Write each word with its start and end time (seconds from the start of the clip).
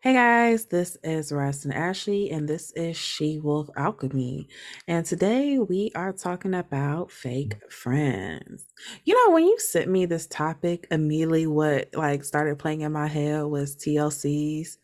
Hey 0.00 0.12
guys, 0.12 0.66
this 0.66 0.96
is 1.02 1.32
Rustin 1.32 1.72
Ashley, 1.72 2.30
and 2.30 2.48
this 2.48 2.70
is 2.76 2.96
She 2.96 3.40
Wolf 3.40 3.68
Alchemy. 3.76 4.46
And 4.86 5.04
today 5.04 5.58
we 5.58 5.90
are 5.96 6.12
talking 6.12 6.54
about 6.54 7.10
fake 7.10 7.56
friends. 7.68 8.64
You 9.04 9.14
know, 9.16 9.34
when 9.34 9.42
you 9.42 9.58
sent 9.58 9.90
me 9.90 10.06
this 10.06 10.28
topic, 10.28 10.86
immediately 10.92 11.48
what 11.48 11.88
like 11.94 12.22
started 12.22 12.60
playing 12.60 12.82
in 12.82 12.92
my 12.92 13.08
head 13.08 13.42
was 13.46 13.74
TLC's 13.74 14.78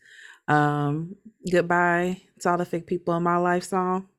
um 0.49 1.15
Goodbye 1.49 2.21
to 2.41 2.49
All 2.49 2.57
the 2.57 2.65
Fake 2.65 2.85
People 2.85 3.15
in 3.15 3.23
My 3.23 3.37
Life 3.37 3.63
song. 3.63 4.09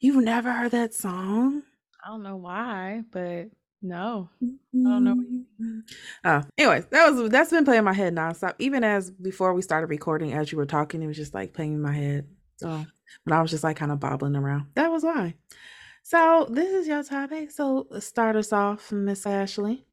You've 0.00 0.24
never 0.24 0.50
heard 0.50 0.72
that 0.72 0.92
song? 0.92 1.62
I 2.04 2.08
don't 2.08 2.24
know 2.24 2.36
why, 2.36 3.02
but 3.12 3.46
no. 3.82 4.30
I 4.42 4.46
don't 4.74 5.04
know 5.04 5.14
what 5.14 5.28
you 5.28 5.42
Mm-hmm. 5.60 5.80
Oh, 6.24 6.42
anyways, 6.58 6.86
that 6.86 7.10
was 7.10 7.30
that's 7.30 7.50
been 7.50 7.64
playing 7.64 7.84
my 7.84 7.92
head 7.92 8.14
nonstop. 8.14 8.54
Even 8.58 8.82
as 8.82 9.10
before 9.10 9.54
we 9.54 9.62
started 9.62 9.88
recording, 9.88 10.32
as 10.32 10.50
you 10.50 10.58
were 10.58 10.66
talking, 10.66 11.02
it 11.02 11.06
was 11.06 11.16
just 11.16 11.34
like 11.34 11.52
playing 11.52 11.74
in 11.74 11.82
my 11.82 11.92
head. 11.92 12.26
So 12.56 12.68
when 12.68 13.38
I 13.38 13.42
was 13.42 13.50
just 13.50 13.64
like 13.64 13.76
kind 13.76 13.92
of 13.92 14.00
bobbling 14.00 14.36
around. 14.36 14.66
That 14.74 14.90
was 14.90 15.04
why. 15.04 15.34
So 16.02 16.48
this 16.50 16.72
is 16.72 16.88
your 16.88 17.02
topic. 17.04 17.50
So 17.50 17.86
start 18.00 18.36
us 18.36 18.52
off, 18.52 18.90
Miss 18.90 19.26
Ashley. 19.26 19.84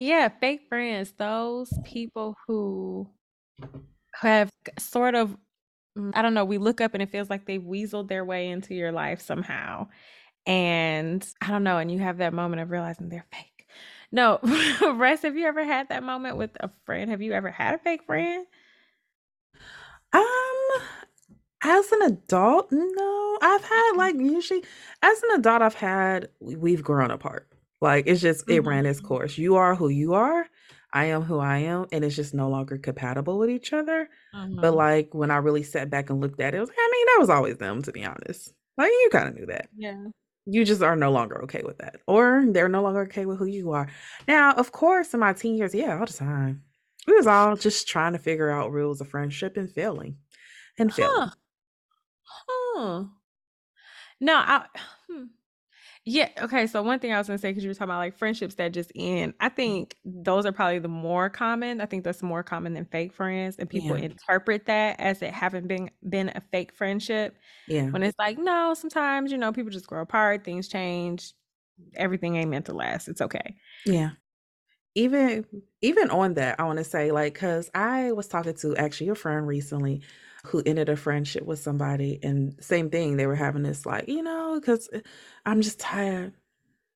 Yeah, 0.00 0.28
fake 0.28 0.62
friends, 0.68 1.12
those 1.16 1.72
people 1.84 2.34
who 2.46 3.08
have 4.14 4.50
sort 4.78 5.14
of 5.14 5.36
mm, 5.96 6.10
I 6.14 6.22
don't 6.22 6.34
know, 6.34 6.44
we 6.44 6.58
look 6.58 6.80
up 6.80 6.94
and 6.94 7.02
it 7.02 7.10
feels 7.10 7.30
like 7.30 7.46
they've 7.46 7.62
weaseled 7.62 8.08
their 8.08 8.24
way 8.24 8.48
into 8.48 8.74
your 8.74 8.92
life 8.92 9.20
somehow. 9.20 9.88
And 10.46 11.26
I 11.40 11.48
don't 11.48 11.64
know, 11.64 11.78
and 11.78 11.90
you 11.90 11.98
have 12.00 12.18
that 12.18 12.32
moment 12.32 12.62
of 12.62 12.70
realizing 12.70 13.08
they're 13.08 13.26
fake. 13.32 13.68
No, 14.12 14.40
Ress, 14.96 15.22
have 15.22 15.36
you 15.36 15.46
ever 15.46 15.64
had 15.64 15.88
that 15.90 16.02
moment 16.02 16.36
with 16.36 16.50
a 16.60 16.70
friend? 16.84 17.10
Have 17.10 17.22
you 17.22 17.32
ever 17.32 17.50
had 17.50 17.74
a 17.74 17.78
fake 17.78 18.04
friend? 18.04 18.46
Um, 20.12 20.68
as 21.62 21.92
an 21.92 22.02
adult, 22.02 22.68
no. 22.72 23.38
I've 23.42 23.64
had 23.64 23.92
like 23.96 24.16
usually 24.16 24.64
as 25.02 25.22
an 25.24 25.40
adult, 25.40 25.62
I've 25.62 25.74
had 25.74 26.30
we- 26.40 26.56
we've 26.56 26.82
grown 26.84 27.10
apart. 27.10 27.48
Like 27.80 28.06
it's 28.06 28.20
just 28.20 28.44
it 28.48 28.60
ran 28.60 28.86
its 28.86 29.00
Mhm. 29.00 29.04
course. 29.04 29.38
You 29.38 29.56
are 29.56 29.74
who 29.76 29.88
you 29.88 30.14
are. 30.14 30.46
I 30.92 31.06
am 31.06 31.22
who 31.22 31.38
I 31.38 31.58
am, 31.58 31.86
and 31.92 32.04
it's 32.04 32.16
just 32.16 32.34
no 32.34 32.48
longer 32.50 32.78
compatible 32.78 33.38
with 33.38 33.50
each 33.50 33.72
other. 33.72 34.08
But 34.60 34.72
Mhm. 34.72 34.74
like 34.74 35.14
when 35.14 35.30
I 35.30 35.36
really 35.38 35.62
sat 35.62 35.90
back 35.90 36.10
and 36.10 36.20
looked 36.20 36.40
at 36.40 36.54
it, 36.54 36.58
it 36.58 36.60
was 36.60 36.68
like, 36.70 36.78
I 36.78 36.90
mean, 36.92 37.06
that 37.06 37.16
was 37.20 37.30
always 37.30 37.56
them, 37.58 37.82
to 37.82 37.92
be 37.92 38.04
honest. 38.04 38.54
Like 38.76 38.90
you 38.90 39.08
kind 39.12 39.28
of 39.28 39.34
knew 39.36 39.46
that. 39.46 39.70
Yeah. 39.76 40.08
You 40.46 40.64
just 40.64 40.82
are 40.82 40.96
no 40.96 41.12
longer 41.12 41.42
okay 41.44 41.62
with 41.64 41.78
that, 41.78 42.00
or 42.06 42.44
they're 42.48 42.68
no 42.68 42.82
longer 42.82 43.02
okay 43.02 43.26
with 43.26 43.38
who 43.38 43.44
you 43.44 43.72
are. 43.72 43.88
Now, 44.26 44.52
of 44.54 44.72
course, 44.72 45.12
in 45.14 45.20
my 45.20 45.32
teen 45.32 45.56
years, 45.56 45.74
yeah, 45.74 45.98
all 45.98 46.06
the 46.06 46.12
time, 46.12 46.62
we 47.06 47.14
was 47.14 47.26
all 47.26 47.56
just 47.56 47.86
trying 47.86 48.12
to 48.14 48.18
figure 48.18 48.50
out 48.50 48.72
rules 48.72 49.00
of 49.00 49.08
friendship 49.08 49.56
and 49.56 49.70
failing, 49.70 50.16
and 50.78 50.92
failing. 50.92 51.28
Huh. 51.28 51.30
Huh. 52.76 53.04
No, 54.20 54.34
I. 54.34 54.64
Yeah, 56.06 56.30
okay, 56.38 56.66
so 56.66 56.82
one 56.82 56.98
thing 56.98 57.12
I 57.12 57.18
was 57.18 57.26
gonna 57.26 57.38
say, 57.38 57.50
because 57.50 57.62
you 57.62 57.68
were 57.70 57.74
talking 57.74 57.90
about 57.90 57.98
like 57.98 58.16
friendships 58.16 58.54
that 58.54 58.72
just 58.72 58.90
end, 58.94 59.34
I 59.38 59.50
think 59.50 59.96
those 60.04 60.46
are 60.46 60.52
probably 60.52 60.78
the 60.78 60.88
more 60.88 61.28
common. 61.28 61.80
I 61.80 61.86
think 61.86 62.04
that's 62.04 62.22
more 62.22 62.42
common 62.42 62.72
than 62.72 62.86
fake 62.86 63.12
friends, 63.12 63.56
and 63.58 63.68
people 63.68 63.94
Yeah, 63.94 64.02
interpret 64.02 64.64
that 64.66 64.98
as 64.98 65.20
it 65.20 65.32
having 65.34 65.66
been 65.66 65.90
been 66.08 66.30
a 66.34 66.40
fake 66.40 66.72
friendship. 66.72 67.36
yeah, 67.66 67.90
When 67.90 68.02
it's 68.02 68.16
like, 68.18 68.38
no, 68.38 68.72
sometimes, 68.74 69.30
you 69.32 69.36
know, 69.38 69.52
people 69.52 69.70
just 69.70 69.86
grow 69.88 70.00
apart, 70.02 70.44
things 70.44 70.68
change, 70.68 71.34
everything 71.94 72.36
ain't 72.36 72.50
meant 72.50 72.66
to 72.66 72.74
last. 72.74 73.08
It's 73.08 73.20
okay. 73.22 73.56
yeah. 73.84 74.12
Even 74.96 75.46
even 75.82 76.10
on 76.10 76.34
that, 76.34 76.60
I 76.60 76.64
want 76.64 76.78
to 76.78 76.84
say 76.84 77.12
like 77.12 77.34
because 77.34 77.70
I 77.74 78.12
was 78.12 78.28
talking 78.28 78.54
to 78.56 78.76
actually 78.76 79.10
a 79.10 79.14
friend 79.14 79.46
recently 79.46 80.02
who 80.46 80.62
ended 80.64 80.88
a 80.88 80.96
friendship 80.96 81.44
with 81.44 81.58
somebody, 81.60 82.18
and 82.22 82.54
same 82.62 82.90
thing. 82.90 83.16
They 83.16 83.26
were 83.26 83.36
having 83.36 83.62
this 83.62 83.86
like, 83.86 84.08
you 84.08 84.22
know, 84.22 84.58
because 84.60 84.88
I'm 85.46 85.62
just 85.62 85.80
tired 85.80 86.34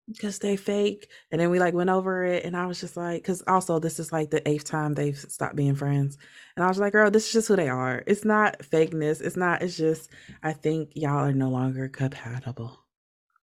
because 0.08 0.38
they 0.38 0.56
fake. 0.56 1.10
And 1.30 1.40
then 1.40 1.50
we 1.50 1.58
like 1.60 1.74
went 1.74 1.90
over 1.90 2.24
it, 2.24 2.44
and 2.44 2.56
I 2.56 2.66
was 2.66 2.80
just 2.80 2.96
like, 2.96 3.22
because 3.22 3.42
also 3.46 3.78
this 3.78 3.98
is 3.98 4.12
like 4.12 4.30
the 4.30 4.46
eighth 4.48 4.64
time 4.64 4.94
they've 4.94 5.18
stopped 5.18 5.56
being 5.56 5.74
friends, 5.74 6.18
and 6.56 6.64
I 6.64 6.68
was 6.68 6.78
like, 6.78 6.92
girl, 6.92 7.10
this 7.10 7.26
is 7.26 7.32
just 7.32 7.48
who 7.48 7.56
they 7.56 7.68
are. 7.68 8.02
It's 8.06 8.24
not 8.24 8.58
fakeness. 8.60 9.20
It's 9.22 9.36
not. 9.36 9.62
It's 9.62 9.76
just 9.76 10.10
I 10.42 10.52
think 10.52 10.90
y'all 10.94 11.24
are 11.26 11.32
no 11.32 11.50
longer 11.50 11.88
compatible. 11.88 12.78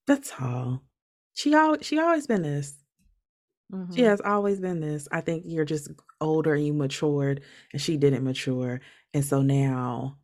That's 0.06 0.32
all. 0.41 0.84
She 1.34 1.54
al 1.54 1.78
she 1.82 1.98
always 1.98 2.26
been 2.26 2.42
this. 2.42 2.76
She 3.91 4.00
hmm 4.00 4.03
has 4.03 4.21
always 4.21 4.60
been 4.60 4.81
this. 4.81 5.09
I 5.10 5.21
think 5.21 5.44
you're 5.47 5.65
just 5.65 5.91
older 6.21 6.54
and 6.54 6.65
you 6.66 6.72
matured, 6.75 7.42
and 7.72 7.81
she 7.82 7.97
didn't 7.97 8.25
mature, 8.25 8.81
and 9.16 9.25
so 9.25 9.41
now 9.41 10.19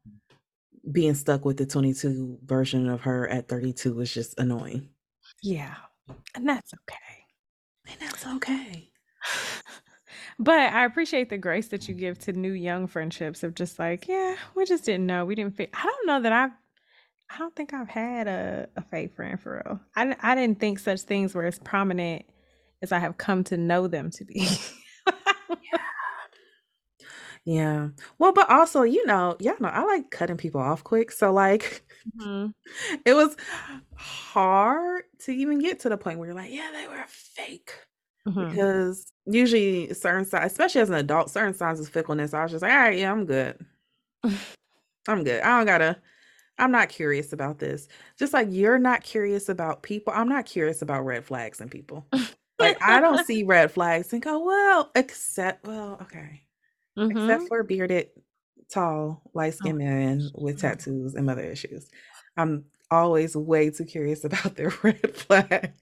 being 0.91 1.15
stuck 1.15 1.47
with 1.47 1.57
the 1.57 1.65
22 1.65 2.41
version 2.45 2.91
of 2.91 3.01
her 3.01 3.27
at 3.27 3.49
32 3.49 3.99
is 4.01 4.13
just 4.13 4.39
annoying. 4.39 4.91
Yeah, 5.43 5.77
and 6.35 6.47
that's 6.47 6.75
okay. 6.75 7.25
And 7.89 7.97
that's 8.01 8.27
okay. 8.27 8.91
But 10.39 10.73
I 10.73 10.87
appreciate 10.87 11.29
the 11.29 11.39
grace 11.39 11.69
that 11.69 11.87
you 11.89 11.95
give 11.95 12.19
to 12.21 12.33
new 12.33 12.53
young 12.53 12.87
friendships 12.89 13.45
of 13.45 13.55
just 13.55 13.79
like, 13.79 14.09
yeah, 14.09 14.35
we 14.57 14.65
just 14.65 14.85
didn't 14.85 15.07
know. 15.07 15.25
We 15.25 15.35
didn't 15.37 15.57
fit. 15.57 15.71
I 15.73 15.85
don't 15.85 16.07
know 16.07 16.23
that 16.23 16.33
I've, 16.33 16.51
I 17.31 17.39
don't 17.39 17.55
think 17.55 17.73
I've 17.73 17.89
had 17.89 18.27
a, 18.27 18.69
a 18.75 18.83
fake 18.83 19.15
friend 19.15 19.39
for 19.39 19.63
real. 19.65 19.79
I, 19.95 20.17
I 20.21 20.35
didn't 20.35 20.59
think 20.59 20.81
such 20.81 21.03
things 21.03 21.35
were 21.35 21.45
as 21.45 21.59
prominent 21.61 22.25
as 22.81 22.93
I 22.93 22.99
have 22.99 23.19
come 23.19 23.45
to 23.45 23.57
know 23.57 23.87
them 23.87 24.11
to 24.13 24.25
be. 24.25 24.49
Yeah. 27.45 27.89
Well, 28.19 28.33
but 28.33 28.49
also, 28.51 28.83
you 28.83 29.05
know, 29.07 29.37
y'all 29.41 29.57
know 29.61 29.69
I 29.69 29.83
like 29.85 30.11
cutting 30.11 30.37
people 30.37 30.61
off 30.61 30.85
quick. 30.85 31.11
So 31.11 31.33
like 31.33 31.85
Mhm. 32.05 32.53
it 33.05 33.15
was 33.15 33.37
hard 33.97 35.05
to 35.21 35.33
even 35.33 35.59
get 35.59 35.81
to 35.81 35.89
the 35.89 35.97
point 35.97 36.19
where 36.19 36.29
you're 36.29 36.35
like, 36.37 36.53
yeah, 36.53 36.71
they 36.73 36.89
were 36.89 37.05
fake. 37.09 37.73
Mhm. 38.27 38.63
Because 38.67 39.13
usually 39.27 39.93
certain 39.95 40.25
signs, 40.25 40.53
especially 40.53 40.81
as 40.83 40.91
an 40.91 40.97
adult, 40.97 41.31
certain 41.31 41.55
signs 41.55 41.81
of 41.81 41.89
fickleness, 41.89 42.35
I 42.35 42.43
was 42.45 42.53
just 42.53 42.63
like, 42.63 42.73
all 42.73 42.79
right, 42.79 42.99
yeah, 42.99 43.13
I'm 43.13 43.27
good. 43.27 43.65
I'm 45.09 45.25
good. 45.25 45.43
I 45.43 45.57
don't 45.59 45.67
gotta, 45.67 46.01
I'm 46.59 46.73
not 46.73 46.89
curious 46.91 47.33
about 47.33 47.59
this. 47.59 47.89
Just 48.19 48.33
like 48.33 48.49
you're 48.51 48.79
not 48.79 49.03
curious 49.05 49.49
about 49.49 49.83
people, 49.83 50.13
I'm 50.15 50.29
not 50.29 50.47
curious 50.47 50.83
about 50.83 51.05
red 51.07 51.25
flags 51.25 51.61
and 51.61 51.71
people. 51.71 52.07
Like 52.59 52.79
I 52.83 53.01
don't 53.01 53.19
see 53.19 53.45
red 53.45 53.73
flags 53.73 54.13
and 54.13 54.23
go, 54.23 54.45
well, 54.45 54.93
except, 54.95 55.67
well, 55.67 55.99
okay. 56.03 56.45
Except 56.97 57.45
Mhm. 57.45 57.49
for 57.49 57.63
bearded, 57.63 58.11
tall, 58.71 59.23
Oh, 59.25 59.31
light-skinned 59.35 59.79
men 59.79 60.31
with 60.35 60.61
tattoos 60.61 61.15
and 61.15 61.27
mother 61.27 61.43
issues. 61.43 61.89
I'm 62.37 62.67
always 62.91 63.37
way 63.37 63.71
too 63.71 63.85
curious 63.85 64.25
about 64.25 64.57
their 64.57 64.73
red 64.83 65.17
flags. 65.17 65.73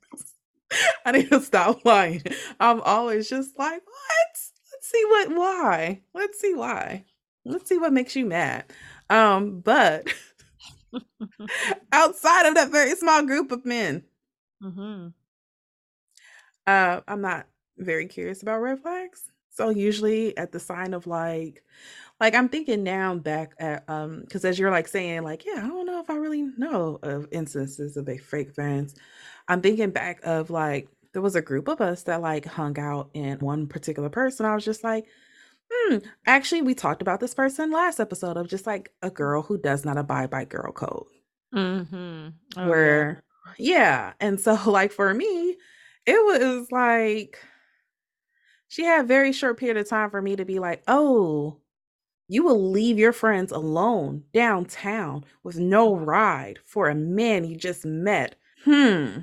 I 1.05 1.13
need 1.13 1.31
to 1.31 1.41
stop 1.41 1.85
lying. 1.85 2.23
I'm 2.61 2.81
always 2.83 3.29
just 3.29 3.59
like, 3.59 3.83
what? 3.85 4.41
Let's 4.73 4.89
see 4.89 5.05
what 5.05 5.29
why. 5.31 6.03
Let's 6.15 6.41
see 6.41 6.55
why. 6.55 7.05
Let's 7.45 7.69
see 7.69 7.79
what 7.79 7.93
makes 7.93 8.15
you 8.17 8.27
mad. 8.27 8.65
Um, 9.09 9.61
but 9.61 10.07
outside 11.93 12.47
of 12.47 12.55
that 12.55 12.71
very 12.71 12.95
small 12.95 13.25
group 13.25 13.51
of 13.53 13.65
men, 13.65 14.05
mm-hmm. 14.63 15.09
uh, 16.67 17.01
I'm 17.09 17.21
not 17.21 17.47
very 17.79 18.07
curious 18.07 18.43
about 18.43 18.61
red 18.61 18.81
flags. 18.81 19.23
So 19.61 19.71
usually 19.71 20.37
at 20.39 20.53
the 20.53 20.61
sign 20.61 20.95
of 20.95 21.07
like 21.07 21.63
Like, 22.21 22.35
I'm 22.37 22.49
thinking 22.51 22.85
now 22.85 23.17
back 23.17 23.53
at, 23.59 23.85
um, 23.91 24.21
because 24.23 24.45
as 24.45 24.59
you're, 24.59 24.71
like, 24.71 24.89
saying, 24.89 25.23
like, 25.25 25.45
"Yeah, 25.47 25.63
I 25.65 25.69
don't 25.69 25.87
know 25.87 26.01
if 26.01 26.11
I 26.11 26.17
really 26.17 26.43
know 26.59 26.99
of 27.03 27.27
instances 27.33 27.97
of 27.99 28.09
a 28.09 28.19
fake 28.19 28.55
friends." 28.55 28.95
I'm 29.49 29.63
thinking 29.63 29.91
back 29.91 30.21
of, 30.25 30.51
like, 30.51 30.89
there 31.15 31.23
was 31.23 31.37
a 31.37 31.43
group 31.43 31.69
of 31.69 31.81
us 31.83 32.05
that, 32.05 32.23
like, 32.23 32.47
hung 32.47 32.79
out 32.81 33.11
in 33.15 33.39
one 33.41 33.67
particular 33.69 34.11
person. 34.11 34.47
I 34.47 34.55
was 34.55 34.65
just 34.65 34.85
like, 34.85 35.07
"Hmm." 35.73 35.99
Actually, 36.27 36.63
we 36.63 36.75
talked 36.75 37.03
about 37.03 37.21
this 37.21 37.35
person 37.35 37.71
last 37.73 38.01
episode 38.01 38.37
of 38.39 38.49
just, 38.49 38.67
like, 38.67 38.93
a 39.03 39.11
girl 39.11 39.43
who 39.43 39.59
does 39.59 39.85
not 39.85 39.99
abide 39.99 40.31
by 40.31 40.45
girl 40.47 40.73
code, 40.73 41.07
Mm-hmm. 41.55 42.29
Oh 42.57 42.69
where 42.69 43.23
Yeah, 43.59 44.13
and 44.21 44.41
so, 44.41 44.55
like, 44.71 44.93
for 44.93 45.13
me, 45.15 45.57
it 46.07 46.25
was 46.25 46.71
like 46.73 47.39
she 48.71 48.85
had 48.85 49.05
a 49.05 49.09
very 49.09 49.33
short 49.33 49.59
period 49.59 49.77
of 49.77 49.87
time 49.91 50.11
for 50.11 50.23
me 50.23 50.37
to 50.37 50.47
be 50.47 50.61
like, 50.61 50.83
"Oh" 50.89 51.59
You 52.29 52.45
will 52.45 52.71
leave 52.71 52.99
your 52.99 53.13
friends 53.13 53.53
alone 53.53 54.25
downtown 54.33 55.25
with 55.43 55.59
no 55.59 55.95
ride 55.97 56.61
for 56.65 56.89
a 56.89 56.95
man 56.95 57.45
you 57.45 57.57
just 57.57 57.85
met. 57.85 58.37
Hmm. 58.65 59.19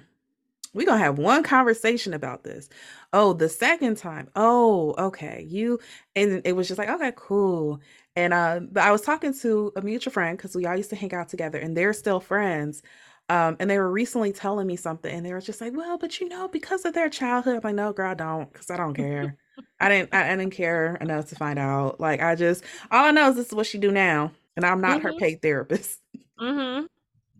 We're 0.74 0.86
gonna 0.86 1.00
have 1.00 1.18
one 1.18 1.44
conversation 1.44 2.14
about 2.14 2.44
this. 2.44 2.70
Oh, 3.14 3.34
the 3.34 3.50
second 3.50 3.98
time. 3.98 4.30
Oh, 4.36 4.94
okay. 4.98 5.46
You 5.50 5.80
and 6.16 6.42
it 6.46 6.54
was 6.56 6.68
just 6.68 6.78
like, 6.78 6.90
okay, 6.90 7.14
cool. 7.16 7.82
And 8.16 8.34
uh, 8.34 8.62
but 8.72 8.84
I 8.84 8.92
was 8.92 9.02
talking 9.02 9.34
to 9.42 9.72
a 9.76 9.82
mutual 9.82 10.12
friend 10.14 10.38
because 10.38 10.56
we 10.56 10.66
all 10.66 10.76
used 10.78 10.90
to 10.92 10.96
hang 10.96 11.14
out 11.14 11.30
together, 11.30 11.60
and 11.60 11.76
they're 11.76 11.94
still 11.94 12.20
friends. 12.20 12.82
Um, 13.30 13.58
and 13.60 13.70
they 13.70 13.78
were 13.78 13.92
recently 13.92 14.32
telling 14.32 14.68
me 14.68 14.76
something, 14.78 15.14
and 15.14 15.26
they 15.26 15.34
were 15.34 15.42
just 15.42 15.60
like, 15.62 15.74
"Well, 15.76 15.98
but 15.98 16.20
you 16.22 16.30
know, 16.30 16.48
because 16.48 16.86
of 16.86 16.94
their 16.94 17.10
childhood." 17.10 17.56
I'm 17.58 17.62
like, 17.64 17.76
"No, 17.76 17.92
girl, 17.94 18.12
I 18.12 18.14
don't, 18.14 18.52
because 18.52 18.70
I 18.70 18.78
don't 18.78 18.94
care." 18.94 19.36
I 19.80 19.90
didn't 19.90 20.14
I, 20.14 20.32
I 20.34 20.36
didn't 20.38 20.54
care 20.54 20.96
enough 20.98 21.28
to 21.28 21.36
find 21.36 21.60
out. 21.60 22.00
Like 22.00 22.22
I 22.22 22.36
just 22.36 22.64
all 22.92 23.06
I 23.06 23.12
know 23.12 23.30
is 23.30 23.36
this 23.36 23.48
is 23.48 23.54
what 23.54 23.68
she 23.68 23.78
do 23.80 23.92
now, 23.92 24.32
and 24.56 24.66
I'm 24.66 24.82
not 24.82 25.02
her 25.02 25.14
Mhm. 25.14 25.20
paid 25.20 25.42
therapist. 25.42 26.02
Mhm. 26.40 26.88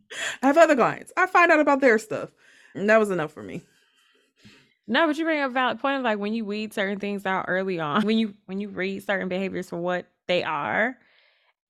I 0.42 0.48
have 0.48 0.58
other 0.58 0.76
clients. 0.76 1.12
I 1.18 1.28
find 1.28 1.52
out 1.52 1.60
about 1.60 1.82
their 1.82 2.00
stuff. 2.00 2.32
And 2.76 2.90
that 2.90 3.00
was 3.00 3.10
enough 3.10 3.32
for 3.32 3.44
me. 3.44 3.64
No, 4.88 5.06
but 5.06 5.18
you 5.18 5.26
bring 5.26 5.42
up 5.42 5.52
a 5.52 5.54
valid 5.54 5.80
point 5.80 5.98
of 5.98 6.04
like 6.04 6.18
when 6.20 6.34
you 6.34 6.46
weed 6.46 6.74
certain 6.74 7.00
things 7.00 7.26
out 7.26 7.46
early 7.48 7.80
on, 7.80 8.02
when 8.06 8.18
you 8.18 8.36
when 8.46 8.60
you 8.60 8.70
read 8.70 9.04
certain 9.04 9.28
behaviors 9.28 9.70
for 9.70 9.78
what 9.78 10.08
they 10.28 10.44
are, 10.44 10.98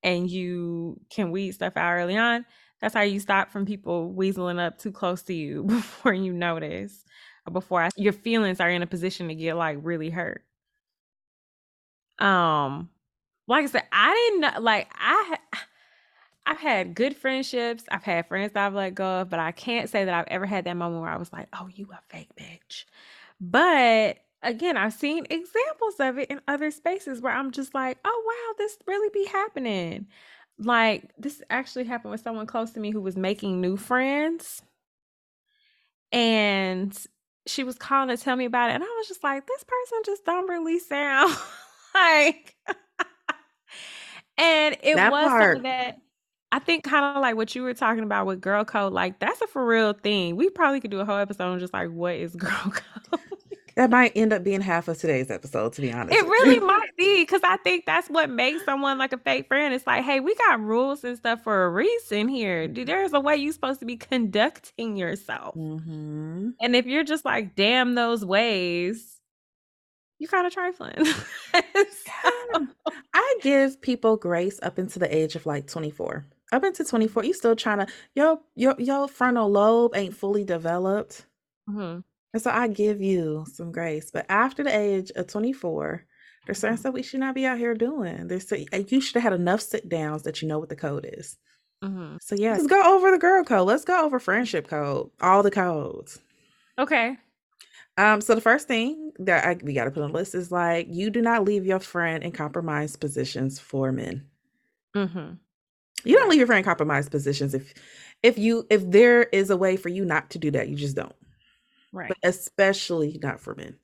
and 0.03 0.29
you 0.29 0.99
can 1.09 1.31
weed 1.31 1.53
stuff 1.53 1.77
out 1.77 1.93
early 1.93 2.17
on, 2.17 2.45
that's 2.81 2.93
how 2.93 3.01
you 3.01 3.19
stop 3.19 3.51
from 3.51 3.65
people 3.65 4.13
weaseling 4.15 4.59
up 4.59 4.77
too 4.77 4.91
close 4.91 5.21
to 5.23 5.33
you 5.33 5.63
before 5.67 6.13
you 6.13 6.33
notice, 6.33 7.03
or 7.47 7.53
before 7.53 7.89
your 7.95 8.13
feelings 8.13 8.59
are 8.59 8.69
in 8.69 8.83
a 8.83 8.87
position 8.87 9.27
to 9.29 9.35
get 9.35 9.55
like 9.55 9.77
really 9.81 10.09
hurt. 10.09 10.43
Um, 12.19 12.89
like 13.47 13.63
I 13.63 13.67
said, 13.67 13.83
I 13.91 14.13
didn't 14.31 14.63
like 14.63 14.89
I. 14.95 15.37
I've 16.45 16.59
had 16.59 16.95
good 16.95 17.15
friendships. 17.15 17.83
I've 17.89 18.03
had 18.03 18.27
friends 18.27 18.53
that 18.53 18.65
I've 18.65 18.73
let 18.73 18.95
go 18.95 19.21
of, 19.21 19.29
but 19.29 19.39
I 19.39 19.51
can't 19.51 19.89
say 19.89 20.05
that 20.05 20.13
I've 20.13 20.27
ever 20.29 20.45
had 20.45 20.63
that 20.65 20.77
moment 20.77 21.01
where 21.01 21.11
I 21.11 21.17
was 21.17 21.31
like, 21.33 21.47
"Oh, 21.53 21.67
you 21.67 21.89
a 21.91 21.99
fake 22.09 22.29
bitch." 22.39 22.85
But 23.41 24.19
again, 24.43 24.77
I've 24.77 24.93
seen 24.93 25.25
examples 25.29 25.95
of 25.99 26.17
it 26.19 26.29
in 26.31 26.41
other 26.47 26.71
spaces 26.71 27.21
where 27.21 27.33
I'm 27.33 27.51
just 27.51 27.73
like, 27.75 27.97
"Oh, 28.05 28.23
wow, 28.25 28.55
this 28.57 28.77
really 28.87 29.09
be 29.13 29.25
happening." 29.25 30.07
Like 30.59 31.11
this 31.17 31.41
actually 31.49 31.85
happened 31.85 32.11
with 32.11 32.21
someone 32.21 32.47
close 32.47 32.71
to 32.71 32.79
me 32.79 32.91
who 32.91 33.01
was 33.01 33.15
making 33.17 33.61
new 33.61 33.77
friends. 33.77 34.63
And 36.11 36.97
she 37.45 37.63
was 37.63 37.75
calling 37.77 38.09
to 38.15 38.21
tell 38.21 38.35
me 38.35 38.45
about 38.45 38.69
it, 38.69 38.75
and 38.75 38.83
I 38.83 38.95
was 38.97 39.07
just 39.07 39.23
like, 39.23 39.45
"This 39.45 39.63
person 39.63 39.99
just 40.05 40.25
don't 40.25 40.49
really 40.49 40.79
sound 40.79 41.35
like." 41.95 42.55
and 44.37 44.77
it 44.81 44.95
That 44.95 45.09
was 45.09 45.23
part. 45.23 45.35
something 45.35 45.63
that 45.63 45.97
I 46.51 46.59
think 46.59 46.83
kind 46.83 47.03
of 47.05 47.21
like 47.21 47.35
what 47.35 47.53
you 47.55 47.63
were 47.63 47.73
talking 47.73 48.03
about 48.03 48.25
with 48.25 48.41
girl 48.41 48.63
code, 48.63 48.93
like 48.93 49.19
that's 49.19 49.41
a 49.41 49.47
for 49.47 49.65
real 49.65 49.93
thing. 49.93 50.35
We 50.35 50.49
probably 50.49 50.79
could 50.79 50.91
do 50.91 50.99
a 50.99 51.05
whole 51.05 51.17
episode 51.17 51.45
on 51.51 51.59
just 51.59 51.73
like 51.73 51.89
what 51.91 52.15
is 52.15 52.35
girl 52.37 52.71
code. 52.71 53.19
That 53.77 53.89
might 53.91 54.11
end 54.15 54.33
up 54.33 54.43
being 54.43 54.59
half 54.61 54.87
of 54.89 54.97
today's 54.97 55.29
episode, 55.31 55.71
to 55.73 55.81
be 55.81 55.93
honest. 55.93 56.13
it 56.17 56.25
really 56.25 56.59
might 56.59 56.89
be 56.97 57.21
because 57.21 57.41
I 57.43 57.57
think 57.57 57.85
that's 57.85 58.09
what 58.09 58.29
makes 58.29 58.65
someone 58.65 58.97
like 58.97 59.13
a 59.13 59.17
fake 59.19 59.47
friend. 59.47 59.71
It's 59.73 59.85
like, 59.87 60.03
hey, 60.03 60.19
we 60.19 60.33
got 60.35 60.59
rules 60.59 61.03
and 61.03 61.15
stuff 61.15 61.43
for 61.43 61.63
a 61.65 61.69
reason 61.69 62.27
here. 62.27 62.67
Dude, 62.67 62.87
There's 62.87 63.13
a 63.13 63.19
way 63.19 63.35
you're 63.37 63.53
supposed 63.53 63.79
to 63.81 63.85
be 63.85 63.95
conducting 63.95 64.97
yourself. 64.97 65.53
Mhm. 65.55 66.53
And 66.59 66.75
if 66.75 66.87
you're 66.87 67.03
just 67.03 67.23
like, 67.23 67.55
damn 67.55 67.93
those 67.95 68.25
ways, 68.25 69.21
you're 70.19 70.29
kind 70.29 70.47
of 70.47 70.53
trifling. 70.53 70.95
So- 71.53 72.67
I 73.13 73.37
give 73.41 73.79
people 73.81 74.17
grace 74.17 74.59
up 74.63 74.79
into 74.79 74.97
the 74.99 75.15
age 75.15 75.35
of 75.35 75.45
like 75.45 75.67
24. 75.67 76.25
Up 76.51 76.63
into 76.63 76.83
24, 76.83 77.25
you 77.25 77.33
still 77.33 77.55
trying 77.55 77.79
to 77.85 77.87
your 78.15 78.39
your 78.55 78.75
your 78.79 79.07
frontal 79.07 79.49
lobe 79.51 79.95
ain't 79.95 80.15
fully 80.15 80.43
developed. 80.43 81.25
Mhm. 81.69 82.03
And 82.37 82.43
so 82.43 82.51
I 82.51 82.67
give 82.67 83.01
you 83.01 83.47
some 83.51 83.71
grace. 83.71 84.11
But 84.11 84.27
after 84.29 84.63
the 84.63 84.69
age 84.69 85.11
of 85.15 85.25
24, 85.25 86.05
there's 86.45 86.59
certain 86.59 86.77
Mhm. 86.77 86.79
stuff 86.81 86.93
we 86.93 87.01
should 87.01 87.19
not 87.19 87.33
be 87.33 87.47
out 87.47 87.57
here 87.57 87.73
doing. 87.73 88.27
There's 88.27 88.51
you 88.51 89.01
should 89.01 89.15
have 89.15 89.23
had 89.23 89.33
enough 89.33 89.59
sit 89.59 89.89
downs 89.89 90.21
that 90.21 90.39
you 90.39 90.47
know 90.47 90.59
what 90.59 90.69
the 90.69 90.75
code 90.75 91.09
is. 91.17 91.39
Mhm. 91.83 92.21
So 92.21 92.35
yeah, 92.35 92.51
let's 92.51 92.67
go 92.67 92.95
over 92.95 93.09
the 93.09 93.17
girl 93.17 93.43
code. 93.43 93.67
Let's 93.67 93.85
go 93.85 94.05
over 94.05 94.19
friendship 94.19 94.67
code. 94.67 95.09
All 95.19 95.41
the 95.41 95.49
codes. 95.49 96.19
Okay. 96.77 97.17
Um, 97.97 98.21
so 98.21 98.35
the 98.35 98.41
first 98.41 98.67
thing 98.67 99.13
that 99.17 99.43
I, 99.43 99.57
we 99.63 99.73
got 99.73 99.85
to 99.85 99.91
put 99.91 100.03
on 100.03 100.11
the 100.11 100.17
list 100.19 100.35
is 100.35 100.51
like 100.51 100.85
you 100.91 101.09
do 101.09 101.23
not 101.23 101.43
leave 101.43 101.65
your 101.65 101.79
friend 101.79 102.23
in 102.23 102.33
compromised 102.33 102.99
positions 103.01 103.57
for 103.57 103.91
men. 103.91 104.27
Mm-hmm. 104.95 105.33
You 106.03 106.19
don't 106.19 106.29
leave 106.29 106.37
your 106.37 106.45
friend 106.45 106.59
in 106.59 106.65
compromised 106.65 107.09
positions 107.09 107.55
if 107.55 107.73
if 108.21 108.37
you 108.37 108.67
if 108.69 108.87
there 108.91 109.23
is 109.23 109.49
a 109.49 109.57
way 109.57 109.75
for 109.75 109.89
you 109.89 110.05
not 110.05 110.29
to 110.29 110.37
do 110.37 110.51
that, 110.51 110.69
you 110.69 110.75
just 110.75 110.95
don't. 110.95 111.15
Right. 111.91 112.09
But 112.09 112.17
especially 112.23 113.19
not 113.21 113.39
for 113.39 113.55
men. 113.55 113.77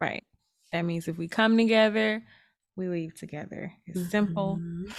Right. 0.00 0.24
That 0.72 0.82
means 0.82 1.08
if 1.08 1.18
we 1.18 1.28
come 1.28 1.56
together, 1.56 2.22
we 2.76 2.88
leave 2.88 3.14
together. 3.14 3.72
It's 3.86 4.10
simple, 4.10 4.58
Mhm. 4.60 4.92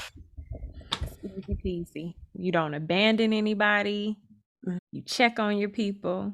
it's 1.02 1.48
easy 1.50 1.56
peasy. 1.64 2.16
You 2.34 2.52
don't 2.52 2.74
abandon 2.74 3.34
anybody. 3.34 4.18
Mhm. 4.66 4.80
You 4.92 5.02
check 5.04 5.40
on 5.40 5.58
your 5.58 5.70
people. 5.70 6.34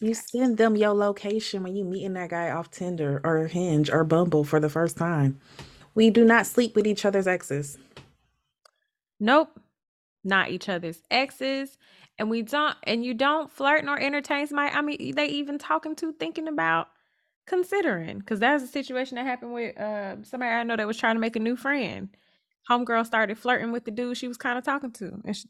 You 0.00 0.14
send 0.14 0.58
them 0.58 0.74
your 0.74 0.94
location 0.94 1.62
when 1.62 1.76
you 1.76 1.84
meeting 1.84 2.14
that 2.14 2.30
guy 2.30 2.50
off 2.50 2.70
Tinder 2.70 3.20
or 3.22 3.46
Hinge 3.46 3.88
or 3.88 4.02
Bumble 4.02 4.42
for 4.42 4.58
the 4.58 4.68
first 4.68 4.96
time. 4.96 5.40
We 5.94 6.10
do 6.10 6.24
not 6.24 6.46
sleep 6.46 6.74
with 6.74 6.86
each 6.86 7.04
other's 7.04 7.28
exes. 7.28 7.78
Nope. 9.20 9.60
Not 10.24 10.50
each 10.50 10.68
other's 10.68 11.02
exes. 11.10 11.78
And 12.18 12.30
we 12.30 12.42
don't 12.42 12.76
and 12.84 13.04
you 13.04 13.14
don't 13.14 13.50
flirt 13.50 13.84
nor 13.84 13.98
entertain 13.98 14.46
somebody. 14.46 14.74
I 14.74 14.82
mean, 14.82 15.14
they 15.14 15.26
even 15.26 15.58
talking 15.58 15.96
to 15.96 16.12
thinking 16.12 16.48
about 16.48 16.88
considering. 17.46 18.20
Cause 18.22 18.38
that's 18.38 18.62
a 18.62 18.68
situation 18.68 19.16
that 19.16 19.26
happened 19.26 19.54
with 19.54 19.78
uh 19.78 20.22
somebody 20.22 20.52
I 20.52 20.62
know 20.62 20.76
that 20.76 20.86
was 20.86 20.98
trying 20.98 21.16
to 21.16 21.20
make 21.20 21.36
a 21.36 21.40
new 21.40 21.56
friend. 21.56 22.08
Homegirl 22.70 23.06
started 23.06 23.38
flirting 23.38 23.72
with 23.72 23.84
the 23.84 23.90
dude 23.90 24.16
she 24.16 24.28
was 24.28 24.36
kind 24.36 24.58
of 24.58 24.64
talking 24.64 24.92
to. 24.92 25.20
And 25.24 25.36
she, 25.36 25.48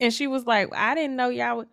and 0.00 0.12
she 0.14 0.26
was 0.26 0.46
like, 0.46 0.74
I 0.74 0.94
didn't 0.94 1.16
know 1.16 1.28
y'all 1.28 1.58
would 1.58 1.68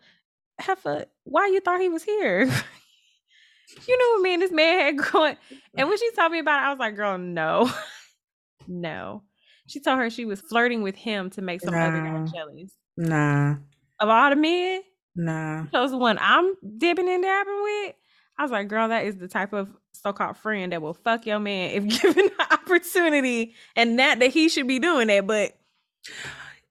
Heifer, 0.59 1.05
why 1.23 1.47
you 1.47 1.59
thought 1.59 1.81
he 1.81 1.89
was 1.89 2.03
here? 2.03 2.41
you 3.87 3.97
know 3.97 4.09
what 4.13 4.21
me 4.21 4.33
and 4.33 4.41
this 4.41 4.51
man 4.51 4.79
had 4.79 4.97
going. 5.11 5.37
And 5.75 5.87
when 5.87 5.97
she 5.97 6.11
told 6.15 6.31
me 6.31 6.39
about 6.39 6.61
it, 6.61 6.65
I 6.65 6.69
was 6.69 6.79
like, 6.79 6.95
girl, 6.95 7.17
no. 7.17 7.71
no. 8.67 9.23
She 9.67 9.79
told 9.79 9.99
her 9.99 10.09
she 10.09 10.25
was 10.25 10.41
flirting 10.41 10.81
with 10.81 10.95
him 10.95 11.29
to 11.31 11.41
make 11.41 11.61
some 11.61 11.73
other 11.73 12.01
guy 12.01 12.25
jealous. 12.33 12.73
Nah, 12.97 13.55
Of 14.01 14.09
all 14.09 14.31
the 14.31 14.35
men, 14.37 14.81
nah. 15.15 15.65
chose 15.73 15.91
the 15.91 15.97
one 15.97 16.17
I'm 16.21 16.55
dipping 16.77 17.09
and 17.09 17.23
dabbing 17.23 17.61
with. 17.63 17.95
I 18.37 18.43
was 18.43 18.51
like, 18.51 18.67
girl, 18.69 18.89
that 18.89 19.05
is 19.05 19.17
the 19.17 19.29
type 19.29 19.53
of 19.53 19.69
so-called 19.93 20.37
friend 20.37 20.73
that 20.73 20.81
will 20.81 20.95
fuck 20.95 21.25
your 21.27 21.39
man 21.39 21.71
if 21.71 22.01
given 22.01 22.25
the 22.37 22.53
opportunity, 22.53 23.55
and 23.75 23.95
not 23.95 24.19
that 24.19 24.31
he 24.31 24.49
should 24.49 24.67
be 24.67 24.79
doing 24.79 25.07
that, 25.07 25.27
but 25.27 25.53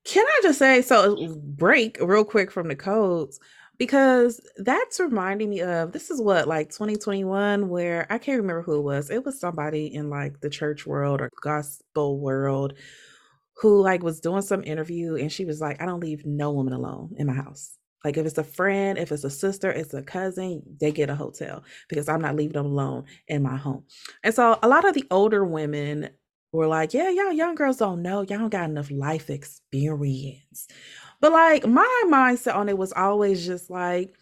Can 0.05 0.25
I 0.27 0.41
just 0.43 0.59
say 0.59 0.83
so 0.83 1.37
break 1.37 1.99
real 2.01 2.25
quick 2.25 2.51
from 2.51 2.69
the 2.69 2.77
codes 2.77 3.39
because 3.79 4.41
that's 4.59 5.01
reminding 5.01 5.51
me 5.51 5.61
of 5.63 5.93
this 5.93 6.11
is 6.11 6.21
what 6.21 6.49
like 6.49 6.71
2021 6.71 7.69
where 7.69 8.07
I 8.11 8.19
can't 8.19 8.41
remember 8.41 8.63
who 8.63 8.79
it 8.79 8.83
was. 8.83 9.11
It 9.11 9.25
was 9.25 9.39
somebody 9.41 9.87
in 9.95 10.11
like 10.11 10.41
the 10.41 10.51
church 10.51 10.87
world 10.87 11.21
or 11.21 11.31
gospel 11.43 12.19
world 12.19 12.75
who 13.61 13.83
like 13.83 14.03
was 14.03 14.21
doing 14.21 14.43
some 14.43 14.65
interview 14.65 15.17
and 15.17 15.31
she 15.31 15.45
was 15.45 15.61
like 15.61 15.81
I 15.83 15.87
don't 15.87 16.01
leave 16.01 16.25
no 16.25 16.51
woman 16.53 16.73
alone 16.73 17.15
in 17.17 17.27
my 17.27 17.35
house. 17.35 17.77
Like 18.05 18.17
if 18.17 18.25
it's 18.25 18.39
a 18.39 18.45
friend, 18.45 18.99
if 18.99 19.13
it's 19.13 19.25
a 19.25 19.31
sister, 19.31 19.71
it's 19.71 19.93
a 19.93 20.03
cousin, 20.03 20.63
they 20.81 20.91
get 20.91 21.11
a 21.11 21.15
hotel 21.15 21.63
because 21.89 22.09
I'm 22.09 22.23
not 22.23 22.37
leaving 22.37 22.55
them 22.55 22.67
alone 22.67 23.05
in 23.29 23.43
my 23.43 23.57
home. 23.57 23.85
And 24.25 24.35
so 24.35 24.59
a 24.63 24.69
lot 24.69 24.89
of 24.89 24.95
the 24.95 25.05
older 25.11 25.45
women 25.45 26.09
were 26.53 26.67
like, 26.67 26.95
yeah, 26.95 27.11
y'all 27.11 27.33
young 27.33 27.55
girls 27.55 27.77
don't 27.77 28.03
know. 28.03 28.23
Y'all 28.23 28.39
don't 28.39 28.49
got 28.49 28.71
enough 28.71 28.91
life 28.91 29.29
experience. 29.29 30.67
But 31.21 31.33
like 31.33 31.67
my 31.67 32.05
mindset 32.07 32.57
on 32.57 32.71
it 32.71 32.79
was 32.79 32.93
always 32.93 33.45
just 33.45 33.69
like, 33.69 34.15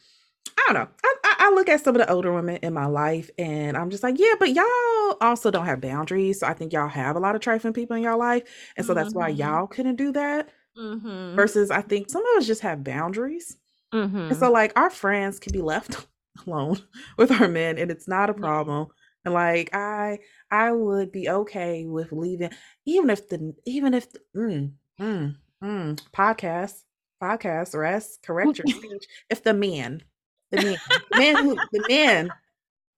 I 0.59 0.73
don't 0.73 0.75
know. 0.75 0.89
I, 1.05 1.15
I, 1.25 1.35
I 1.39 1.51
look 1.55 1.69
at 1.69 1.83
some 1.83 1.95
of 1.95 2.01
the 2.01 2.11
older 2.13 2.33
women 2.33 2.57
in 2.63 2.75
my 2.75 2.87
life 2.87 3.31
and 3.39 3.77
I'm 3.77 3.91
just 3.91 4.03
like, 4.03 4.19
yeah, 4.19 4.35
but 4.39 4.51
y'all 4.53 5.17
also 5.21 5.51
don't 5.51 5.67
have 5.67 5.81
boundaries. 5.81 6.41
So 6.41 6.47
I 6.47 6.53
think 6.55 6.73
y'all 6.73 6.89
have 6.89 7.17
a 7.17 7.21
lot 7.21 7.35
of 7.35 7.41
trifling 7.41 7.73
people 7.73 7.97
in 7.97 8.03
your 8.03 8.17
life. 8.17 8.43
And 8.77 8.85
so 8.87 8.93
that's 8.95 9.15
why 9.15 9.33
Mhm. 9.33 9.39
y'all 9.39 9.67
couldn't 9.67 9.97
do 9.97 10.13
that. 10.13 10.51
mm-hmm. 10.77 11.35
Versus 11.37 11.71
I 11.71 11.83
think 11.83 12.09
some 12.11 12.23
of 12.23 12.39
us 12.39 12.47
just 12.47 12.61
have 12.63 12.85
boundaries. 12.85 13.57
Mm-hmm. 13.95 14.17
And 14.19 14.37
so 14.37 14.53
like 14.53 14.73
our 14.77 14.91
friends 14.91 15.39
can 15.41 15.53
be 15.53 15.63
left 15.63 16.07
alone 16.47 16.79
with 17.17 17.33
our 17.33 17.49
men 17.49 17.79
and 17.79 17.91
it's 17.91 18.07
not 18.09 18.31
a 18.31 18.35
problem. 18.35 18.89
And 19.25 19.35
like 19.35 19.75
I 19.75 20.19
I 20.51 20.73
would 20.73 21.11
be 21.13 21.29
okay 21.29 21.87
with 21.87 22.13
leaving 22.13 22.51
even 22.87 23.11
if 23.11 23.29
the 23.29 23.55
even 23.67 23.93
if 23.95 24.13
the, 24.13 24.21
mm, 24.37 24.73
mm, 25.01 25.37
mm, 25.63 26.01
podcast 26.15 26.83
podcast 27.23 27.75
Ress 27.77 28.19
correct 28.23 28.59
your 28.59 28.67
speech 28.77 29.05
if 29.29 29.43
the 29.43 29.53
man 29.55 30.03
the 30.51 30.59
man 30.59 30.79
the 31.11 31.17
man 31.17 31.39
who 31.39 31.61
the 31.73 31.85
man 31.89 32.33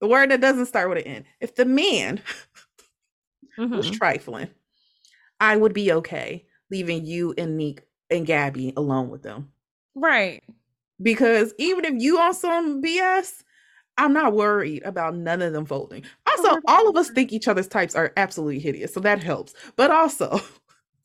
the 0.01 0.09
word 0.09 0.31
that 0.31 0.41
doesn't 0.41 0.67
start 0.67 0.89
with 0.89 0.99
an 0.99 1.05
N 1.05 1.25
if 1.41 1.55
the 1.55 1.65
man 1.65 2.21
was 3.75 3.91
Mhm. 3.91 3.97
trifling 3.97 4.49
I 5.41 5.57
would 5.57 5.73
be 5.75 5.93
okay 5.93 6.47
leaving 6.71 7.05
you 7.05 7.35
and 7.39 7.57
Neek 7.57 7.83
and 8.11 8.27
Gabby 8.27 8.73
alone 8.77 9.11
with 9.11 9.23
them 9.23 9.53
Right. 9.95 10.43
because 11.03 11.53
even 11.59 11.85
if 11.85 11.95
you 12.03 12.19
on 12.19 12.35
some 12.35 12.81
BS, 12.83 13.43
I'm 13.99 14.13
not 14.13 14.33
worried 14.35 14.83
about 14.85 15.15
none 15.17 15.43
of 15.43 15.53
them 15.53 15.67
folding. 15.67 16.05
Also, 16.27 16.59
all 16.67 16.89
of 16.89 16.97
us 16.97 17.11
think 17.11 17.33
each 17.33 17.49
other's 17.49 17.69
types 17.69 17.95
are 17.95 18.13
absolutely 18.17 18.61
hideous, 18.61 18.95
so 18.95 19.01
that 19.01 19.23
helps. 19.23 19.55
But 19.77 19.91
also, 19.91 20.41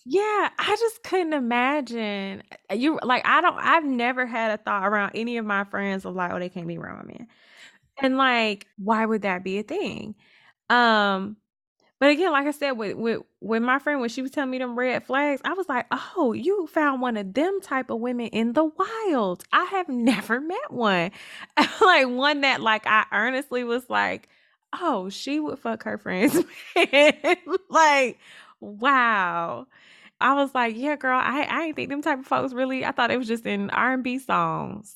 Yeah, 0.08 0.50
I 0.60 0.76
just 0.80 1.04
couldn't 1.04 1.34
imagine. 1.34 2.44
uh, 2.72 2.76
You 2.76 3.00
like 3.02 3.24
I 3.26 3.42
don't 3.42 3.58
I've 3.58 3.86
never 3.86 4.26
had 4.26 4.52
a 4.52 4.62
thought 4.62 4.86
around 4.88 5.12
any 5.16 5.38
of 5.38 5.46
my 5.46 5.64
friends 5.64 6.06
of 6.06 6.16
like, 6.16 6.32
oh, 6.32 6.40
they 6.40 6.50
can't 6.50 6.68
be 6.68 6.78
around 6.78 6.98
my 7.08 7.14
man. 7.14 7.28
And 8.02 8.18
like, 8.18 8.68
why 8.78 9.06
would 9.06 9.24
that 9.24 9.44
be 9.44 9.60
a 9.60 9.64
thing? 9.64 10.16
Um, 10.70 11.38
but 12.00 12.12
again, 12.12 12.32
like 12.34 12.48
I 12.48 12.52
said, 12.52 12.72
with 12.74 12.96
with 12.98 13.22
with 13.42 13.64
my 13.64 13.80
friend 13.80 14.02
when 14.02 14.10
she 14.10 14.22
was 14.24 14.32
telling 14.32 14.52
me 14.52 14.60
them 14.60 14.78
red 14.80 15.06
flags, 15.06 15.42
I 15.46 15.54
was 15.54 15.70
like, 15.70 15.88
"Oh, 16.18 16.34
you 16.34 16.68
found 16.68 17.02
one 17.02 17.18
of 17.18 17.34
them 17.34 17.62
type 17.62 17.90
of 17.92 18.00
women 18.02 18.28
in 18.28 18.54
the 18.54 18.66
wild. 18.66 19.44
I 19.54 19.66
have 19.66 19.90
never 19.92 20.42
met 20.42 20.72
one, 20.72 21.12
like 21.82 22.08
one 22.10 22.42
that 22.42 22.62
like 22.62 22.88
I 22.88 23.06
earnestly 23.14 23.64
was 23.66 23.90
like, 23.90 24.30
oh, 24.82 25.10
she 25.10 25.40
would 25.40 25.60
fuck 25.60 25.84
her 25.84 25.98
friends, 25.98 26.38
like, 27.70 28.20
wow. 28.60 29.68
I 30.20 30.34
was 30.34 30.54
like, 30.56 30.76
yeah, 30.78 30.96
girl, 30.96 31.20
I 31.22 31.44
I 31.44 31.64
ain't 31.64 31.76
think 31.76 31.90
them 31.90 32.02
type 32.02 32.20
of 32.20 32.26
folks 32.26 32.54
really. 32.54 32.86
I 32.86 32.92
thought 32.92 33.12
it 33.12 33.18
was 33.18 33.28
just 33.28 33.46
in 33.46 33.70
R 33.70 33.94
and 33.94 34.04
B 34.04 34.20
songs. 34.20 34.96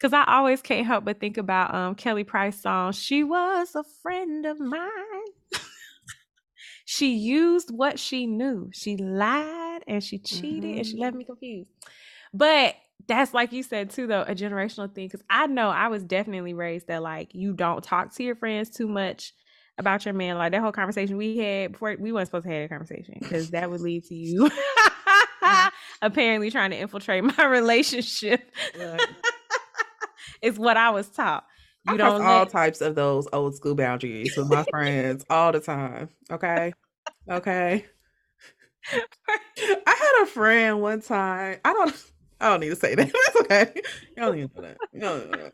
Cause 0.00 0.14
I 0.14 0.24
always 0.24 0.62
can't 0.62 0.86
help 0.86 1.04
but 1.04 1.20
think 1.20 1.36
about 1.36 1.74
um 1.74 1.94
Kelly 1.94 2.24
Price 2.24 2.60
song. 2.60 2.92
She 2.92 3.22
was 3.22 3.74
a 3.74 3.84
friend 4.02 4.46
of 4.46 4.58
mine. 4.58 4.88
she 6.86 7.14
used 7.14 7.70
what 7.70 7.98
she 7.98 8.26
knew. 8.26 8.70
She 8.72 8.96
lied 8.96 9.82
and 9.86 10.02
she 10.02 10.18
cheated 10.18 10.62
mm-hmm. 10.64 10.78
and 10.78 10.86
she 10.86 10.96
left 10.96 11.16
me 11.16 11.24
confused. 11.24 11.68
But 12.32 12.76
that's 13.08 13.34
like 13.34 13.52
you 13.52 13.62
said 13.62 13.90
too, 13.90 14.06
though, 14.06 14.22
a 14.22 14.34
generational 14.34 14.94
thing. 14.94 15.10
Cause 15.10 15.22
I 15.28 15.46
know 15.46 15.68
I 15.68 15.88
was 15.88 16.02
definitely 16.02 16.54
raised 16.54 16.86
that 16.86 17.02
like 17.02 17.34
you 17.34 17.52
don't 17.52 17.84
talk 17.84 18.14
to 18.14 18.22
your 18.22 18.36
friends 18.36 18.70
too 18.70 18.88
much 18.88 19.34
about 19.80 20.04
your 20.04 20.14
man. 20.14 20.38
Like 20.38 20.52
that 20.52 20.60
whole 20.60 20.72
conversation 20.72 21.16
we 21.16 21.38
had 21.38 21.72
before 21.72 21.96
we 21.98 22.12
weren't 22.12 22.28
supposed 22.28 22.46
to 22.46 22.52
have 22.52 22.64
a 22.64 22.68
conversation 22.68 23.16
because 23.18 23.50
that 23.50 23.68
would 23.70 23.80
lead 23.80 24.04
to 24.04 24.14
you 24.14 24.48
apparently 26.02 26.50
trying 26.50 26.70
to 26.70 26.78
infiltrate 26.78 27.24
my 27.24 27.44
relationship. 27.46 28.50
Right. 28.78 29.00
is 30.42 30.58
what 30.58 30.76
I 30.76 30.90
was 30.90 31.08
taught. 31.08 31.44
You 31.88 31.94
I 31.94 31.96
don't 31.96 32.22
all 32.22 32.46
types 32.46 32.82
of 32.82 32.94
those 32.94 33.26
old 33.32 33.56
school 33.56 33.74
boundaries 33.74 34.36
with 34.36 34.50
my 34.50 34.64
friends 34.70 35.24
all 35.30 35.50
the 35.50 35.60
time. 35.60 36.10
Okay. 36.30 36.72
Okay. 37.28 37.86
I 38.92 39.84
had 39.86 40.22
a 40.22 40.26
friend 40.26 40.82
one 40.82 41.00
time. 41.00 41.58
I 41.64 41.72
don't 41.72 42.10
I 42.40 42.48
don't 42.48 42.60
need 42.60 42.70
to 42.70 42.76
say 42.76 42.94
that. 42.94 43.12
That's 43.34 43.36
okay. 43.40 43.72
You 44.16 44.22
don't 44.22 44.36
need 44.36 44.54
to 44.54 44.60
know 44.60 44.68
that. 44.68 44.78
You 44.92 45.00
don't 45.00 45.30
know 45.30 45.50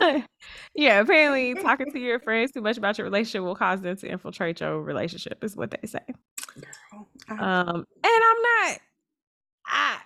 that. 0.00 0.28
yeah, 0.74 1.00
apparently 1.00 1.54
talking 1.62 1.90
to 1.90 1.98
your 1.98 2.20
friends 2.20 2.52
too 2.52 2.60
much 2.60 2.76
about 2.76 2.98
your 2.98 3.06
relationship 3.06 3.42
will 3.42 3.56
cause 3.56 3.80
them 3.80 3.96
to 3.96 4.08
infiltrate 4.08 4.60
your 4.60 4.82
relationship, 4.82 5.42
is 5.42 5.56
what 5.56 5.70
they 5.70 5.86
say. 5.86 6.00
Girl, 7.28 7.38
um, 7.40 7.68
and 7.68 7.86
I'm 8.04 8.42
not 8.42 8.78
I 9.66 9.98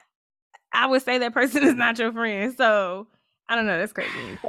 I 0.73 0.87
would 0.87 1.03
say 1.03 1.19
that 1.19 1.35
person 1.35 1.65
is 1.65 1.75
not 1.75 1.99
your 1.99 2.13
friend. 2.13 2.55
So 2.57 3.09
I 3.49 3.57
don't 3.57 3.67
know, 3.67 3.79
that's 3.79 3.93
crazy. 3.93 4.11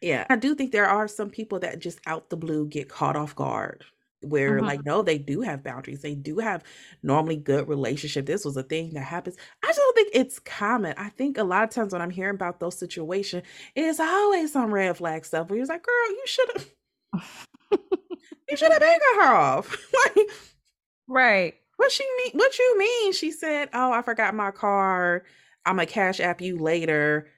Yeah. 0.00 0.26
I 0.28 0.34
do 0.34 0.56
think 0.56 0.72
there 0.72 0.88
are 0.88 1.06
some 1.06 1.30
people 1.30 1.60
that 1.60 1.78
just 1.78 2.00
out 2.08 2.28
the 2.28 2.36
blue 2.36 2.66
get 2.66 2.88
caught 2.88 3.14
off 3.14 3.36
guard 3.36 3.84
where 4.22 4.56
mm-hmm. 4.56 4.66
like 4.66 4.84
no 4.84 5.02
they 5.02 5.18
do 5.18 5.40
have 5.40 5.62
boundaries 5.62 6.02
they 6.02 6.14
do 6.14 6.38
have 6.38 6.62
normally 7.02 7.36
good 7.36 7.68
relationship 7.68 8.26
this 8.26 8.44
was 8.44 8.56
a 8.56 8.62
thing 8.62 8.92
that 8.94 9.04
happens. 9.04 9.36
I 9.62 9.68
just 9.68 9.78
don't 9.78 9.94
think 9.94 10.10
it's 10.12 10.38
common 10.38 10.94
i 10.96 11.08
think 11.10 11.38
a 11.38 11.44
lot 11.44 11.64
of 11.64 11.70
times 11.70 11.92
when 11.92 12.02
i'm 12.02 12.10
hearing 12.10 12.34
about 12.34 12.60
those 12.60 12.78
situations 12.78 13.42
it's 13.74 14.00
always 14.00 14.52
some 14.52 14.72
red 14.72 14.96
flag 14.96 15.24
stuff 15.24 15.48
where 15.48 15.58
you're 15.58 15.66
like 15.66 15.82
girl 15.82 16.10
you 16.10 16.22
should 16.26 16.48
have 16.54 16.68
you 18.48 18.56
should 18.56 18.72
have 18.72 18.80
cut 18.80 19.00
her 19.20 19.34
off. 19.34 19.76
Like 20.16 20.30
right. 21.08 21.54
What 21.76 21.92
she 21.92 22.04
mean 22.18 22.32
what 22.34 22.58
you 22.58 22.78
mean? 22.78 23.12
She 23.12 23.30
said 23.30 23.68
oh 23.74 23.92
i 23.92 24.02
forgot 24.02 24.34
my 24.34 24.50
card 24.50 25.22
i'm 25.66 25.76
gonna 25.76 25.86
cash 25.86 26.20
app 26.20 26.40
you 26.40 26.58
later 26.58 27.28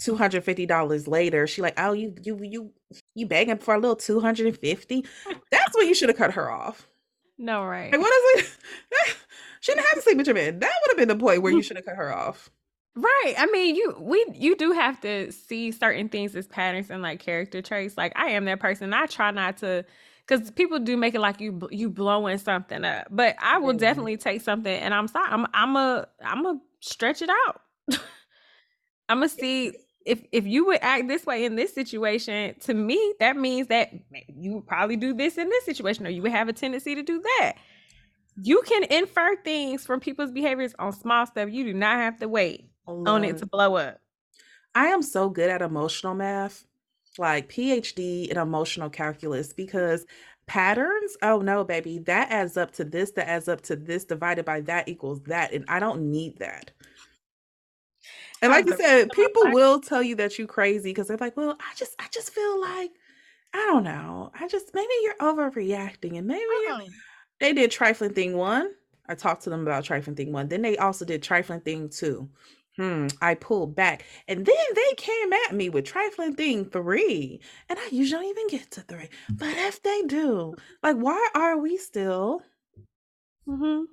$250 0.00 1.08
later. 1.08 1.46
She 1.46 1.62
like 1.62 1.74
oh 1.78 1.92
you 1.92 2.14
you 2.22 2.38
you 2.42 2.72
you 3.14 3.26
begging 3.26 3.58
for 3.58 3.74
a 3.74 3.78
little 3.78 3.96
250 3.96 5.04
that's 5.50 5.76
when 5.76 5.88
you 5.88 5.94
should 5.94 6.08
have 6.08 6.18
cut 6.18 6.32
her 6.32 6.50
off. 6.50 6.88
No 7.38 7.64
right. 7.64 7.90
like, 7.90 8.00
what 8.00 8.12
is 8.36 8.44
it? 8.44 9.16
She 9.60 9.72
didn't 9.72 9.86
have 9.86 9.94
to 9.94 10.02
sleep 10.02 10.18
with 10.18 10.26
your 10.26 10.34
man. 10.34 10.58
That 10.58 10.72
would 10.82 10.90
have 10.90 10.98
been 10.98 11.16
the 11.16 11.24
point 11.24 11.40
where 11.40 11.50
you 11.50 11.62
should 11.62 11.78
have 11.78 11.86
cut 11.86 11.96
her 11.96 12.14
off. 12.14 12.50
Right. 12.94 13.34
I 13.38 13.46
mean 13.46 13.74
you 13.74 13.96
we 13.98 14.24
you 14.34 14.56
do 14.56 14.72
have 14.72 15.00
to 15.00 15.32
see 15.32 15.72
certain 15.72 16.10
things 16.10 16.36
as 16.36 16.46
patterns 16.46 16.90
and 16.90 17.02
like 17.02 17.18
character 17.18 17.62
traits. 17.62 17.96
Like 17.96 18.12
i 18.14 18.26
am 18.26 18.44
that 18.44 18.60
person. 18.60 18.92
I 18.92 19.06
try 19.06 19.30
not 19.30 19.56
to 19.58 19.86
because 20.26 20.50
people 20.50 20.78
do 20.78 20.98
make 20.98 21.14
it 21.14 21.20
like 21.20 21.40
you 21.40 21.66
you 21.70 21.88
blowing 21.88 22.36
something 22.36 22.84
up. 22.84 23.08
But 23.10 23.36
i 23.40 23.56
will 23.56 23.70
mm-hmm. 23.70 23.78
definitely 23.78 24.16
take 24.18 24.42
something 24.42 24.72
and 24.72 24.92
i'm 24.92 25.08
sorry 25.08 25.28
i'm 25.30 25.46
i'm 25.54 25.76
a 25.76 26.06
i'm 26.22 26.44
a 26.44 26.60
stretch 26.80 27.22
it 27.22 27.30
out. 27.30 27.62
I'm 29.08 29.18
gonna 29.18 29.28
see 29.28 29.72
if 30.04 30.22
if 30.32 30.46
you 30.46 30.66
would 30.66 30.80
act 30.82 31.08
this 31.08 31.24
way 31.24 31.44
in 31.44 31.56
this 31.56 31.74
situation, 31.74 32.54
to 32.60 32.74
me, 32.74 33.14
that 33.20 33.36
means 33.36 33.68
that 33.68 33.90
you 34.28 34.54
would 34.54 34.66
probably 34.66 34.96
do 34.96 35.14
this 35.14 35.38
in 35.38 35.48
this 35.48 35.64
situation, 35.64 36.06
or 36.06 36.10
you 36.10 36.22
would 36.22 36.32
have 36.32 36.48
a 36.48 36.52
tendency 36.52 36.94
to 36.94 37.02
do 37.02 37.20
that. 37.20 37.54
You 38.36 38.62
can 38.66 38.84
infer 38.84 39.36
things 39.36 39.86
from 39.86 40.00
people's 40.00 40.32
behaviors 40.32 40.74
on 40.78 40.92
small 40.92 41.26
stuff. 41.26 41.50
You 41.50 41.64
do 41.64 41.72
not 41.72 41.96
have 41.96 42.18
to 42.18 42.28
wait 42.28 42.68
oh, 42.86 43.04
on 43.06 43.24
it 43.24 43.38
to 43.38 43.46
blow 43.46 43.76
up. 43.76 44.00
I 44.74 44.86
am 44.86 45.02
so 45.02 45.28
good 45.28 45.50
at 45.50 45.62
emotional 45.62 46.14
math, 46.14 46.66
like 47.16 47.48
PhD 47.48 48.28
in 48.28 48.36
emotional 48.36 48.90
calculus, 48.90 49.52
because 49.52 50.04
patterns, 50.46 51.16
oh 51.22 51.40
no, 51.40 51.64
baby, 51.64 51.98
that 52.00 52.30
adds 52.30 52.56
up 52.56 52.72
to 52.72 52.84
this, 52.84 53.12
that 53.12 53.28
adds 53.28 53.48
up 53.48 53.62
to 53.62 53.76
this, 53.76 54.04
divided 54.04 54.44
by 54.44 54.60
that 54.62 54.88
equals 54.88 55.22
that. 55.22 55.52
And 55.52 55.64
I 55.68 55.78
don't 55.78 56.10
need 56.10 56.38
that. 56.38 56.72
And 58.44 58.52
like 58.52 58.66
you 58.66 58.76
said, 58.76 59.10
people 59.12 59.42
will 59.52 59.80
tell 59.80 60.02
you 60.02 60.16
that 60.16 60.38
you're 60.38 60.46
crazy 60.46 60.90
because 60.90 61.08
they're 61.08 61.16
like, 61.16 61.34
well, 61.34 61.56
I 61.58 61.74
just 61.76 61.94
I 61.98 62.06
just 62.10 62.30
feel 62.30 62.60
like 62.60 62.90
I 63.54 63.58
don't 63.70 63.84
know. 63.84 64.30
I 64.38 64.46
just 64.48 64.74
maybe 64.74 64.92
you're 65.02 65.16
overreacting 65.16 66.18
and 66.18 66.26
maybe 66.26 66.42
uh-huh. 66.42 66.84
they 67.40 67.54
did 67.54 67.70
trifling 67.70 68.12
thing 68.12 68.36
one. 68.36 68.72
I 69.08 69.14
talked 69.14 69.44
to 69.44 69.50
them 69.50 69.62
about 69.62 69.84
trifling 69.84 70.14
thing 70.14 70.30
one. 70.30 70.48
Then 70.48 70.60
they 70.60 70.76
also 70.76 71.06
did 71.06 71.22
trifling 71.22 71.60
thing 71.60 71.88
two. 71.88 72.28
Hmm, 72.76 73.06
I 73.22 73.34
pulled 73.34 73.74
back. 73.74 74.04
And 74.28 74.44
then 74.44 74.56
they 74.74 74.94
came 74.96 75.32
at 75.32 75.54
me 75.54 75.70
with 75.70 75.86
trifling 75.86 76.34
thing 76.34 76.66
three. 76.66 77.40
And 77.70 77.78
I 77.78 77.88
usually 77.92 78.24
don't 78.24 78.30
even 78.30 78.48
get 78.48 78.70
to 78.72 78.80
three. 78.82 79.08
But 79.30 79.56
if 79.56 79.82
they 79.82 80.02
do, 80.02 80.54
like, 80.82 80.96
why 80.96 81.30
are 81.34 81.56
we 81.56 81.78
still? 81.78 82.42
Mm-hmm. 83.48 83.84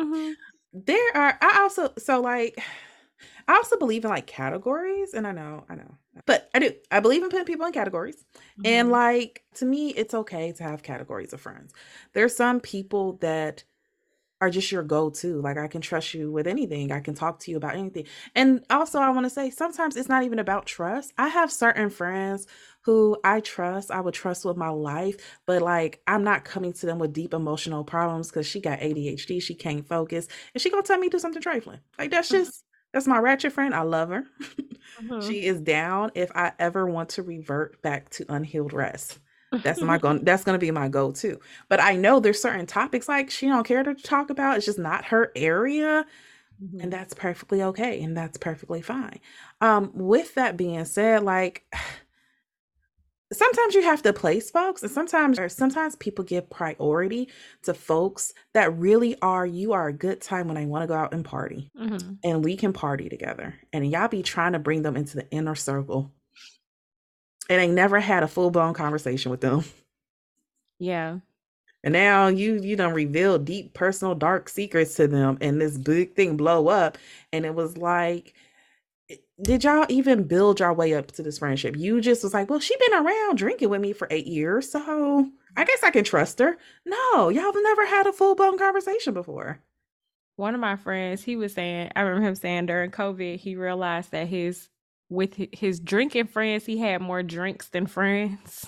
Mm-hmm 0.00 0.32
there 0.72 1.16
are 1.16 1.38
I 1.40 1.60
also 1.60 1.92
so 1.98 2.20
like 2.20 2.58
I 3.48 3.54
also 3.54 3.78
believe 3.78 4.04
in 4.04 4.10
like 4.10 4.26
categories 4.26 5.14
and 5.14 5.26
I 5.26 5.32
know, 5.32 5.64
I 5.70 5.74
know. 5.74 5.94
But 6.26 6.50
I 6.54 6.58
do. 6.58 6.72
I 6.90 7.00
believe 7.00 7.22
in 7.22 7.30
putting 7.30 7.46
people 7.46 7.64
in 7.64 7.72
categories. 7.72 8.16
Mm-hmm. 8.16 8.66
And 8.66 8.90
like 8.90 9.44
to 9.54 9.64
me 9.64 9.88
it's 9.90 10.14
okay 10.14 10.52
to 10.52 10.62
have 10.62 10.82
categories 10.82 11.32
of 11.32 11.40
friends. 11.40 11.72
There's 12.12 12.36
some 12.36 12.60
people 12.60 13.14
that 13.22 13.64
are 14.40 14.50
just 14.50 14.70
your 14.70 14.82
go-to. 14.82 15.40
Like 15.40 15.58
I 15.58 15.66
can 15.66 15.80
trust 15.80 16.14
you 16.14 16.30
with 16.30 16.46
anything. 16.46 16.92
I 16.92 17.00
can 17.00 17.14
talk 17.14 17.40
to 17.40 17.50
you 17.50 17.56
about 17.56 17.74
anything. 17.74 18.04
And 18.34 18.64
also 18.70 19.00
I 19.00 19.10
want 19.10 19.26
to 19.26 19.30
say 19.30 19.50
sometimes 19.50 19.96
it's 19.96 20.08
not 20.08 20.22
even 20.22 20.38
about 20.38 20.66
trust. 20.66 21.12
I 21.18 21.28
have 21.28 21.50
certain 21.50 21.90
friends 21.90 22.46
who 22.82 23.18
I 23.24 23.40
trust, 23.40 23.90
I 23.90 24.00
would 24.00 24.14
trust 24.14 24.44
with 24.44 24.56
my 24.56 24.70
life, 24.70 25.16
but 25.46 25.60
like 25.62 26.00
I'm 26.06 26.24
not 26.24 26.44
coming 26.44 26.72
to 26.74 26.86
them 26.86 26.98
with 26.98 27.12
deep 27.12 27.34
emotional 27.34 27.84
problems 27.84 28.28
because 28.28 28.46
she 28.46 28.60
got 28.60 28.78
ADHD, 28.80 29.42
she 29.42 29.54
can't 29.54 29.86
focus, 29.86 30.28
and 30.54 30.62
she 30.62 30.70
gonna 30.70 30.82
tell 30.82 30.98
me 30.98 31.08
to 31.08 31.16
do 31.16 31.20
something 31.20 31.42
trifling. 31.42 31.80
Like 31.98 32.10
that's 32.10 32.28
mm-hmm. 32.28 32.44
just 32.44 32.64
that's 32.92 33.06
my 33.06 33.18
ratchet 33.18 33.52
friend. 33.52 33.74
I 33.74 33.82
love 33.82 34.10
her. 34.10 34.24
Mm-hmm. 35.02 35.28
she 35.28 35.44
is 35.44 35.60
down 35.60 36.10
if 36.14 36.32
I 36.34 36.52
ever 36.58 36.86
want 36.86 37.10
to 37.10 37.22
revert 37.22 37.80
back 37.82 38.08
to 38.10 38.24
unhealed 38.28 38.72
Ress. 38.72 39.18
That's 39.52 39.80
my 39.80 39.98
going 40.02 40.24
that's 40.24 40.44
gonna 40.44 40.58
be 40.58 40.70
my 40.70 40.88
go-to. 40.88 41.40
But 41.68 41.80
I 41.80 41.96
know 41.96 42.20
there's 42.20 42.40
certain 42.40 42.66
topics 42.66 43.08
like 43.08 43.30
she 43.30 43.46
don't 43.46 43.64
care 43.64 43.82
to 43.82 43.94
talk 43.94 44.30
about. 44.30 44.56
It's 44.56 44.66
just 44.66 44.78
not 44.78 45.06
her 45.06 45.32
area. 45.34 46.06
Mm-hmm. 46.62 46.80
And 46.80 46.92
that's 46.92 47.14
perfectly 47.14 47.62
okay. 47.62 48.02
And 48.02 48.16
that's 48.16 48.36
perfectly 48.36 48.82
fine. 48.82 49.20
Um, 49.60 49.92
with 49.94 50.34
that 50.34 50.56
being 50.56 50.84
said, 50.84 51.22
like 51.22 51.64
sometimes 53.32 53.74
you 53.74 53.82
have 53.82 54.02
to 54.02 54.12
place 54.12 54.50
folks 54.50 54.82
and 54.82 54.90
sometimes 54.90 55.38
or 55.38 55.48
sometimes 55.48 55.96
people 55.96 56.24
give 56.24 56.48
priority 56.48 57.28
to 57.62 57.74
folks 57.74 58.32
that 58.54 58.76
really 58.78 59.16
are 59.20 59.44
you 59.46 59.74
are 59.74 59.88
a 59.88 59.92
good 59.92 60.18
time 60.20 60.48
when 60.48 60.56
i 60.56 60.64
want 60.64 60.82
to 60.82 60.86
go 60.86 60.94
out 60.94 61.12
and 61.12 61.26
party 61.26 61.70
mm-hmm. 61.78 62.12
and 62.24 62.42
we 62.42 62.56
can 62.56 62.72
party 62.72 63.10
together 63.10 63.54
and 63.70 63.90
y'all 63.90 64.08
be 64.08 64.22
trying 64.22 64.52
to 64.52 64.58
bring 64.58 64.80
them 64.80 64.96
into 64.96 65.16
the 65.16 65.30
inner 65.30 65.54
circle 65.54 66.10
and 67.48 67.60
I 67.60 67.66
never 67.66 68.00
had 68.00 68.22
a 68.22 68.28
full-blown 68.28 68.74
conversation 68.74 69.30
with 69.30 69.40
them 69.40 69.64
yeah 70.78 71.18
and 71.84 71.92
now 71.92 72.28
you 72.28 72.56
you 72.56 72.76
don't 72.76 72.94
reveal 72.94 73.38
deep 73.38 73.74
personal 73.74 74.14
dark 74.14 74.48
secrets 74.48 74.94
to 74.96 75.06
them 75.08 75.38
and 75.40 75.60
this 75.60 75.78
big 75.78 76.14
thing 76.14 76.36
blow 76.36 76.68
up 76.68 76.98
and 77.32 77.44
it 77.44 77.54
was 77.54 77.76
like 77.76 78.34
eh, 79.10 79.16
did 79.42 79.64
y'all 79.64 79.86
even 79.88 80.24
build 80.24 80.60
your 80.60 80.72
way 80.72 80.94
up 80.94 81.12
to 81.12 81.22
this 81.22 81.38
friendship? 81.38 81.76
You 81.76 82.00
just 82.00 82.24
was 82.24 82.34
like, 82.34 82.50
well, 82.50 82.58
she 82.58 82.76
been 82.76 83.06
around 83.06 83.38
drinking 83.38 83.70
with 83.70 83.80
me 83.80 83.92
for 83.92 84.08
eight 84.10 84.26
years, 84.26 84.70
so 84.70 85.30
I 85.56 85.64
guess 85.64 85.82
I 85.84 85.90
can 85.90 86.04
trust 86.04 86.40
her. 86.40 86.58
No, 86.84 87.28
y'all 87.28 87.44
have 87.44 87.54
never 87.56 87.86
had 87.86 88.06
a 88.06 88.12
full 88.12 88.34
blown 88.34 88.58
conversation 88.58 89.14
before. 89.14 89.60
One 90.36 90.54
of 90.54 90.60
my 90.60 90.76
friends, 90.76 91.22
he 91.22 91.36
was 91.36 91.52
saying, 91.52 91.90
I 91.96 92.00
remember 92.02 92.28
him 92.28 92.34
saying 92.36 92.66
during 92.66 92.90
COVID, 92.92 93.38
he 93.38 93.56
realized 93.56 94.12
that 94.12 94.28
his 94.28 94.68
with 95.10 95.34
his 95.52 95.80
drinking 95.80 96.26
friends, 96.28 96.66
he 96.66 96.78
had 96.78 97.00
more 97.02 97.22
drinks 97.22 97.68
than 97.68 97.86
friends. 97.86 98.66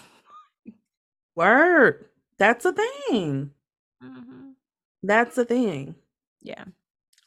Word. 1.34 2.06
That's 2.38 2.64
a 2.64 2.72
thing. 2.72 3.52
Mhm. 4.02 4.54
That's 5.02 5.38
a 5.38 5.44
thing. 5.44 5.94
Yeah. 6.40 6.64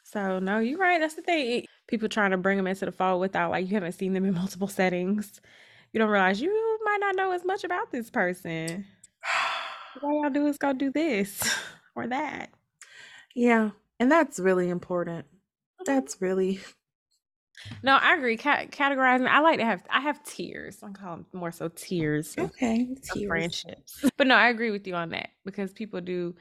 So 0.04 0.38
no, 0.38 0.58
you're 0.60 0.78
right. 0.78 1.00
That's 1.00 1.14
the 1.14 1.22
thing. 1.22 1.66
People 1.88 2.08
trying 2.08 2.32
to 2.32 2.38
bring 2.38 2.56
them 2.56 2.66
into 2.66 2.86
the 2.86 2.92
fold 2.92 3.20
without 3.20 3.50
like 3.50 3.68
you 3.68 3.74
haven't 3.74 3.92
seen 3.92 4.12
them 4.14 4.24
in 4.24 4.34
multiple 4.36 4.68
settings. 4.68 5.40
You 5.92 6.00
don't 6.00 6.10
realize 6.10 6.40
you 6.40 6.80
might 6.84 6.98
not 7.00 7.16
know 7.16 7.32
as 7.32 7.44
much 7.44 7.64
about 7.64 7.92
this 7.92 8.10
person. 8.10 8.86
All 10.02 10.22
y'all 10.22 10.30
do 10.30 10.46
is 10.46 10.58
go 10.58 10.72
do 10.72 10.90
this 10.90 11.42
or 11.96 12.06
that. 12.08 12.50
Yeah, 13.34 13.70
and 14.00 14.10
that's 14.12 14.38
really 14.40 14.70
important. 14.70 15.26
Mhm. 15.80 15.86
That's 15.86 16.20
really 16.22 16.60
No, 17.82 17.94
I 17.96 18.14
agree. 18.16 18.36
Ca- 18.36 18.66
categorizing, 18.66 19.28
I 19.28 19.40
like 19.40 19.58
to 19.58 19.64
have. 19.64 19.82
I 19.90 20.00
have 20.00 20.22
tiers. 20.24 20.78
I 20.82 20.90
call 20.90 21.16
them 21.16 21.26
more 21.32 21.52
so 21.52 21.68
tiers. 21.68 22.36
okay. 22.38 22.88
Tiers. 23.12 23.28
friendships. 23.28 24.04
But 24.16 24.26
no, 24.26 24.34
I 24.34 24.48
agree 24.48 24.70
with 24.70 24.86
you 24.86 24.94
on 24.94 25.10
that 25.10 25.30
because 25.44 25.72
people 25.72 26.00
do. 26.00 26.34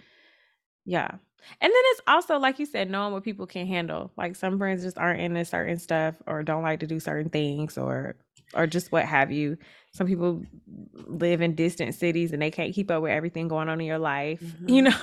Yeah, 0.86 1.10
and 1.10 1.20
then 1.62 1.72
it's 1.72 2.02
also 2.08 2.38
like 2.40 2.60
you 2.60 2.66
said, 2.66 2.90
knowing 2.90 3.14
what 3.14 3.24
people 3.24 3.46
can 3.48 3.68
handle. 3.68 4.12
Like 4.18 4.36
some 4.36 4.58
friends 4.58 4.84
just 4.84 4.98
aren't 4.98 5.22
into 5.22 5.44
certain 5.46 5.78
stuff 5.80 6.16
or 6.28 6.44
don't 6.44 6.64
like 6.64 6.80
to 6.82 6.88
do 6.88 7.00
certain 7.00 7.30
things 7.30 7.78
or 7.78 8.16
or 8.54 8.68
just 8.68 8.92
what 8.92 9.06
have 9.06 9.32
you. 9.32 9.58
Some 9.94 10.08
people 10.08 10.44
live 10.94 11.42
in 11.42 11.56
distant 11.56 11.96
cities 11.96 12.32
and 12.34 12.42
they 12.42 12.52
can't 12.52 12.74
keep 12.74 12.92
up 12.92 13.02
with 13.02 13.12
everything 13.12 13.48
going 13.48 13.70
on 13.70 13.80
in 13.80 13.88
your 13.88 13.98
life. 14.00 14.42
You 14.68 14.84
Mhm. 14.84 14.94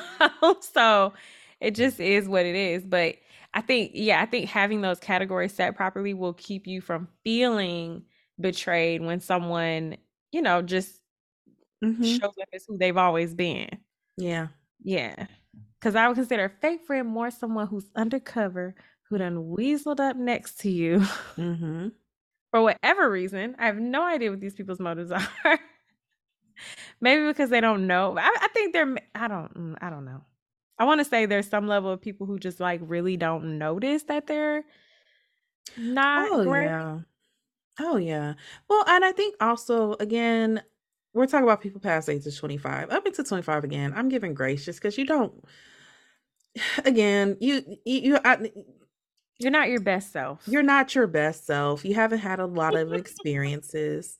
know, 0.43 0.57
so 0.61 1.13
it 1.61 1.75
just 1.75 2.01
is 2.01 2.29
what 2.29 2.45
it 2.47 2.55
is. 2.55 2.85
But 2.85 3.17
I 3.55 3.61
think, 3.63 3.93
yeah, 3.95 4.21
I 4.23 4.27
think 4.27 4.49
having 4.49 4.81
those 4.81 5.01
categories 5.01 5.53
set 5.55 5.77
properly 5.77 6.15
will 6.15 6.35
keep 6.35 6.67
you 6.67 6.81
from 6.81 7.09
feeling 7.25 8.05
betrayed 8.41 9.03
when 9.03 9.21
someone, 9.21 9.97
you 10.33 10.43
know, 10.43 10.63
just 10.63 11.01
Mhm. 11.85 12.21
shows 12.21 12.35
up 12.41 12.49
as 12.53 12.65
who 12.67 12.79
they've 12.79 12.97
always 12.97 13.35
been. 13.35 13.71
Yeah. 14.17 14.49
Yeah. 14.83 15.27
Cause 15.81 15.95
I 15.97 16.09
would 16.09 16.17
consider 16.17 16.45
a 16.47 16.51
fake 16.51 16.83
friend 16.87 17.09
more 17.09 17.31
someone 17.31 17.67
who's 17.67 17.91
undercover, 17.97 18.75
who 19.09 19.19
done 19.19 19.37
weaseled 19.57 20.01
up 20.01 20.17
next 20.17 20.61
to 20.61 20.71
you 20.71 21.01
Mm-hmm. 21.39 21.89
for 22.51 22.63
whatever 22.63 23.11
reason. 23.11 23.57
I 23.59 23.67
have 23.67 23.79
no 23.79 24.03
idea 24.05 24.31
what 24.31 24.41
these 24.41 24.55
people's 24.55 24.81
motives 24.81 25.13
are. 25.45 25.61
Maybe 27.01 27.27
because 27.27 27.51
they 27.51 27.61
don't 27.61 27.87
know. 27.87 28.17
I, 28.19 28.35
I 28.41 28.49
think 28.49 28.73
they're. 28.73 28.97
I 29.15 29.29
don't. 29.29 29.55
mm, 29.55 29.77
I 29.81 29.91
don't 29.91 30.05
know. 30.05 30.23
I 30.81 30.85
want 30.87 31.01
to 31.01 31.07
say 31.07 31.27
there's 31.27 31.49
some 31.49 31.69
level 31.69 31.93
of 31.93 32.03
people 32.03 32.27
who 32.27 32.41
just 32.41 32.61
like 32.61 32.81
really 32.85 33.17
don't 33.19 33.59
notice 33.59 34.05
that 34.05 34.27
they're 34.29 34.65
not 35.77 36.33
Oh 36.33 36.43
great. 36.43 36.67
yeah. 36.67 37.01
Oh 37.81 37.97
yeah. 37.97 38.35
Well, 38.69 38.85
and 38.89 39.05
I 39.05 39.13
think 39.13 39.37
also 39.41 39.95
again, 40.01 40.63
we're 41.15 41.27
talking 41.27 41.45
about 41.45 41.61
people 41.63 41.81
past 41.81 42.09
age 42.09 42.27
of 42.27 42.37
25. 42.37 42.91
Up 42.91 43.07
into 43.07 43.25
25 43.25 43.65
again, 43.65 43.93
I'm 43.97 44.09
giving 44.11 44.35
grace 44.35 44.65
just 44.65 44.81
because 44.81 44.99
you 44.99 45.07
don't 45.07 45.35
again, 46.85 47.37
you 47.41 47.63
you, 47.85 48.01
you 48.01 48.19
I, 48.25 48.51
You're 49.39 49.51
not 49.51 49.69
your 49.71 49.81
best 49.81 50.13
self. 50.13 50.47
you're 50.47 50.63
not 50.63 50.95
your 50.95 51.07
best 51.07 51.47
self. 51.47 51.85
You 51.85 51.95
haven't 51.95 52.19
had 52.21 52.41
a 52.41 52.47
lot 52.47 52.75
of 52.75 52.93
experiences. 52.95 54.19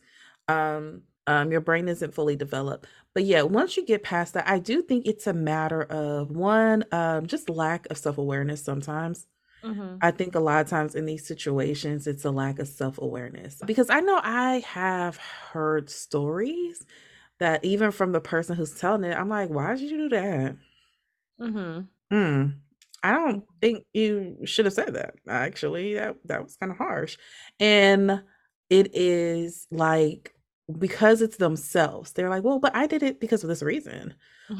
Um, 0.49 1.03
um, 1.31 1.53
your 1.53 1.61
brain 1.61 1.89
isn't 1.89 2.15
fully 2.15 2.37
developed. 2.37 2.87
But 3.15 3.25
yeah, 3.25 3.43
once 3.43 3.77
you 3.77 3.85
get 3.87 4.03
past 4.03 4.35
that, 4.35 4.49
I 4.49 4.59
do 4.59 4.83
think 4.83 5.07
it's 5.07 5.27
a 5.27 5.33
matter 5.33 5.83
of 5.85 6.31
one, 6.31 6.85
um, 6.93 7.27
just 7.27 7.49
lack 7.51 7.87
of 7.91 7.99
self-awareness 7.99 8.63
sometimes. 8.63 9.27
Mhm. 9.63 10.03
I 10.03 10.11
think 10.13 10.35
a 10.35 10.41
lot 10.41 10.63
of 10.63 10.69
times 10.69 10.95
in 10.95 11.07
these 11.07 11.27
situations, 11.27 12.07
it's 12.07 12.25
a 12.25 12.31
lack 12.31 12.59
of 12.59 12.69
self-awareness. 12.69 13.63
Because 13.67 13.91
I 13.91 14.01
know 14.01 14.21
I 14.23 14.61
have 14.67 15.17
heard 15.19 15.91
stories 15.91 16.87
that 17.39 17.65
even 17.65 17.91
from 17.93 18.13
the 18.13 18.21
person 18.21 18.57
who's 18.57 18.79
telling 18.79 19.05
it, 19.05 19.17
I'm 19.17 19.29
like, 19.29 19.51
why 19.51 19.75
did 19.77 19.91
you 19.91 19.99
do 19.99 20.11
that? 20.11 20.57
Mhm. 21.39 21.89
Hmm. 22.11 22.47
I 23.03 23.13
don't 23.13 23.45
think 23.61 23.87
you 23.95 24.39
should 24.45 24.67
have 24.67 24.75
said 24.75 24.95
that. 24.95 25.15
Actually, 25.29 25.95
that 25.95 26.17
that 26.27 26.43
was 26.43 26.57
kind 26.57 26.73
of 26.73 26.79
harsh. 26.79 27.17
And 27.59 28.23
it 28.69 28.95
is 28.95 29.67
like 29.71 30.35
because 30.79 31.23
it's 31.23 31.37
themselves. 31.37 32.13
They're 32.13 32.29
like, 32.31 32.45
"Well, 32.45 32.59
but 32.59 32.75
I 32.75 32.87
did 32.87 33.03
it 33.03 33.21
because 33.21 33.43
of 33.45 33.49
this 33.49 33.63
reason." 33.63 34.15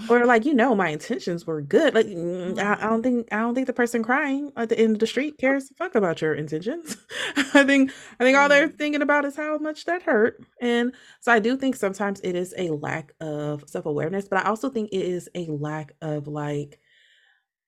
Or 0.09 0.25
like, 0.27 0.45
"You 0.45 0.55
know, 0.55 0.75
my 0.75 0.89
intentions 0.91 1.47
were 1.47 1.63
good." 1.63 1.95
Like, 1.95 2.07
mm, 2.07 2.59
I, 2.59 2.75
I 2.75 2.77
Mhm. 2.77 2.89
don't 2.89 3.03
think 3.03 3.29
I 3.33 3.39
don't 3.41 3.55
think 3.55 3.67
the 3.69 3.73
person 3.73 4.03
crying 4.03 4.53
at 4.57 4.69
the 4.69 4.79
end 4.79 4.95
of 4.97 4.99
the 5.01 5.07
street 5.07 5.39
cares 5.39 5.71
fuck 5.79 5.95
about 5.95 6.21
your 6.21 6.35
intentions. 6.35 6.97
I 7.55 7.65
think 7.65 7.93
I 8.19 8.25
think 8.25 8.37
all 8.37 8.49
they're 8.49 8.69
Mhm. 8.69 8.79
thinking 8.79 9.03
about 9.03 9.25
is 9.25 9.37
how 9.37 9.59
much 9.59 9.85
that 9.87 10.03
hurt. 10.03 10.45
And 10.61 10.95
so 11.21 11.33
I 11.33 11.39
do 11.39 11.57
think 11.57 11.77
sometimes 11.77 12.21
it 12.23 12.35
is 12.37 12.55
a 12.59 12.71
lack 12.71 13.13
of 13.21 13.65
self-awareness, 13.69 14.29
but 14.29 14.45
I 14.45 14.49
also 14.49 14.71
think 14.71 14.91
it 14.93 15.05
is 15.05 15.29
a 15.35 15.47
lack 15.47 15.93
of 16.03 16.27
like 16.29 16.81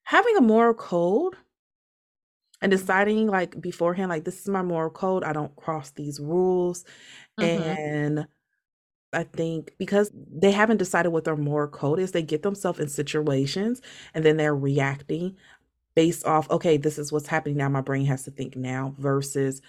having 0.05 0.37
a 0.37 0.41
moral 0.43 0.75
code 0.75 1.37
and 2.61 2.71
deciding 2.71 3.27
like 3.27 3.61
beforehand 3.61 4.09
like 4.09 4.25
this 4.25 4.41
is 4.41 4.49
my 4.49 4.63
moral 4.63 4.91
code 4.91 5.25
i 5.25 5.33
don't 5.33 5.55
cross 5.57 5.91
these 5.91 6.21
rules 6.21 6.85
Mhm. 7.39 7.79
and 7.79 8.27
i 9.13 9.25
think 9.25 9.73
because 9.79 10.11
they 10.15 10.53
haven't 10.53 10.79
decided 10.79 11.11
what 11.11 11.25
their 11.25 11.37
moral 11.37 11.69
code 11.69 11.99
is 12.01 12.13
they 12.13 12.23
get 12.23 12.43
themselves 12.43 12.81
in 12.81 12.89
situations 12.89 13.83
and 14.15 14.25
then 14.25 14.37
they're 14.37 14.57
reacting 14.57 15.37
based 15.97 16.27
off 16.27 16.51
okay 16.51 16.77
this 16.77 16.99
is 16.99 17.13
what's 17.13 17.29
happening 17.29 17.57
now 17.57 17.69
my 17.69 17.81
brain 17.83 18.07
has 18.07 18.25
to 18.25 18.31
think 18.33 18.57
now 18.57 18.95
versus 18.99 19.63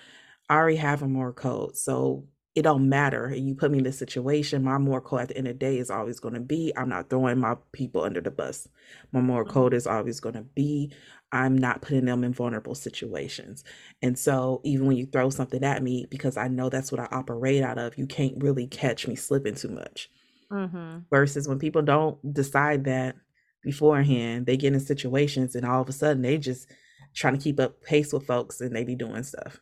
i 0.50 0.56
already 0.56 0.78
have 0.78 1.04
a 1.04 1.08
moral 1.08 1.34
code 1.34 1.78
so 1.78 2.26
it 2.56 2.62
don't 2.64 2.88
matter. 2.90 3.34
You 3.36 3.56
put 3.56 3.72
me 3.72 3.80
in 3.80 3.84
this 3.84 3.98
situation 3.98 4.64
my 4.64 4.78
moral 4.78 5.02
code 5.02 5.22
at 5.22 5.28
the 5.30 5.38
end 5.38 5.48
of 5.48 5.56
the 5.56 5.60
day 5.60 5.78
is 5.80 5.90
always 5.90 6.20
going 6.20 6.36
to 6.36 6.40
be 6.40 6.72
i'm 6.78 6.90
not 6.90 7.10
throwing 7.10 7.40
my 7.40 7.56
people 7.72 8.04
under 8.04 8.22
the 8.22 8.32
bus. 8.32 8.68
My 9.12 9.22
moral 9.22 9.46
Mhm. 9.46 9.52
code 9.52 9.74
is 9.74 9.88
always 9.88 10.20
going 10.20 10.36
to 10.36 10.44
be 10.44 10.92
i'm 11.32 11.58
not 11.58 11.82
putting 11.82 12.06
them 12.06 12.24
in 12.24 12.34
vulnerable 12.34 12.76
situations. 12.76 13.64
And 14.04 14.18
so 14.20 14.62
even 14.64 14.86
when 14.88 14.98
you 14.98 15.06
throw 15.08 15.30
something 15.32 15.64
at 15.64 15.82
me 15.84 16.06
because 16.12 16.38
i 16.38 16.48
know 16.48 16.70
that's 16.70 16.92
what 16.92 17.02
i 17.02 17.08
operate 17.12 17.64
out 17.64 17.78
of 17.80 17.98
you 17.98 18.06
can't 18.08 18.42
really 18.44 18.68
catch 18.68 19.08
me 19.08 19.16
slipping 19.16 19.56
too 19.56 19.70
much. 19.70 20.10
Mhm. 20.50 21.06
versus 21.12 21.48
when 21.48 21.60
people 21.60 21.82
don't 21.82 22.34
decide 22.34 22.86
that 22.86 23.16
beforehand 23.62 24.46
they 24.46 24.58
get 24.58 24.74
in 24.74 24.80
situations 24.80 25.56
and 25.56 25.66
all 25.66 25.82
of 25.82 25.90
a 25.90 25.94
sudden 25.94 26.22
they 26.22 26.38
just 26.38 26.70
trying 27.14 27.36
to 27.38 27.42
keep 27.42 27.60
up 27.60 27.82
pace 27.82 28.12
with 28.12 28.26
folks 28.26 28.60
and 28.62 28.76
they 28.76 28.84
be 28.84 28.96
doing 28.96 29.24
stuff 29.24 29.60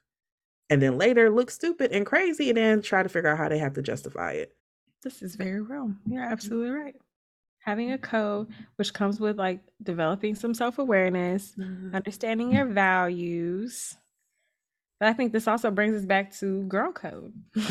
and 0.72 0.82
then 0.82 0.98
later 0.98 1.30
look 1.30 1.52
stupid 1.52 1.92
and 1.92 2.06
crazy 2.06 2.50
and 2.50 2.58
then 2.58 2.82
try 2.82 3.04
to 3.04 3.10
figure 3.10 3.30
out 3.30 3.38
how 3.38 3.50
they 3.50 3.60
have 3.60 3.74
to 3.74 3.82
justify 3.82 4.32
it 4.32 4.56
This 5.04 5.22
is 5.22 5.36
very 5.36 5.62
real. 5.62 5.94
You're 6.06 6.24
mm-hmm. 6.24 6.32
absolutely 6.32 6.72
right. 6.72 6.96
Having 7.60 7.92
a 7.92 7.98
mm-hmm. 7.98 8.04
code, 8.10 8.48
which 8.78 8.94
comes 8.94 9.20
with 9.20 9.38
like 9.38 9.60
developing 9.84 10.34
some 10.34 10.56
self 10.56 10.80
awareness, 10.80 11.54
mm-hmm. 11.60 11.94
understanding 11.94 12.54
your 12.54 12.66
values. 12.66 13.96
But 15.00 15.10
I 15.10 15.14
think 15.14 15.34
this 15.34 15.48
also 15.48 15.70
brings 15.70 15.96
us 15.96 16.06
back 16.06 16.34
to 16.40 16.64
girl 16.64 16.92
code. 16.92 17.34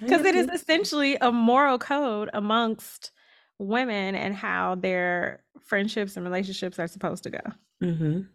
Because 0.00 0.24
it 0.24 0.34
is 0.34 0.48
essentially 0.48 1.16
a 1.20 1.32
moral 1.32 1.78
code 1.78 2.30
amongst 2.32 3.10
women 3.58 4.14
and 4.14 4.34
how 4.34 4.76
their 4.76 5.42
friendships 5.64 6.16
and 6.16 6.24
relationships 6.24 6.78
are 6.78 6.86
supposed 6.86 7.24
to 7.24 7.30
go. 7.30 7.40
Mhm. 7.82 8.28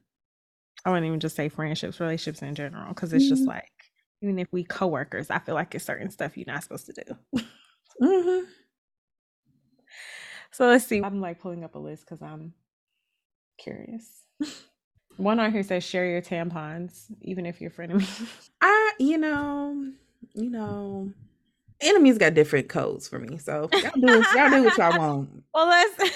I 0.86 0.90
wouldn't 0.90 1.08
even 1.08 1.20
just 1.20 1.36
say 1.36 1.50
friendships, 1.50 2.00
relationships 2.00 2.42
in 2.42 2.56
general, 2.56 2.90
because 2.90 3.14
it's 3.14 3.28
just 3.30 3.44
Mhm. 3.44 3.48
like, 3.48 3.72
even 4.22 4.40
if 4.40 4.48
we 4.52 4.64
coworkers, 4.64 5.30
I 5.30 5.40
feel 5.40 5.56
like 5.56 5.74
it's 5.76 5.86
certain 5.86 6.10
stuff 6.10 6.38
you're 6.38 6.46
not 6.48 6.64
supposed 6.64 6.86
to 6.88 6.94
do. 6.94 7.44
Mhm. 8.02 8.48
So 10.52 10.68
let's 10.68 10.86
see. 10.86 11.02
I'm 11.04 11.20
like 11.22 11.40
pulling 11.40 11.64
up 11.64 11.76
a 11.76 11.80
list 11.80 12.06
because 12.06 12.22
I'm 12.22 12.54
curious. 13.58 14.24
One 15.18 15.40
on 15.40 15.52
here 15.52 15.64
says 15.64 15.84
share 15.84 16.06
your 16.06 16.22
tampons, 16.22 17.06
even 17.22 17.46
if 17.46 17.62
you're 17.62 17.70
frenemies. 17.72 18.50
I, 18.62 18.94
you 19.00 19.18
know, 19.18 19.92
you 20.34 20.50
know, 20.50 21.12
enemies 21.82 22.18
got 22.18 22.34
different 22.34 22.70
codes 22.70 23.08
for 23.08 23.20
me. 23.20 23.38
So 23.38 23.70
y'all 23.82 23.92
do, 24.02 24.24
y'all 24.36 24.50
do 24.50 24.64
what 24.64 24.78
y'all 24.78 24.94
want. 24.98 25.44
well, 25.54 25.68
let's. 25.68 26.12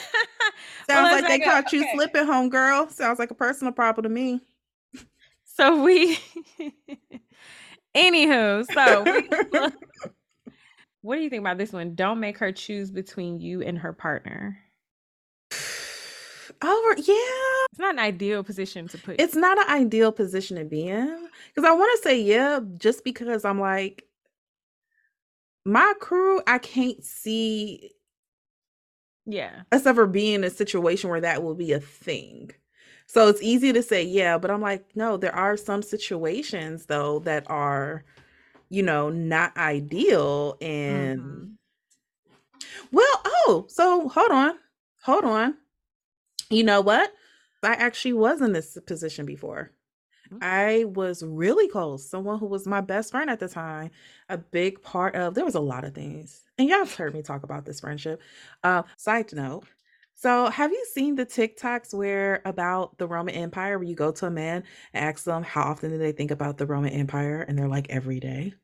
Well, 0.88 0.98
Sounds 0.98 1.12
let's 1.12 1.30
like 1.30 1.42
they 1.42 1.46
caught 1.46 1.74
you 1.74 1.82
okay. 1.82 1.92
slipping, 1.94 2.26
homegirl. 2.26 2.92
Sounds 2.92 3.20
like 3.20 3.32
a 3.32 3.36
personal 3.36 3.74
problem 3.74 4.04
to 4.04 4.10
me. 4.10 4.42
So 5.46 5.82
we. 5.82 6.20
Anywho, 7.96 8.66
so 8.74 9.04
we, 9.04 9.28
what 11.02 11.16
do 11.16 11.22
you 11.22 11.30
think 11.30 11.40
about 11.40 11.58
this 11.58 11.74
one? 11.74 11.96
Don't 11.96 12.20
make 12.20 12.38
her 12.38 12.52
choose 12.52 12.92
between 12.92 13.40
you 13.40 13.62
and 13.62 13.78
her 13.78 13.94
partner. 13.94 14.60
Oh 16.60 16.96
yeah. 16.98 17.68
It's 17.72 17.78
not 17.78 17.94
an 17.94 18.00
ideal 18.00 18.44
position 18.44 18.88
to 18.88 18.98
put. 18.98 19.22
It's 19.22 19.36
not 19.36 19.60
an 19.60 19.70
ideal 19.70 20.12
position 20.12 20.58
to 20.58 20.66
be 20.66 20.88
in. 20.88 21.28
Because 21.54 21.70
I 21.70 21.74
want 21.74 21.96
to 21.96 22.02
say, 22.02 22.20
yeah, 22.20 22.62
just 22.78 23.04
because 23.04 23.46
I'm 23.46 23.60
like, 23.60 24.08
my 25.66 25.94
crew, 26.00 26.42
I 26.48 26.58
can't 26.58 27.04
see 27.04 27.92
yeah. 29.28 29.64
us 29.72 29.86
ever 29.86 30.08
be 30.08 30.34
in 30.34 30.44
a 30.44 30.50
situation 30.50 31.10
where 31.10 31.22
that 31.22 31.44
will 31.44 31.56
be 31.56 31.74
a 31.74 31.80
thing. 31.80 32.52
So 33.08 33.28
it's 33.30 33.42
easy 33.42 33.72
to 33.74 33.84
say, 33.84 34.04
yeah, 34.04 34.38
but 34.38 34.52
I'm 34.52 34.62
like, 34.62 34.86
no, 34.96 35.18
there 35.18 35.36
are 35.36 35.58
some 35.58 35.82
situations 35.82 36.88
though 36.88 37.20
that 37.20 37.50
are, 37.50 38.04
you 38.70 38.84
know, 38.84 39.10
not 39.10 39.56
ideal. 39.58 40.58
And 40.62 41.22
Mhm. 41.22 41.54
Well, 42.92 43.22
oh, 43.26 43.66
so 43.70 44.10
hold 44.10 44.32
on. 44.32 44.56
Hold 45.04 45.26
on. 45.26 45.58
You 46.50 46.64
know 46.64 46.82
what? 46.82 47.12
I 47.64 47.74
actually 47.74 48.14
was 48.14 48.42
in 48.42 48.54
this 48.54 48.78
position 48.88 49.26
before. 49.26 49.72
Mm. 50.32 50.40
I 50.42 50.84
was 50.86 51.24
really 51.24 51.68
close. 51.68 52.10
Someone 52.10 52.40
who 52.40 52.46
was 52.46 52.68
my 52.68 52.82
best 52.82 53.12
friend 53.12 53.30
at 53.30 53.40
the 53.40 53.48
time. 53.50 53.92
A 54.30 54.38
big 54.38 54.82
part 54.82 55.16
of 55.16 55.34
there 55.36 55.46
was 55.46 55.56
a 55.56 55.60
lot 55.60 55.84
of 55.84 55.94
things. 55.94 56.47
And 56.58 56.68
y'all 56.70 56.80
have 56.80 56.96
heard 56.96 57.14
me 57.14 57.22
talk 57.22 57.44
about 57.44 57.66
this 57.66 57.82
friendship. 57.82 58.22
Uh, 58.64 58.84
side 58.98 59.32
note. 59.34 59.66
So 60.16 60.50
have 60.50 60.72
you 60.72 60.84
seen 60.92 61.14
the 61.16 61.26
TikToks 61.28 61.94
where 61.94 62.42
about 62.44 62.98
the 62.98 63.08
Roman 63.08 63.36
Empire 63.36 63.78
where 63.78 63.88
you 63.88 63.94
go 63.94 64.12
to 64.14 64.26
a 64.26 64.32
man 64.32 64.64
and 64.94 65.06
ask 65.06 65.24
them 65.26 65.44
how 65.44 65.62
often 65.62 65.92
do 65.92 66.00
they 66.00 66.12
think 66.12 66.32
about 66.32 66.58
the 66.58 66.66
Roman 66.66 66.92
Empire? 66.92 67.42
And 67.48 67.56
they're 67.58 67.68
like 67.68 67.92
every 67.92 68.20
day. 68.20 68.56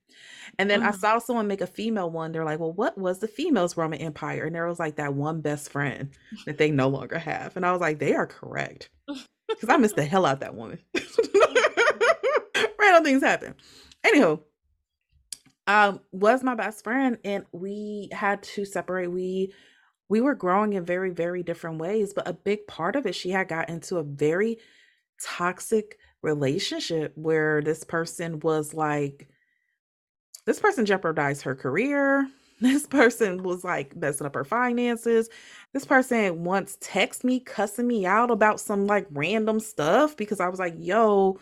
And 0.60 0.70
then 0.70 0.84
I 0.84 0.92
Mhm. 0.92 0.96
saw 0.96 1.20
someone 1.20 1.48
make 1.48 1.62
a 1.62 1.68
female 1.68 2.12
one. 2.12 2.32
They're 2.32 2.46
like, 2.46 2.60
well, 2.60 2.74
what 2.74 2.98
was 2.98 3.20
the 3.20 3.28
female's 3.28 3.78
Roman 3.78 4.00
Empire? 4.02 4.46
And 4.46 4.56
there 4.56 4.68
was 4.68 4.80
like 4.80 4.98
that 4.98 5.14
one 5.16 5.42
best 5.42 5.70
friend 5.72 6.12
that 6.46 6.58
they 6.58 6.72
no 6.72 6.88
longer 6.90 7.20
have. 7.20 7.56
And 7.58 7.66
I 7.66 7.72
was 7.72 7.82
like, 7.82 8.00
they 8.00 8.14
are 8.16 8.28
correct. 8.28 8.90
Because 9.50 9.70
I 9.70 9.78
missed 9.78 9.96
the 9.98 10.06
hell 10.06 10.26
out 10.26 10.40
that 10.42 10.56
woman. 10.56 10.80
Random 12.80 13.04
things 13.04 13.24
happen. 13.24 13.56
Anywho, 14.04 14.42
um, 15.68 16.02
was 16.12 16.44
my 16.44 16.56
best 16.56 16.84
friend, 16.84 17.18
and 17.24 17.46
we 17.52 18.10
had 18.12 18.44
to 18.44 18.66
separate. 18.66 19.08
We 19.08 19.54
we 20.10 20.22
were 20.22 20.36
growing 20.36 20.74
in 20.74 20.86
very, 20.86 21.12
very 21.12 21.44
different 21.44 21.80
ways, 21.80 22.14
but 22.14 22.28
a 22.28 22.34
big 22.34 22.68
part 22.68 22.96
of 22.96 23.06
it, 23.06 23.16
she 23.16 23.32
had 23.32 23.48
got 23.48 23.70
into 23.70 23.98
a 23.98 24.04
very 24.04 24.58
toxic 25.22 25.98
relationship 26.22 27.14
where 27.16 27.62
this 27.62 27.84
person 27.84 28.40
was 28.42 28.74
like 28.74 29.28
this 30.46 30.60
person 30.60 30.86
jeopardized 30.86 31.44
her 31.44 31.56
career. 31.56 32.28
This 32.62 32.88
person 32.88 33.44
was 33.44 33.66
like 33.66 33.94
messing 33.94 34.26
up 34.26 34.36
her 34.36 34.46
finances. 34.46 35.28
This 35.74 35.84
person 35.84 36.46
once 36.46 36.78
texted 36.78 37.26
me 37.26 37.42
cussing 37.42 37.88
me 37.88 38.06
out 38.06 38.32
about 38.32 38.62
some 38.62 38.88
like 38.88 39.06
random 39.12 39.60
stuff 39.60 40.16
because 40.16 40.40
I 40.40 40.48
was 40.48 40.60
like, 40.60 40.76
yo, 40.78 41.40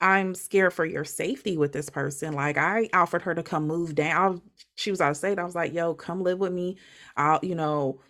I'm 0.00 0.34
scared 0.34 0.72
for 0.74 0.84
your 0.84 1.04
safety 1.04 1.56
with 1.56 1.72
this 1.72 1.88
person. 1.88 2.34
Like 2.34 2.58
I 2.58 2.88
offered 2.92 3.22
her 3.22 3.34
to 3.34 3.42
come 3.42 3.66
move 3.66 3.94
down. 3.94 4.42
She 4.76 4.90
was 4.90 5.00
out 5.00 5.12
of 5.12 5.16
state. 5.16 5.38
I 5.38 5.44
was 5.44 5.54
like, 5.54 5.72
yo, 5.72 5.94
come 5.94 6.22
live 6.22 6.38
with 6.38 6.52
me. 6.52 6.76
I'll, 7.16 7.40
you 7.42 7.54
know, 7.54 8.00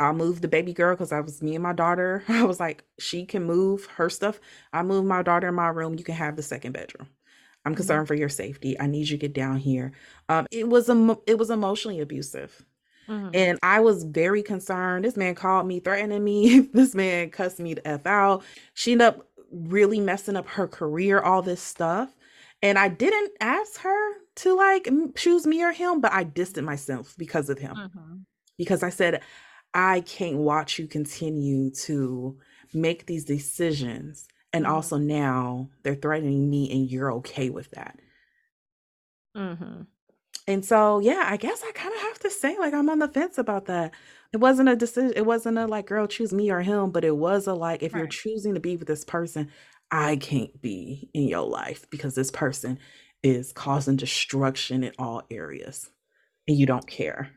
I'll 0.00 0.14
move 0.14 0.40
the 0.42 0.48
baby 0.48 0.72
girl 0.74 0.94
because 0.94 1.12
I 1.12 1.20
was 1.20 1.42
me 1.42 1.54
and 1.54 1.62
my 1.62 1.72
daughter. 1.74 2.24
I 2.28 2.44
was 2.44 2.60
like, 2.60 2.84
she 2.98 3.26
can 3.26 3.44
move 3.44 3.86
her 3.86 4.10
stuff. 4.10 4.40
I 4.72 4.82
move 4.82 5.04
my 5.06 5.22
daughter 5.22 5.48
in 5.48 5.54
my 5.54 5.68
room. 5.68 5.94
You 5.98 6.04
can 6.04 6.14
have 6.16 6.36
the 6.36 6.42
second 6.42 6.72
bedroom. 6.72 7.08
I'm 7.64 7.74
Mhm. 7.74 7.76
concerned 7.76 8.08
for 8.08 8.14
your 8.14 8.28
safety. 8.30 8.78
I 8.80 8.86
need 8.86 9.08
you 9.08 9.16
to 9.18 9.20
get 9.20 9.34
down 9.34 9.58
here. 9.58 9.92
Um, 10.28 10.46
it 10.50 10.68
was 10.68 10.88
emo- 10.90 11.22
it 11.26 11.38
was 11.38 11.50
emotionally 11.50 12.00
abusive. 12.00 12.64
Mhm. 13.08 13.34
And 13.34 13.58
I 13.62 13.80
was 13.80 14.04
very 14.04 14.42
concerned. 14.42 15.04
This 15.04 15.16
man 15.16 15.34
called 15.36 15.66
me, 15.66 15.80
threatening 15.80 16.24
me. 16.24 16.60
this 16.72 16.94
man 16.94 17.30
cussed 17.30 17.60
me 17.60 17.74
to 17.76 17.88
F 17.88 18.06
out. 18.06 18.42
She 18.74 18.92
ended 18.92 19.08
up 19.08 19.29
really 19.50 20.00
messing 20.00 20.36
up 20.36 20.48
her 20.48 20.68
career, 20.68 21.20
all 21.20 21.42
this 21.42 21.62
stuff. 21.62 22.14
And 22.62 22.78
I 22.78 22.88
didn't 22.88 23.32
ask 23.40 23.80
her 23.80 24.14
to 24.36 24.54
like 24.54 24.88
choose 25.16 25.46
me 25.46 25.62
or 25.64 25.72
him, 25.72 26.00
but 26.00 26.12
I 26.12 26.24
distanced 26.24 26.66
myself 26.66 27.14
because 27.18 27.50
of 27.50 27.58
him. 27.58 27.76
Mhm. 27.76 28.26
Because 28.58 28.82
I 28.82 28.90
said, 28.90 29.22
I 29.74 30.02
can't 30.02 30.38
watch 30.38 30.78
you 30.78 30.86
continue 30.88 31.70
to 31.86 32.38
make 32.74 33.06
these 33.06 33.24
decisions. 33.24 34.28
And 34.52 34.66
Mhm. 34.66 34.70
also 34.70 34.98
now 34.98 35.70
they're 35.82 35.94
threatening 35.94 36.50
me, 36.50 36.70
and 36.72 36.90
you're 36.90 37.12
okay 37.14 37.50
with 37.50 37.70
that. 37.72 38.00
Mm-hmm. 39.36 39.82
And 40.46 40.64
so, 40.64 40.98
yeah, 41.00 41.24
I 41.26 41.36
guess 41.36 41.62
I 41.62 41.72
kind 41.72 41.94
of 41.94 41.99
to 42.20 42.30
say, 42.30 42.56
like, 42.58 42.74
I'm 42.74 42.88
on 42.90 42.98
the 42.98 43.08
fence 43.08 43.38
about 43.38 43.66
that. 43.66 43.94
It 44.32 44.38
wasn't 44.38 44.68
a 44.68 44.76
decision. 44.76 45.12
It 45.16 45.26
wasn't 45.26 45.58
a 45.58 45.66
like, 45.66 45.86
girl, 45.86 46.06
choose 46.06 46.32
me 46.32 46.50
or 46.50 46.60
him, 46.62 46.90
but 46.90 47.04
it 47.04 47.16
was 47.16 47.46
a 47.46 47.54
like, 47.54 47.82
if 47.82 47.94
you're 47.94 48.06
Right. 48.06 48.14
choosing 48.22 48.54
to 48.54 48.60
be 48.60 48.76
with 48.76 48.88
this 48.88 49.04
person, 49.04 49.50
I 49.90 50.16
can't 50.16 50.60
be 50.60 51.10
in 51.14 51.24
your 51.28 51.46
life 51.46 51.88
because 51.90 52.14
this 52.14 52.30
person 52.30 52.78
is 53.22 53.52
causing 53.52 53.96
destruction 53.96 54.84
in 54.84 54.92
all 54.98 55.22
areas 55.30 55.90
and 56.48 56.58
you 56.58 56.66
don't 56.66 56.86
care. 56.88 57.32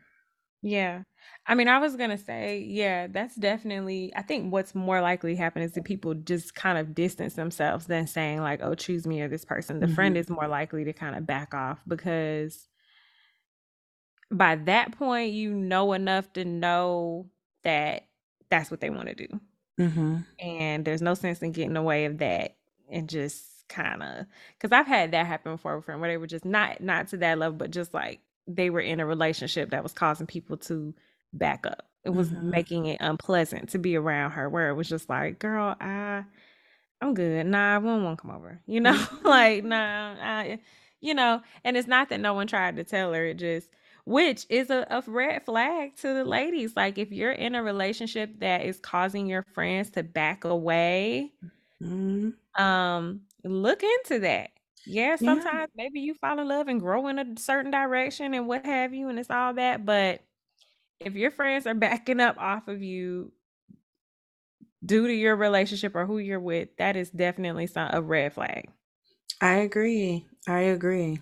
Yeah. 0.62 1.02
I 1.46 1.54
mean, 1.54 1.68
I 1.68 1.78
was 1.78 1.94
gonna 1.96 2.16
say, 2.16 2.60
yeah, 2.60 3.06
that's 3.06 3.34
definitely 3.36 4.12
I 4.16 4.22
think 4.22 4.50
what's 4.52 4.74
more 4.74 5.00
likely 5.02 5.34
happen 5.36 5.62
is 5.62 5.72
that 5.72 5.84
people 5.84 6.14
just 6.14 6.54
kind 6.54 6.78
of 6.78 6.94
distance 6.94 7.34
themselves 7.34 7.86
than 7.86 8.06
saying 8.06 8.40
like, 8.40 8.60
"Oh, 8.62 8.74
choose 8.74 9.06
me 9.06 9.20
or 9.20 9.28
this 9.28 9.44
person." 9.44 9.80
The 9.80 9.88
friend 9.88 10.16
hmm 10.16 10.16
is 10.16 10.30
more 10.30 10.48
likely 10.48 10.84
to 10.84 10.92
kind 10.94 11.16
of 11.16 11.26
back 11.26 11.52
off 11.54 11.82
because 11.86 12.68
by 14.30 14.56
that 14.56 14.92
point 14.98 15.32
you 15.32 15.52
know 15.52 15.92
enough 15.92 16.32
to 16.34 16.44
know 16.44 17.26
that 17.62 18.06
that's 18.50 18.70
what 18.70 18.80
they 18.80 18.90
want 18.90 19.08
to 19.08 19.14
do. 19.14 19.40
hmm 19.78 20.26
And 20.38 20.84
there's 20.84 21.02
no 21.02 21.14
sense 21.14 21.42
in 21.42 21.52
getting 21.52 21.70
in 21.70 21.74
the 21.74 21.82
way 21.82 22.06
of 22.06 22.18
that 22.18 22.56
and 22.90 23.08
just 23.08 23.44
kind 23.68 24.02
of 24.02 24.26
because 24.58 24.72
I've 24.72 24.86
had 24.86 25.12
that 25.12 25.26
happen 25.26 25.52
before 25.52 25.76
with 25.76 25.84
friend 25.86 26.00
where 26.00 26.10
they 26.10 26.16
were 26.16 26.26
just 26.26 26.44
not 26.44 26.80
not 26.80 27.08
to 27.08 27.16
that 27.18 27.38
level, 27.38 27.56
but 27.56 27.70
just 27.70 27.94
like 27.94 28.20
they 28.46 28.68
were 28.70 28.80
in 28.80 29.00
a 29.00 29.06
relationship 29.06 29.70
that 29.70 29.82
was 29.82 29.92
causing 29.92 30.26
people 30.26 30.56
to 30.58 30.92
back 31.32 31.66
up. 31.66 31.88
It 32.04 32.10
was 32.10 32.32
hmm 32.32 32.50
making 32.50 32.86
it 32.86 32.98
unpleasant 33.00 33.70
to 33.70 33.78
be 33.78 33.96
around 33.96 34.32
her 34.32 34.48
where 34.48 34.68
it 34.68 34.74
was 34.74 34.88
just 34.88 35.08
like, 35.08 35.38
girl, 35.38 35.76
I 35.80 36.24
I'm 37.00 37.14
good. 37.14 37.46
Nah, 37.46 37.78
want 37.78 38.18
to 38.18 38.22
come 38.22 38.30
over. 38.34 38.60
You 38.66 38.80
know, 38.80 39.06
like, 39.24 39.64
nah, 39.64 40.16
I, 40.20 40.58
you 41.00 41.14
know, 41.14 41.42
and 41.64 41.76
it's 41.76 41.88
not 41.88 42.08
that 42.08 42.20
no 42.20 42.34
one 42.34 42.46
tried 42.46 42.76
to 42.76 42.84
tell 42.84 43.12
her, 43.12 43.26
it 43.26 43.34
just, 43.38 43.68
which 44.04 44.46
is 44.50 44.70
a, 44.70 44.86
a 44.90 45.02
red 45.06 45.44
flag 45.44 45.96
to 45.96 46.14
the 46.14 46.24
ladies. 46.24 46.76
Like, 46.76 46.98
if 46.98 47.12
you're 47.12 47.32
in 47.32 47.54
a 47.54 47.62
relationship 47.62 48.40
that 48.40 48.62
is 48.64 48.80
causing 48.80 49.26
your 49.26 49.42
friends 49.54 49.90
to 49.92 50.02
back 50.02 50.44
away, 50.44 51.32
hmm 51.80 52.34
um, 52.58 53.22
look 53.44 53.82
into 53.82 54.20
that. 54.20 54.50
Yeah, 54.86 55.16
Yeah. 55.18 55.44
sometimes 55.44 55.70
maybe 55.74 56.00
you 56.00 56.14
fall 56.14 56.38
in 56.38 56.48
love 56.48 56.68
and 56.68 56.80
grow 56.80 57.08
in 57.08 57.18
a 57.18 57.38
certain 57.38 57.70
direction 57.70 58.34
and 58.34 58.46
what 58.46 58.66
have 58.66 58.92
you, 58.94 59.08
and 59.08 59.18
it's 59.18 59.30
all 59.30 59.54
that. 59.54 59.84
But 59.84 60.22
if 61.00 61.14
your 61.14 61.30
friends 61.32 61.66
are 61.66 61.74
backing 61.76 62.20
up 62.20 62.38
off 62.38 62.68
of 62.68 62.82
you 62.82 63.32
due 64.84 65.06
to 65.06 65.12
your 65.14 65.36
relationship 65.36 65.94
or 65.94 66.06
who 66.06 66.18
you're 66.18 66.40
with, 66.40 66.76
that 66.76 66.96
is 66.96 67.10
definitely 67.10 67.66
some 67.66 67.90
a 67.92 68.02
red 68.02 68.32
flag. 68.32 68.70
I 69.40 69.58
agree. 69.58 70.26
I 70.48 70.60
agree. 70.62 71.20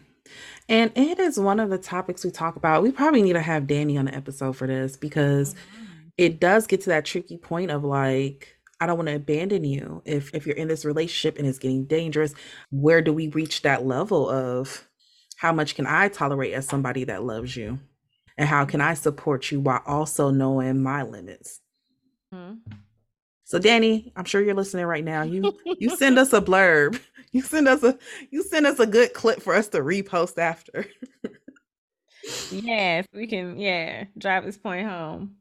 And 0.69 0.93
it 0.97 1.19
is 1.19 1.39
one 1.39 1.61
of 1.61 1.71
the 1.71 1.79
topics 1.79 2.25
we 2.25 2.31
talk 2.31 2.57
about. 2.57 2.83
We 2.83 2.93
probably 2.93 3.23
need 3.23 3.33
to 3.35 3.43
have 3.43 3.67
Danny 3.67 3.97
on 3.99 4.07
the 4.07 4.15
episode 4.15 4.57
for 4.57 4.67
this 4.67 4.97
because 4.97 5.55
Mhm. 5.55 6.13
it 6.17 6.41
does 6.41 6.67
get 6.67 6.81
to 6.83 6.91
that 6.91 7.05
tricky 7.05 7.37
point 7.37 7.71
of 7.71 7.85
like, 7.85 8.57
I 8.81 8.87
don't 8.87 8.97
want 8.97 9.09
to 9.09 9.17
abandon 9.17 9.65
you. 9.65 10.03
If 10.05 10.35
if 10.35 10.47
you're 10.47 10.57
in 10.57 10.69
this 10.69 10.85
relationship 10.85 11.39
and 11.39 11.47
it's 11.47 11.59
getting 11.59 11.85
dangerous, 11.85 12.35
where 12.71 13.01
do 13.03 13.13
we 13.13 13.29
reach 13.29 13.63
that 13.63 13.87
level 13.87 14.29
of 14.29 14.89
how 15.37 15.53
much 15.53 15.75
can 15.75 15.87
I 15.87 16.09
tolerate 16.09 16.55
as 16.55 16.67
somebody 16.67 17.05
that 17.05 17.25
loves 17.25 17.57
you? 17.57 17.79
And 18.39 18.49
how 18.49 18.65
can 18.65 18.81
I 18.81 18.95
support 18.95 19.51
you 19.51 19.61
while 19.61 19.83
also 19.87 20.31
knowing 20.31 20.83
my 20.83 21.03
limits? 21.03 21.61
Mhm. 22.35 22.59
So 23.53 23.59
Danny, 23.59 24.11
I'm 24.17 24.25
sure 24.25 24.41
you're 24.41 24.55
listening 24.55 24.87
right 24.87 25.05
now. 25.05 25.25
You 25.25 25.53
you 25.79 25.95
send 25.95 26.19
us 26.19 26.33
a 26.33 26.41
blurb. 26.41 26.99
You 27.35 27.41
send 27.41 27.67
us 27.67 27.83
a 27.83 27.99
you 28.31 28.43
send 28.43 28.67
us 28.67 28.79
a 28.79 28.87
good 28.87 29.15
clip 29.15 29.41
for 29.41 29.55
us 29.55 29.69
to 29.69 29.79
repost 29.79 30.37
after. 30.37 30.85
Yes, 32.51 33.07
we 33.15 33.27
can, 33.27 33.59
yeah, 33.59 34.05
drive 34.19 34.45
this 34.45 34.59
point 34.59 34.87
home. 34.87 35.37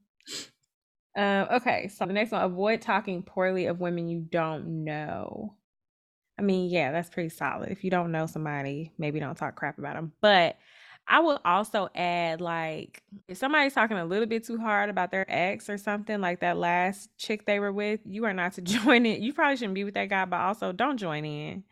Um, 1.17 1.47
okay, 1.52 1.89
so 1.89 2.06
the 2.06 2.13
next 2.13 2.32
one, 2.32 2.43
avoid 2.43 2.82
talking 2.82 3.24
poorly 3.24 3.65
of 3.65 3.82
women 3.82 4.08
you 4.08 4.19
don't 4.19 4.86
know. 4.86 5.56
I 6.39 6.43
mean, 6.43 6.69
yeah, 6.69 6.93
that's 6.93 7.10
pretty 7.10 7.30
solid. 7.30 7.71
If 7.71 7.84
you 7.84 7.91
don't 7.91 8.13
know 8.13 8.26
somebody, 8.26 8.93
maybe 8.97 9.19
don't 9.19 9.38
talk 9.38 9.58
crap 9.58 9.78
about 9.78 9.95
them. 9.95 10.13
But 10.21 10.58
I 11.07 11.19
would 11.19 11.39
also 11.43 11.89
add, 11.95 12.41
like, 12.41 13.03
if 13.27 13.37
somebody's 13.37 13.73
talking 13.73 13.97
a 13.97 14.05
little 14.05 14.27
bit 14.27 14.45
too 14.45 14.57
hard 14.57 14.89
about 14.89 15.11
their 15.11 15.25
ex 15.29 15.69
or 15.69 15.77
something, 15.77 16.21
like 16.21 16.39
that 16.41 16.57
last 16.57 17.09
chick 17.17 17.45
they 17.45 17.59
were 17.59 17.71
with, 17.71 17.99
you 18.05 18.25
are 18.25 18.33
not 18.33 18.53
to 18.53 18.61
join 18.63 19.05
it. 19.05 19.19
You 19.19 19.33
probably 19.33 19.57
shouldn't 19.57 19.75
be 19.75 19.83
with 19.83 19.95
that 19.95 20.09
guy, 20.09 20.25
but 20.25 20.39
also 20.39 20.71
don't 20.71 20.97
join 20.97 21.25
in 21.25 21.63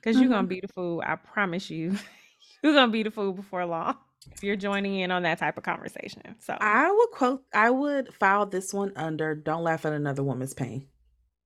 because 0.00 0.20
you're 0.20 0.28
gonna 0.30 0.46
Mhm. 0.46 0.48
be 0.48 0.60
the 0.60 0.68
fool. 0.68 1.02
I 1.04 1.16
promise 1.16 1.70
you, 1.70 1.96
you're 2.62 2.74
gonna 2.74 2.92
be 2.92 3.02
the 3.02 3.10
fool 3.10 3.32
before 3.32 3.66
long 3.66 3.96
if 4.36 4.42
you're 4.42 4.56
joining 4.56 4.96
in 5.00 5.10
on 5.10 5.22
that 5.24 5.38
type 5.38 5.56
of 5.58 5.64
conversation. 5.64 6.36
So, 6.40 6.58
I 6.60 6.90
would 6.90 7.10
quote 7.12 7.44
I 7.54 7.70
would 7.70 8.12
file 8.12 8.46
this 8.46 8.74
one 8.74 8.92
under 8.96 9.36
don't 9.36 9.62
laugh 9.62 9.84
at 9.86 9.92
another 9.92 10.24
woman's 10.24 10.52
pain. 10.54 10.88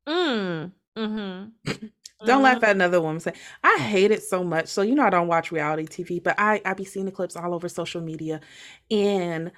mm, 0.07 0.73
mm-hmm, 0.97 1.71
Don't 2.25 2.43
laugh 2.43 2.59
mm-hmm, 2.59 2.65
at 2.65 2.71
another 2.71 3.01
woman's 3.01 3.25
pain. 3.25 3.35
I 3.65 3.79
hate 3.79 4.11
it 4.11 4.23
so 4.23 4.45
much. 4.45 4.69
So 4.69 4.83
you 4.83 4.95
know 4.95 5.05
I 5.05 5.11
don't 5.11 5.29
watch 5.29 5.53
reality 5.53 5.87
TV, 5.87 6.21
but 6.23 6.35
I 6.39 6.61
I 6.65 6.75
be 6.75 6.85
seeing 6.85 7.07
the 7.07 7.13
clips 7.13 7.37
all 7.37 7.55
over 7.55 7.69
social 7.69 8.01
media 8.01 8.41
and 8.91 9.53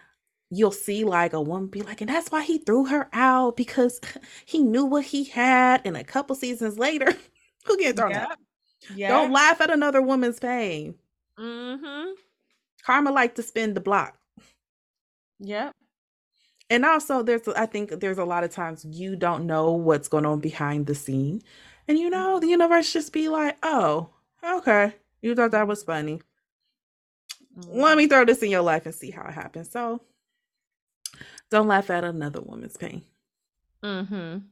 you'll 0.51 0.73
see 0.73 1.05
like 1.05 1.33
a 1.35 1.41
woman 1.43 1.69
be 1.69 1.83
like, 1.83 2.01
and 2.03 2.11
that's 2.11 2.31
why 2.33 2.45
he 2.45 2.59
threw 2.59 2.87
her 2.87 3.09
out 3.13 3.57
because 3.57 4.01
he 4.47 4.63
knew 4.63 4.85
what 4.87 5.05
he 5.07 5.25
had. 5.25 5.83
And 5.87 5.97
a 5.97 6.05
couple 6.05 6.37
seasons 6.37 6.79
later, 6.79 7.15
who 7.67 7.79
get 7.79 7.97
thrown 7.97 8.17
out? 8.17 8.39
yeah, 8.89 9.23
Don't 9.23 9.33
laugh 9.33 9.61
at 9.61 9.71
another 9.71 10.03
woman's 10.03 10.41
pain. 10.41 10.97
mm-hmm, 11.39 12.13
Karma 12.83 13.11
like 13.11 13.37
to 13.37 13.43
spin 13.43 13.73
the 13.73 13.81
block. 13.81 14.19
yep. 15.41 15.75
And 16.69 16.85
also 16.85 17.23
there's 17.23 17.47
I 17.49 17.67
think 17.67 17.91
there's 18.01 18.19
a 18.19 18.25
lot 18.25 18.45
of 18.45 18.51
times 18.53 18.85
you 18.85 19.17
don't 19.17 19.47
know 19.47 19.73
what's 19.73 20.09
going 20.09 20.27
on 20.27 20.41
behind 20.41 20.87
the 20.87 20.95
scene. 20.95 21.43
And 21.89 21.99
you 21.99 22.11
know, 22.11 22.39
the 22.41 22.47
universe 22.49 22.93
just 22.93 23.13
be 23.13 23.29
like, 23.29 23.59
"Oh, 23.63 24.11
okay. 24.43 24.95
You 25.23 25.35
thought 25.35 25.51
that 25.53 25.69
was 25.69 25.83
funny. 25.83 26.23
Let 27.69 27.97
me 27.97 28.07
Mhm. 28.07 28.09
throw 28.09 28.25
this 28.25 28.43
in 28.43 28.51
your 28.51 28.63
life 28.63 28.87
and 28.87 28.95
see 28.95 29.11
how 29.11 29.23
it 29.29 29.33
happens." 29.35 29.71
So, 29.71 30.01
don't 31.51 31.69
laugh 31.69 31.91
at 31.91 32.05
another 32.05 32.41
woman's 32.41 32.77
pain. 32.77 33.05
Mm 33.83 34.07
Mhm. 34.09 34.43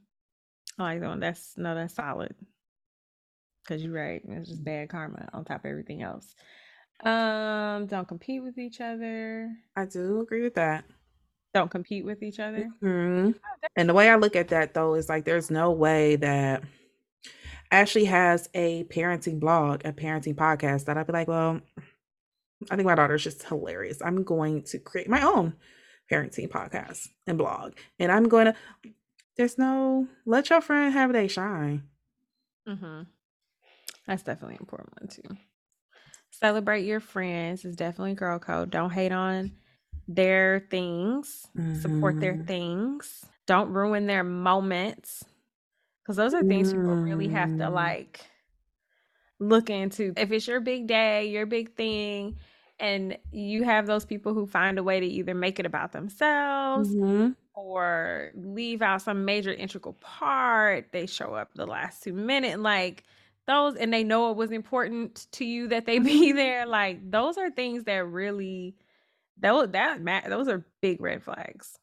I 0.77 0.83
like 0.83 1.01
that 1.01 1.07
one. 1.07 1.19
That's 1.19 1.57
no, 1.57 1.75
that's 1.75 1.93
solid. 1.95 2.35
Cause 3.67 3.83
you're 3.83 3.93
right. 3.93 4.21
It's 4.27 4.49
just 4.49 4.63
bad 4.63 4.89
karma 4.89 5.29
on 5.33 5.45
top 5.45 5.63
of 5.63 5.69
everything 5.69 6.01
else. 6.01 6.33
Um, 7.03 7.85
don't 7.85 8.07
compete 8.07 8.41
with 8.43 8.57
each 8.57 8.81
other. 8.81 9.55
I 9.75 9.85
do 9.85 10.21
agree 10.21 10.41
with 10.41 10.55
that. 10.55 10.85
Don't 11.53 11.69
compete 11.71 12.05
with 12.05 12.23
each 12.23 12.39
other. 12.39 12.69
Mhm. 12.81 13.35
Oh, 13.35 13.67
And 13.75 13.89
the 13.89 13.93
way 13.93 14.09
I 14.09 14.15
look 14.15 14.35
at 14.35 14.49
that 14.49 14.73
though 14.73 14.95
is 14.95 15.09
like 15.09 15.25
there's 15.25 15.49
no 15.51 15.71
way 15.71 16.15
that 16.17 16.63
Ashley 17.71 18.05
has 18.05 18.49
a 18.53 18.83
parenting 18.85 19.39
blog, 19.39 19.85
a 19.85 19.93
parenting 19.93 20.35
podcast 20.35 20.85
that 20.85 20.97
I'd 20.97 21.07
be 21.07 21.13
like, 21.13 21.27
well, 21.27 21.61
I 22.71 22.75
think 22.75 22.85
my 22.87 22.95
daughter's 22.95 23.23
just 23.23 23.43
hilarious. 23.43 24.01
I'm 24.03 24.23
going 24.23 24.63
to 24.63 24.79
create 24.79 25.09
my 25.09 25.21
own 25.21 25.53
parenting 26.11 26.49
podcast 26.49 27.07
and 27.27 27.37
blog. 27.37 27.73
And 27.99 28.11
I'm 28.11 28.27
going 28.27 28.47
to 28.47 28.55
there's 29.37 29.57
no 29.57 30.07
let 30.25 30.49
your 30.49 30.59
friend 30.61 30.91
have 30.93 31.13
they 31.13 31.27
shine. 31.29 31.83
Mm-hmm. 32.67 33.03
That's 34.07 34.23
definitely 34.23 34.55
an 34.55 34.61
important 34.61 34.93
one 34.99 35.07
too. 35.09 35.37
Celebrate 36.31 36.85
your 36.85 36.99
friends 36.99 37.63
is 37.65 37.75
definitely 37.75 38.15
girl 38.15 38.39
code. 38.39 38.69
Don't 38.71 38.89
hate 38.91 39.11
on 39.11 39.51
their 40.07 40.65
things. 40.71 41.45
Support 41.81 42.19
their 42.19 42.33
Mhm. 42.35 42.47
things. 42.47 43.25
Don't 43.45 43.71
ruin 43.71 44.07
their 44.07 44.23
moments. 44.23 45.23
Cause 46.09 46.15
those 46.15 46.33
are 46.33 46.41
things 46.41 46.73
people 46.73 46.95
really 46.95 47.27
have 47.27 47.49
to 47.59 47.65
Mm. 47.65 47.71
like 47.71 48.21
look 49.39 49.69
into. 49.69 50.11
If 50.17 50.31
it's 50.31 50.47
your 50.47 50.59
big 50.59 50.87
day, 50.87 51.27
your 51.27 51.45
big 51.45 51.75
thing, 51.75 52.39
and 52.79 53.15
you 53.31 53.61
have 53.63 53.85
those 53.85 54.05
people 54.05 54.33
who 54.33 54.47
find 54.47 54.79
a 54.79 54.83
way 54.83 54.99
to 54.99 55.05
either 55.05 55.35
make 55.35 55.59
it 55.59 55.67
about 55.67 55.91
themselves 55.91 56.95
Mhm. 56.95 57.35
or 57.53 58.31
leave 58.33 58.81
out 58.81 59.03
some 59.03 59.23
major 59.23 59.53
integral 59.53 59.93
part. 60.01 60.91
They 60.93 61.05
show 61.05 61.35
up 61.35 61.53
the 61.53 61.67
last 61.67 62.01
two 62.01 62.13
minutes, 62.13 62.57
like 62.57 63.03
those, 63.45 63.75
and 63.75 63.93
they 63.93 64.03
know 64.03 64.31
it 64.31 64.35
was 64.37 64.49
important 64.49 65.27
to 65.33 65.45
you 65.45 65.67
that 65.67 65.85
they 65.85 65.99
be 66.31 66.31
there. 66.31 66.65
Like 66.65 67.11
those 67.11 67.37
are 67.37 67.51
things 67.51 67.83
that 67.83 68.03
really, 68.07 68.75
those 69.37 69.69
that 69.73 70.01
ma- 70.01 70.27
those 70.27 70.47
are 70.47 70.65
big 70.81 71.01
red 71.01 71.21
flags. 71.21 71.77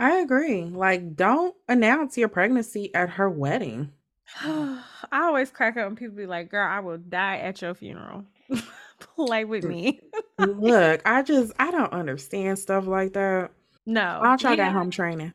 I 0.00 0.16
agree. 0.16 0.64
Like 0.64 1.14
don't 1.14 1.54
announce 1.68 2.16
your 2.16 2.28
pregnancy 2.28 2.92
at 2.94 3.10
her 3.10 3.28
wedding. 3.28 3.92
I 4.42 4.82
always 5.12 5.50
crack 5.50 5.76
up 5.76 5.86
when 5.86 5.96
people 5.96 6.16
be 6.16 6.26
like, 6.26 6.50
"Girl, 6.50 6.66
I 6.66 6.80
will 6.80 6.98
die 6.98 7.38
at 7.38 7.60
your 7.60 7.74
funeral." 7.74 8.24
Play 9.16 9.44
with 9.44 9.64
me. 9.64 10.00
Look, 10.38 11.02
I 11.04 11.22
just 11.22 11.52
I 11.58 11.70
don't 11.70 11.92
understand 11.92 12.58
stuff 12.58 12.86
like 12.86 13.12
that. 13.12 13.50
no, 13.86 14.00
I'll 14.00 14.38
try 14.38 14.52
yeah, 14.52 14.68
got 14.68 14.72
home 14.72 14.90
training? 14.90 15.34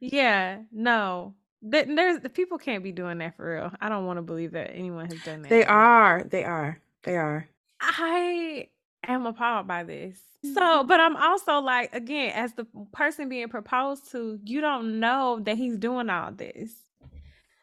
yeah, 0.00 0.62
no. 0.72 1.34
There's 1.62 2.20
the 2.20 2.28
people 2.28 2.58
can't 2.58 2.84
be 2.84 2.92
doing 2.92 3.18
that 3.18 3.36
for 3.36 3.54
real. 3.54 3.72
I 3.80 3.88
don't 3.88 4.06
want 4.06 4.18
to 4.18 4.22
believe 4.22 4.52
that 4.52 4.70
anyone 4.72 5.06
has 5.06 5.22
done 5.24 5.42
that. 5.42 5.48
They 5.48 5.64
are. 5.64 6.22
They 6.24 6.44
are. 6.44 6.80
They 7.02 7.16
are. 7.16 7.48
I 7.80 8.68
am 9.06 9.26
appalled 9.26 9.66
by 9.66 9.84
this. 9.84 10.18
So, 10.42 10.60
mm-hmm. 10.60 10.86
but 10.86 11.00
I'm 11.00 11.16
also 11.16 11.58
like, 11.60 11.94
again, 11.94 12.32
as 12.34 12.52
the 12.54 12.66
person 12.92 13.28
being 13.28 13.48
proposed 13.48 14.10
to, 14.12 14.38
you 14.44 14.60
don't 14.60 15.00
know 15.00 15.40
that 15.44 15.56
he's 15.56 15.76
doing 15.76 16.10
all 16.10 16.32
this. 16.32 16.72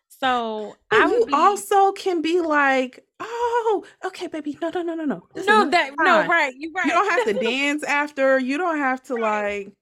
So 0.09 0.75
But 0.89 1.01
I 1.01 1.05
you 1.07 1.25
be 1.25 1.33
also 1.33 1.91
can 1.91 2.21
be 2.21 2.41
like, 2.41 3.05
oh, 3.19 3.85
okay, 4.05 4.27
baby. 4.27 4.57
No, 4.61 4.69
no, 4.69 4.81
no, 4.81 4.95
no, 4.95 5.05
no. 5.05 5.27
This 5.33 5.45
no 5.47 5.69
that 5.69 5.91
no 5.99 6.25
right. 6.27 6.53
You 6.57 6.71
right. 6.75 6.85
You 6.85 6.91
don't 6.91 7.09
have 7.11 7.25
to 7.25 7.33
dance 7.41 7.83
after. 7.83 8.39
You 8.39 8.57
don't 8.57 8.77
have 8.77 9.03
to 9.03 9.15
Right. 9.15 9.65
like. 9.65 9.73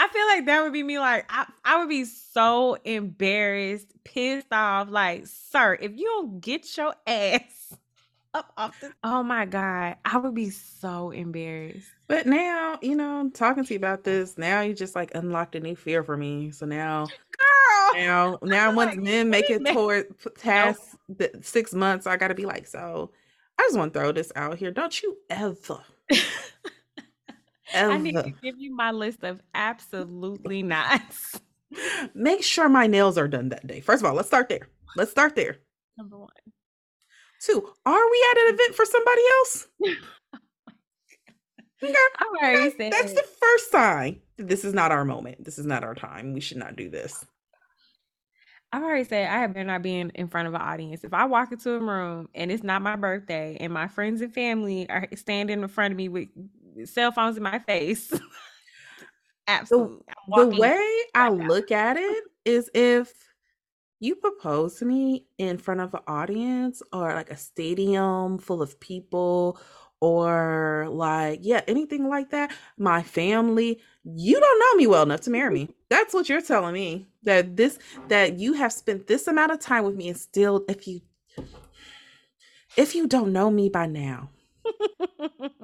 I 0.00 0.06
feel 0.08 0.26
like 0.26 0.46
that 0.46 0.62
would 0.62 0.72
be 0.72 0.84
me. 0.84 0.98
Like 1.00 1.26
I, 1.28 1.46
I 1.64 1.78
would 1.78 1.88
be 1.88 2.04
so 2.04 2.76
embarrassed, 2.84 3.88
pissed 4.04 4.52
off. 4.52 4.88
Like, 4.90 5.26
sir, 5.26 5.76
if 5.80 5.96
you 5.96 6.06
don't 6.06 6.40
get 6.40 6.76
your 6.76 6.94
ass 7.06 7.76
up 8.38 8.52
off 8.56 8.80
the, 8.80 8.92
oh 9.02 9.22
my 9.22 9.44
god, 9.44 9.96
I 10.04 10.16
would 10.16 10.34
be 10.34 10.50
so 10.50 11.10
embarrassed. 11.10 11.88
But 12.06 12.26
now, 12.26 12.78
you 12.80 12.94
know, 12.94 13.30
talking 13.34 13.64
to 13.64 13.74
you 13.74 13.78
about 13.78 14.04
this, 14.04 14.38
now 14.38 14.60
you 14.60 14.74
just 14.74 14.94
like 14.94 15.14
unlocked 15.14 15.56
a 15.56 15.60
new 15.60 15.74
fear 15.74 16.04
for 16.04 16.16
me. 16.16 16.52
So 16.52 16.64
now, 16.64 17.06
Girl, 17.06 17.92
now, 17.94 18.38
now, 18.42 18.68
I'm 18.68 18.76
once 18.76 18.96
like, 18.96 19.00
men 19.00 19.28
make 19.28 19.50
it 19.50 19.64
toward 19.66 20.06
past 20.40 20.80
the 21.08 21.30
six 21.42 21.74
months, 21.74 22.06
I 22.06 22.16
got 22.16 22.28
to 22.28 22.34
be 22.34 22.46
like, 22.46 22.66
so 22.66 23.10
I 23.58 23.64
just 23.64 23.76
want 23.76 23.92
to 23.92 23.98
throw 23.98 24.12
this 24.12 24.32
out 24.36 24.56
here. 24.56 24.70
Don't 24.70 25.02
you 25.02 25.16
ever, 25.28 25.80
I 27.74 27.98
need 27.98 28.12
to 28.12 28.20
ever 28.20 28.30
give 28.42 28.58
you 28.58 28.74
my 28.74 28.92
list 28.92 29.24
of 29.24 29.42
absolutely 29.54 30.62
nots. 30.62 31.40
make 32.14 32.44
sure 32.44 32.68
my 32.68 32.86
nails 32.86 33.18
are 33.18 33.28
done 33.28 33.48
that 33.48 33.66
day. 33.66 33.80
First 33.80 34.02
of 34.02 34.08
all, 34.08 34.14
let's 34.14 34.28
start 34.28 34.48
there. 34.48 34.68
Let's 34.96 35.10
start 35.10 35.34
there. 35.34 35.56
Number 35.96 36.18
one. 36.18 36.30
Two, 37.40 37.68
are 37.86 38.10
we 38.10 38.26
at 38.32 38.38
an 38.38 38.54
event 38.54 38.74
for 38.74 38.84
somebody 38.84 39.22
else? 39.38 39.68
Okay. 41.80 41.94
I 41.94 42.24
already 42.42 42.90
That's, 42.90 43.12
the 43.12 43.24
first 43.40 43.70
sign. 43.70 44.20
that 44.36 44.48
This 44.48 44.64
is 44.64 44.74
not 44.74 44.90
our 44.90 45.04
moment. 45.04 45.44
This 45.44 45.60
is 45.60 45.64
not 45.64 45.84
our 45.84 45.94
time. 45.94 46.32
We 46.32 46.40
should 46.40 46.56
not 46.56 46.74
do 46.74 46.90
this. 46.90 47.24
I've 48.72 48.82
already 48.82 49.04
said 49.04 49.28
I 49.28 49.38
have 49.38 49.54
better 49.54 49.64
not 49.64 49.82
be 49.82 49.96
in, 49.96 50.10
in 50.10 50.28
front 50.28 50.48
of 50.48 50.54
an 50.54 50.60
audience. 50.60 51.04
If 51.04 51.14
I 51.14 51.24
walk 51.26 51.52
into 51.52 51.72
a 51.74 51.78
room 51.78 52.28
and 52.34 52.50
it's 52.50 52.64
not 52.64 52.82
my 52.82 52.96
birthday 52.96 53.56
and 53.60 53.72
my 53.72 53.86
friends 53.86 54.20
and 54.20 54.34
family 54.34 54.90
are 54.90 55.06
standing 55.14 55.62
in 55.62 55.68
front 55.68 55.92
of 55.92 55.96
me 55.96 56.08
with 56.08 56.28
cell 56.84 57.12
phones 57.12 57.36
in 57.36 57.44
my 57.44 57.60
face, 57.60 58.08
The, 59.48 59.52
absolutely. 59.54 60.04
I'm 60.34 60.50
the 60.50 60.56
way 60.60 61.00
I 61.14 61.30
look 61.30 61.70
at 61.70 61.96
it 61.96 62.24
is 62.44 62.70
if 62.74 63.27
you 64.00 64.14
propose 64.14 64.76
to 64.76 64.84
me 64.84 65.26
in 65.38 65.58
front 65.58 65.80
of 65.80 65.94
an 65.94 66.00
audience 66.06 66.82
or 66.92 67.14
like 67.14 67.30
a 67.30 67.36
stadium 67.36 68.38
full 68.38 68.62
of 68.62 68.78
people 68.80 69.58
or 70.00 70.86
like 70.90 71.40
yeah 71.42 71.60
anything 71.66 72.08
like 72.08 72.30
that 72.30 72.52
my 72.76 73.02
family 73.02 73.80
you 74.16 74.38
don't 74.38 74.60
know 74.60 74.78
me 74.78 74.86
well 74.86 75.02
enough 75.02 75.20
to 75.22 75.30
marry 75.30 75.52
me. 75.52 75.68
That's 75.90 76.14
what 76.14 76.28
you're 76.28 76.40
telling 76.40 76.74
me 76.74 77.06
that 77.24 77.56
this 77.56 77.78
that 78.08 78.38
you 78.38 78.54
have 78.54 78.72
spent 78.72 79.06
this 79.06 79.26
amount 79.26 79.52
of 79.52 79.60
time 79.60 79.84
with 79.84 79.96
me 79.96 80.08
and 80.08 80.16
still 80.16 80.64
if 80.68 80.86
you 80.86 81.00
if 82.76 82.94
you 82.94 83.06
don't 83.06 83.32
know 83.32 83.50
me 83.50 83.68
by 83.68 83.86
now 83.86 84.30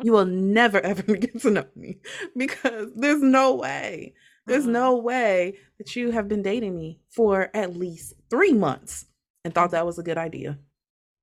you 0.02 0.12
will 0.12 0.26
never 0.26 0.80
ever 0.84 1.02
get 1.02 1.40
to 1.40 1.50
know 1.50 1.66
me 1.76 1.98
because 2.36 2.90
there's 2.96 3.22
no 3.22 3.54
way 3.54 4.14
there's 4.46 4.66
no 4.66 4.96
way 4.96 5.58
that 5.78 5.96
you 5.96 6.10
have 6.10 6.28
been 6.28 6.42
dating 6.42 6.74
me 6.76 7.00
for 7.10 7.50
at 7.54 7.76
least 7.76 8.14
three 8.30 8.52
months 8.52 9.06
and 9.44 9.54
thought 9.54 9.70
that 9.72 9.86
was 9.86 9.98
a 9.98 10.02
good 10.02 10.18
idea 10.18 10.58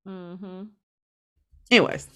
Mm-hmm. 0.07 0.63
anyways 1.69 2.07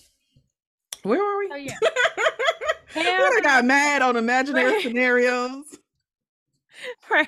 where 1.03 1.19
were 1.23 1.37
we 1.39 1.49
So 1.49 1.55
yeah, 1.55 1.77
done 2.95 3.31
no. 3.35 3.41
got 3.43 3.65
mad 3.65 4.01
on 4.01 4.15
imaginary 4.17 4.81
scenarios 4.81 5.65
right. 7.09 7.27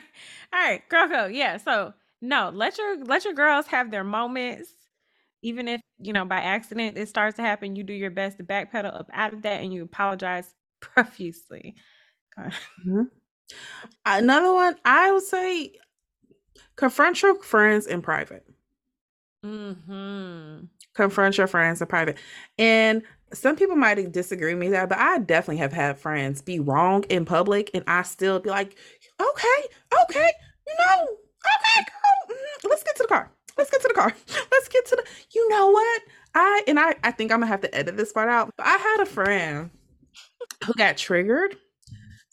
All 0.54 0.60
right, 0.60 0.90
girl 0.90 1.08
code. 1.08 1.34
Yeah. 1.34 1.58
So 1.58 1.94
no, 2.22 2.52
let 2.54 2.78
your 2.78 3.04
let 3.04 3.26
your 3.26 3.34
girls 3.34 3.68
have 3.68 3.92
their 3.92 4.04
moments. 4.04 4.72
Even 5.44 5.68
if, 5.68 5.82
you 6.00 6.13
know, 6.13 6.26
by 6.26 6.38
accident 6.42 6.98
it 6.98 7.08
starts 7.08 7.38
to 7.38 7.44
happen, 7.44 7.76
you 7.76 7.84
do 7.84 7.94
your 7.94 8.10
best 8.12 8.38
to 8.38 8.44
backpedal 8.44 8.94
up 9.00 9.10
out 9.13 9.34
of 9.34 9.44
that 9.44 9.62
and 9.62 9.74
you 9.74 9.84
apologize 9.84 10.54
profusely. 10.82 11.76
Okay. 12.40 12.56
Another 14.06 14.54
one 14.54 14.76
i 14.86 15.12
would 15.12 15.24
say 15.24 15.74
confront 16.76 17.22
your 17.22 17.36
friends 17.44 17.88
in 17.88 18.02
private 18.02 18.46
Mm-hmm. 19.46 20.66
confront 20.94 21.38
your 21.38 21.48
friends 21.48 21.80
in 21.80 21.88
private. 21.88 22.18
And 22.58 23.04
some 23.34 23.56
people 23.56 23.76
might 23.76 24.12
disagree 24.12 24.54
with 24.54 24.62
me 24.62 24.70
that, 24.70 24.90
but 24.90 24.98
I 24.98 25.20
definitely 25.20 25.58
have 25.58 25.74
had 25.74 26.00
friends 26.00 26.42
be 26.42 26.60
wrong 26.60 27.04
in 27.10 27.24
public, 27.26 27.70
and 27.74 27.84
I 27.88 28.02
still 28.04 28.40
be 28.40 28.50
like, 28.50 28.76
okay, 29.20 29.68
okay, 30.04 30.32
you 30.68 30.76
know, 30.80 31.04
okay, 31.04 31.86
girl, 31.86 32.38
mm, 32.38 32.70
let's 32.70 32.84
get 32.84 32.96
to 32.98 33.04
the 33.04 33.08
car. 33.08 33.32
Let's 33.58 33.70
get 33.70 33.82
to 33.82 33.88
the 33.88 33.94
car. 33.96 34.14
Let's 34.52 34.68
get 34.68 34.86
to 34.86 34.96
the. 34.98 35.04
You 35.32 35.50
know 35.50 35.70
what? 35.70 36.02
I 36.36 36.62
and 36.68 36.80
I. 36.80 36.94
I 37.04 37.10
think 37.10 37.32
I'm 37.32 37.40
gonna 37.40 37.48
have 37.48 37.62
to 37.62 37.76
edit 37.76 37.98
this 37.98 38.14
part 38.14 38.30
out. 38.30 38.52
But 38.56 38.68
I 38.68 38.78
had 38.78 39.00
a 39.02 39.06
friend 39.08 39.72
who 40.64 40.74
got 40.76 40.96
triggered. 40.96 41.58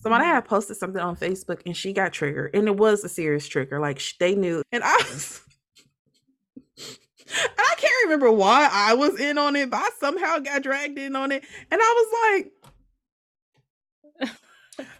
Somebody 0.05 0.25
mm-hmm. 0.25 0.35
had 0.35 0.45
posted 0.45 0.77
something 0.77 1.01
on 1.01 1.17
Facebook, 1.17 1.63
and 1.65 1.75
she 1.75 1.95
got 1.95 2.13
triggered, 2.13 2.55
and 2.55 2.69
it 2.69 2.77
was 2.77 3.03
a 3.05 3.09
serious 3.09 3.49
trigger. 3.49 3.81
Like 3.81 4.03
they 4.21 4.35
knew, 4.35 4.63
and 4.71 4.85
I 4.85 4.97
was. 4.97 5.41
And 7.27 7.51
I 7.59 7.75
can't 7.79 8.05
remember 8.05 8.31
why 8.31 8.69
I 8.71 8.93
was 8.93 9.19
in 9.19 9.39
on 9.39 9.57
it, 9.57 9.71
but 9.71 9.79
I 9.79 9.89
somehow 9.99 10.39
got 10.41 10.63
dragged 10.63 10.99
in 10.99 11.17
on 11.17 11.33
it. 11.33 11.43
And 11.71 11.81
I 11.83 12.07
was 12.13 12.51
like, 14.21 14.39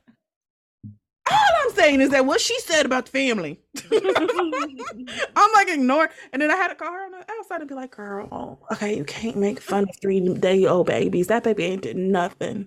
All 1.31 1.39
I'm 1.63 1.71
saying 1.75 2.01
is 2.01 2.11
that 2.11 2.25
what 2.25 2.41
she 2.41 2.59
said 2.61 2.87
about 2.87 3.05
the 3.05 3.13
family. 3.13 3.61
I'm 3.93 5.53
like 5.53 5.69
ignoring, 5.69 6.11
and 6.33 6.41
then 6.41 6.51
I 6.51 6.57
had 6.57 6.69
to 6.69 6.75
call 6.75 6.93
her 6.93 7.05
on 7.05 7.13
the 7.13 7.25
outside 7.39 7.61
and 7.61 7.69
be 7.69 7.75
like, 7.75 7.95
"Girl, 7.95 8.59
okay, 8.73 8.97
you 8.97 9.05
can't 9.05 9.37
make 9.37 9.61
fun 9.61 9.85
of 9.85 9.97
three 10.01 10.21
day 10.21 10.65
old 10.65 10.87
babies. 10.87 11.27
That 11.27 11.45
baby 11.45 11.65
ain't 11.65 11.83
did 11.83 11.97
nothing. 11.99 12.67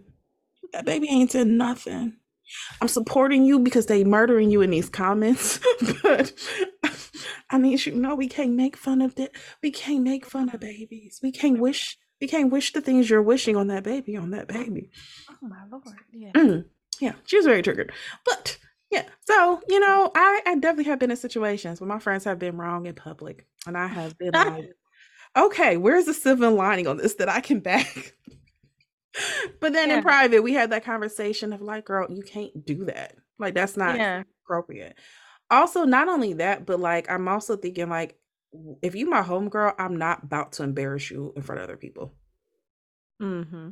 That 0.73 0.86
baby 0.86 1.08
ain't 1.10 1.32
did 1.32 1.47
nothing. 1.47 2.13
I'm 2.82 2.88
supporting 2.88 3.44
you 3.44 3.60
because 3.60 3.86
they 3.86 4.04
murdering 4.04 4.52
you 4.52 4.62
in 4.62 4.72
these 4.72 4.90
comments, 4.90 5.60
but 6.04 6.34
I 7.50 7.58
need 7.58 7.86
you 7.86 7.94
to 7.94 7.98
know 7.98 8.16
we 8.16 8.28
can't 8.28 8.54
make 8.54 8.78
fun 8.78 9.02
of 9.02 9.16
that. 9.16 9.32
We 9.62 9.72
can't 9.72 10.04
make 10.04 10.26
fun 10.26 10.50
of 10.50 10.60
babies. 10.60 11.20
We 11.22 11.32
can't 11.32 11.60
wish. 11.60 11.98
We 12.20 12.28
can't 12.28 12.52
wish 12.52 12.74
the 12.74 12.82
things 12.82 13.10
you're 13.10 13.22
wishing 13.22 13.56
on 13.56 13.68
that 13.68 13.84
baby 13.84 14.18
on 14.18 14.32
that 14.32 14.48
baby. 14.48 14.90
Oh 15.30 15.48
my 15.48 15.64
lord. 15.72 15.84
Yeah. 16.12 16.32
Mm, 16.32 16.66
yeah, 17.00 17.14
she 17.26 17.38
was 17.38 17.46
very 17.46 17.62
triggered. 17.62 17.92
But 18.26 18.58
yeah, 18.92 19.04
so 19.26 19.62
you 19.68 19.80
know, 19.80 20.12
I, 20.16 20.42
I 20.46 20.56
definitely 20.56 20.86
have 20.86 21.00
been 21.00 21.12
in 21.12 21.18
situations 21.18 21.80
where 21.80 21.88
my 21.88 22.00
friends 22.00 22.24
have 22.24 22.40
been 22.40 22.58
wrong 22.58 22.86
in 22.86 22.96
public, 22.96 23.46
and 23.66 23.78
I 23.78 23.88
have 23.88 24.18
been 24.18 24.32
like, 24.34 24.72
okay, 25.36 25.78
where's 25.78 26.06
the 26.06 26.14
silver 26.14 26.50
lining 26.50 26.88
on 26.88 26.98
this 26.98 27.16
that 27.16 27.30
I 27.30 27.42
can 27.42 27.60
back? 27.60 28.14
but 29.60 29.74
then 29.74 29.90
Yeah. 29.90 29.98
in 29.98 30.04
private, 30.04 30.44
we 30.44 30.54
had 30.54 30.72
that 30.72 30.84
conversation 30.86 31.54
of 31.54 31.62
like, 31.62 31.86
girl, 31.86 32.08
you 32.10 32.22
can't 32.24 32.66
do 32.66 32.86
that. 32.86 33.16
Like 33.40 33.54
that's 33.54 33.78
not 33.78 33.98
Yeah. 33.98 34.24
appropriate. 34.46 34.96
Also, 35.50 35.86
not 35.86 36.08
only 36.10 36.34
that, 36.34 36.66
but 36.66 36.80
like 36.80 37.10
I'm 37.10 37.28
also 37.28 37.56
thinking 37.56 37.90
like, 37.90 38.18
if 38.82 38.96
you 38.96 39.10
my 39.10 39.22
homegirl, 39.22 39.76
I'm 39.78 39.98
not 39.98 40.24
about 40.24 40.54
to 40.54 40.64
embarrass 40.64 41.12
you 41.12 41.34
in 41.36 41.42
front 41.42 41.60
of 41.60 41.66
other 41.66 41.78
people. 41.78 42.14
Mm-hmm. 43.22 43.70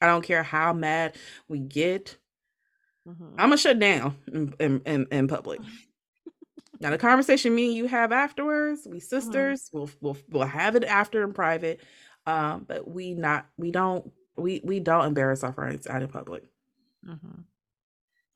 I 0.00 0.06
don't 0.06 0.24
care 0.24 0.42
how 0.42 0.72
mad 0.72 1.16
we 1.48 1.58
get. 1.58 2.16
mm-hmm. 3.06 3.24
I'm 3.38 3.48
gonna 3.50 3.56
shut 3.56 3.78
down 3.78 4.16
in, 4.32 4.54
in, 4.60 4.80
in, 4.86 5.06
in 5.10 5.28
public. 5.28 5.60
Now 6.82 6.88
the 6.88 6.96
conversation 6.96 7.54
me 7.54 7.66
and 7.66 7.76
you 7.76 7.86
have 7.88 8.10
afterwards, 8.10 8.86
we 8.90 9.00
sisters, 9.00 9.68
we'll 9.70 9.90
we'll 10.00 10.16
we'll 10.30 10.46
have 10.46 10.76
it 10.76 10.84
after 10.84 11.22
in 11.22 11.34
private. 11.34 11.80
Um, 12.26 12.64
but 12.66 12.88
we 12.88 13.12
not 13.12 13.46
we 13.58 13.70
don't 13.70 14.10
we 14.36 14.60
we 14.64 14.80
don't 14.80 15.06
embarrass 15.06 15.44
our 15.44 15.52
friends 15.52 15.86
out 15.86 16.02
in 16.02 16.08
public. 16.08 16.44
Mm-hmm. 17.06 17.40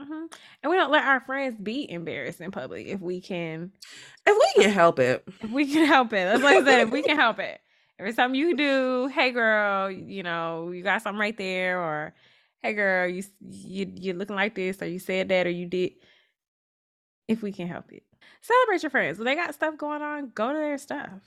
Mm-hmm. 0.00 0.24
And 0.62 0.70
we 0.70 0.76
don't 0.76 0.90
let 0.90 1.04
our 1.04 1.20
friends 1.20 1.56
be 1.60 1.88
embarrassed 1.90 2.40
in 2.40 2.50
public 2.50 2.86
if 2.88 3.00
we 3.00 3.20
can 3.20 3.72
If 4.26 4.36
we 4.56 4.62
can 4.62 4.72
help 4.72 4.98
it. 4.98 5.24
if 5.40 5.50
we 5.50 5.66
can 5.72 5.86
help 5.86 6.12
it. 6.12 6.24
That's 6.26 6.42
like 6.42 6.56
I 6.58 6.64
said, 6.64 6.80
if 6.80 6.90
we 6.90 7.02
can 7.02 7.16
help 7.18 7.38
it. 7.38 7.60
Every 7.98 8.12
time 8.12 8.34
you 8.34 8.56
do, 8.56 9.06
hey 9.08 9.30
girl, 9.30 9.90
you 9.90 10.22
know, 10.24 10.72
you 10.72 10.82
got 10.82 11.02
something 11.02 11.20
right 11.20 11.36
there, 11.36 11.80
or 11.80 12.14
hey 12.62 12.72
girl, 12.72 13.08
you 13.08 13.22
you 13.40 13.92
you're 13.94 14.16
looking 14.16 14.34
like 14.36 14.56
this, 14.56 14.82
or 14.82 14.86
you 14.86 14.98
said 14.98 15.28
that, 15.28 15.46
or 15.46 15.50
you 15.50 15.66
did. 15.66 15.92
If 17.28 17.42
we 17.42 17.52
can 17.52 17.68
help 17.68 17.92
it, 17.92 18.02
celebrate 18.42 18.82
your 18.82 18.90
friends. 18.90 19.18
When 19.18 19.26
they 19.26 19.34
got 19.36 19.54
stuff 19.54 19.78
going 19.78 20.02
on, 20.02 20.30
go 20.34 20.52
to 20.52 20.58
their 20.58 20.78
stuff. 20.78 21.22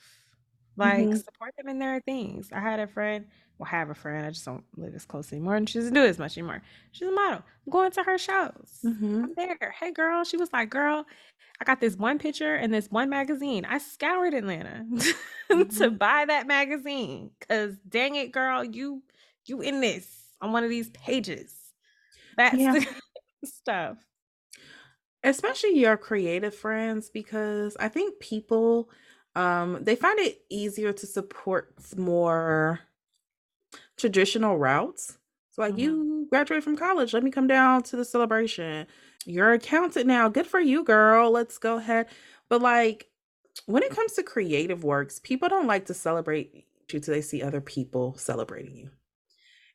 Like 0.76 1.00
Mhm. 1.00 1.24
support 1.24 1.54
them 1.58 1.70
in 1.70 1.80
their 1.80 2.02
things. 2.02 2.52
I 2.52 2.60
had 2.60 2.80
a 2.80 2.88
friend, 2.88 3.28
well, 3.58 3.68
have 3.70 3.90
a 3.90 3.96
friend. 3.96 4.26
I 4.26 4.30
just 4.30 4.46
don't 4.46 4.64
live 4.78 4.96
as 4.96 5.06
close 5.06 5.32
anymore, 5.32 5.56
and 5.56 5.70
she 5.70 5.80
doesn't 5.80 5.94
do 5.94 6.04
as 6.04 6.20
much 6.20 6.38
anymore. 6.38 6.62
She's 6.92 7.08
a 7.08 7.12
model. 7.12 7.44
I'm 7.66 7.72
going 7.72 7.92
to 7.92 8.04
her 8.04 8.18
shows. 8.18 8.84
Mhm. 8.84 9.24
I'm 9.24 9.34
there. 9.36 9.74
Hey 9.80 9.92
girl, 9.92 10.24
she 10.24 10.38
was 10.38 10.52
like, 10.54 10.70
girl, 10.70 11.06
I 11.60 11.66
got 11.66 11.80
this 11.82 11.96
one 11.96 12.20
picture 12.20 12.56
and 12.56 12.74
this 12.74 12.90
one 12.92 13.10
magazine. 13.10 13.66
I 13.66 13.80
scoured 13.80 14.34
Atlanta 14.34 14.86
to 15.78 15.92
Mhm. 15.92 15.92
buy 15.92 16.26
that 16.26 16.48
magazine. 16.48 17.32
Cause 17.48 17.76
dang 17.88 18.16
it, 18.16 18.32
girl, 18.32 18.64
you 18.64 19.04
you 19.46 19.62
in 19.62 19.82
this 19.82 20.08
on 20.42 20.52
one 20.52 20.64
of 20.64 20.70
these 20.70 20.90
pages. 20.92 21.56
That's 22.38 22.64
Yeah. 22.64 22.74
the 22.74 22.86
stuff. 23.46 23.98
Especially 25.24 25.78
your 25.80 25.98
creative 25.98 26.56
friends, 26.56 27.10
because 27.10 27.76
I 27.80 27.90
think 27.90 28.20
people 28.20 28.90
um 29.36 29.80
they 29.84 29.96
find 29.96 30.20
it 30.20 30.42
easier 30.50 30.94
to 30.94 31.06
support 31.08 31.74
more 31.98 32.80
traditional 33.98 34.58
routes. 34.58 35.18
So 35.52 35.62
like 35.62 35.76
Mhm. 35.76 35.80
you 35.80 36.28
graduate 36.30 36.64
from 36.64 36.78
college, 36.78 37.14
let 37.14 37.24
me 37.24 37.32
come 37.32 37.48
down 37.48 37.84
to 37.84 37.96
the 37.96 38.06
celebration. 38.06 38.88
You're 39.26 39.50
an 39.54 39.56
accountant 39.58 40.08
now. 40.08 40.30
Good 40.30 40.48
for 40.48 40.60
you, 40.60 40.84
girl. 40.84 41.32
Let's 41.32 41.58
go 41.58 41.78
ahead. 41.78 42.08
But 42.50 42.62
like 42.62 43.10
when 43.66 43.84
it 43.84 43.92
comes 43.92 44.14
to 44.14 44.24
creative 44.24 44.84
works, 44.84 45.20
people 45.20 45.50
don't 45.50 45.68
like 45.68 45.86
to 45.88 45.94
celebrate 45.94 46.66
you 46.92 47.00
till 47.00 47.14
they 47.14 47.22
see 47.22 47.42
other 47.42 47.60
people 47.60 48.16
celebrating 48.18 48.76
you. 48.76 48.92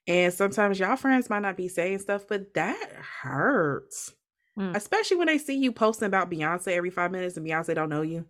And 0.07 0.33
sometimes 0.33 0.79
y'all 0.81 0.97
friends 0.97 1.31
might 1.31 1.43
not 1.43 1.57
be 1.57 1.69
saying 1.69 1.99
stuff, 2.01 2.27
but 2.27 2.55
that 2.55 2.93
hurts. 3.23 4.15
Mm. 4.59 4.75
Especially 4.77 5.17
when 5.17 5.27
they 5.27 5.39
see 5.39 5.57
you 5.57 5.73
posting 5.73 6.07
about 6.07 6.31
Beyonce 6.31 6.69
every 6.69 6.91
five 6.91 7.11
minutes 7.13 7.37
and 7.37 7.47
Beyonce 7.47 7.75
don't 7.75 7.89
know 7.89 8.03
you. 8.03 8.27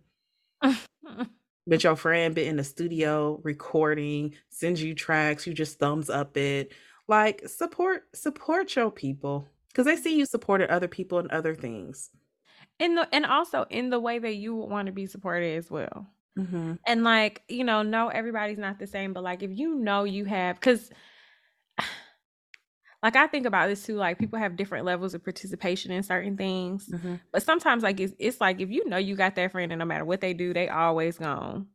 But 1.65 1.83
your 1.83 1.95
friend 1.95 2.35
been 2.35 2.47
in 2.47 2.57
the 2.57 2.63
studio 2.63 3.39
recording, 3.43 4.35
sends 4.49 4.81
you 4.83 4.93
tracks, 4.95 5.47
you 5.47 5.53
just 5.53 5.79
thumbs 5.79 6.09
up 6.09 6.35
it. 6.37 6.73
Like 7.07 7.47
support 7.47 8.03
support 8.15 8.75
your 8.75 8.91
people. 8.91 9.47
Because 9.69 9.85
they 9.85 9.95
see 9.95 10.17
you 10.17 10.25
supported 10.25 10.69
other 10.69 10.87
people 10.87 11.19
and 11.19 11.31
other 11.31 11.55
things. 11.55 12.11
in 12.79 12.95
the 12.95 13.07
and 13.13 13.25
also 13.25 13.65
in 13.69 13.89
the 13.89 13.99
way 13.99 14.19
that 14.19 14.35
you 14.35 14.55
would 14.55 14.69
want 14.69 14.87
to 14.87 14.91
be 14.91 15.05
supported 15.05 15.57
as 15.57 15.69
well. 15.69 16.07
hmm 16.35 16.73
And 16.87 17.03
like, 17.03 17.43
you 17.49 17.63
know, 17.63 17.83
no, 17.83 18.09
everybody's 18.09 18.57
not 18.59 18.79
the 18.79 18.87
same, 18.87 19.13
but 19.13 19.23
like 19.23 19.43
if 19.43 19.51
you 19.51 19.75
know 19.75 20.03
you 20.05 20.25
have 20.25 20.57
because 20.57 20.91
like 23.03 23.17
I 23.17 23.27
think 23.27 23.45
about 23.47 23.67
this 23.69 23.85
too, 23.85 23.97
like 23.97 24.19
people 24.19 24.39
have 24.39 24.57
different 24.57 24.85
levels 24.85 25.15
of 25.15 25.23
participation 25.23 25.91
in 25.91 26.03
certain 26.03 26.37
things. 26.37 26.89
hmm 26.91 27.15
But 27.33 27.43
sometimes 27.43 27.83
like 27.83 27.99
it's 27.99 28.13
it's 28.19 28.41
like 28.41 28.61
if 28.61 28.71
you 28.71 28.87
know 28.89 28.97
you 28.97 29.15
got 29.15 29.35
that 29.35 29.51
friend 29.51 29.71
and 29.71 29.79
no 29.79 29.85
matter 29.85 30.05
what 30.05 30.21
they 30.21 30.33
do, 30.33 30.53
they 30.53 30.69
always 30.69 31.17
gonna 31.19 31.65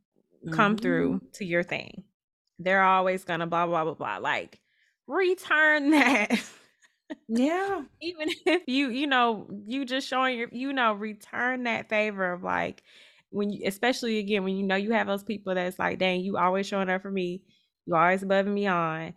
come 0.50 0.76
through 0.76 1.20
to 1.34 1.44
your 1.44 1.62
thing. 1.64 2.04
They're 2.58 2.82
always 2.84 3.24
gonna 3.24 3.46
blah 3.46 3.66
blah 3.66 3.84
blah 3.84 3.94
blah. 3.94 4.18
Like 4.18 4.60
return 5.06 5.90
that. 5.92 6.40
Yeah. 7.28 7.84
Even 8.00 8.28
if 8.46 8.62
you, 8.66 8.90
you 8.90 9.06
know, 9.06 9.48
you 9.66 9.84
just 9.84 10.08
showing 10.08 10.38
your, 10.38 10.48
you 10.52 10.72
know, 10.72 10.92
return 10.94 11.64
that 11.64 11.88
favor 11.88 12.32
of 12.32 12.42
like 12.42 12.82
when 13.30 13.50
you 13.50 13.62
especially 13.66 14.18
again 14.18 14.44
when 14.44 14.56
you 14.56 14.64
know 14.66 14.76
you 14.76 14.92
have 14.92 15.06
those 15.06 15.24
people 15.24 15.54
that's 15.54 15.78
like, 15.78 15.98
dang, 15.98 16.20
you 16.20 16.36
always 16.36 16.66
showing 16.66 16.88
up 16.88 17.02
for 17.02 17.10
me, 17.10 17.42
you 17.86 17.94
always 17.96 18.22
above 18.22 18.46
and 18.46 18.54
beyond. 18.54 19.14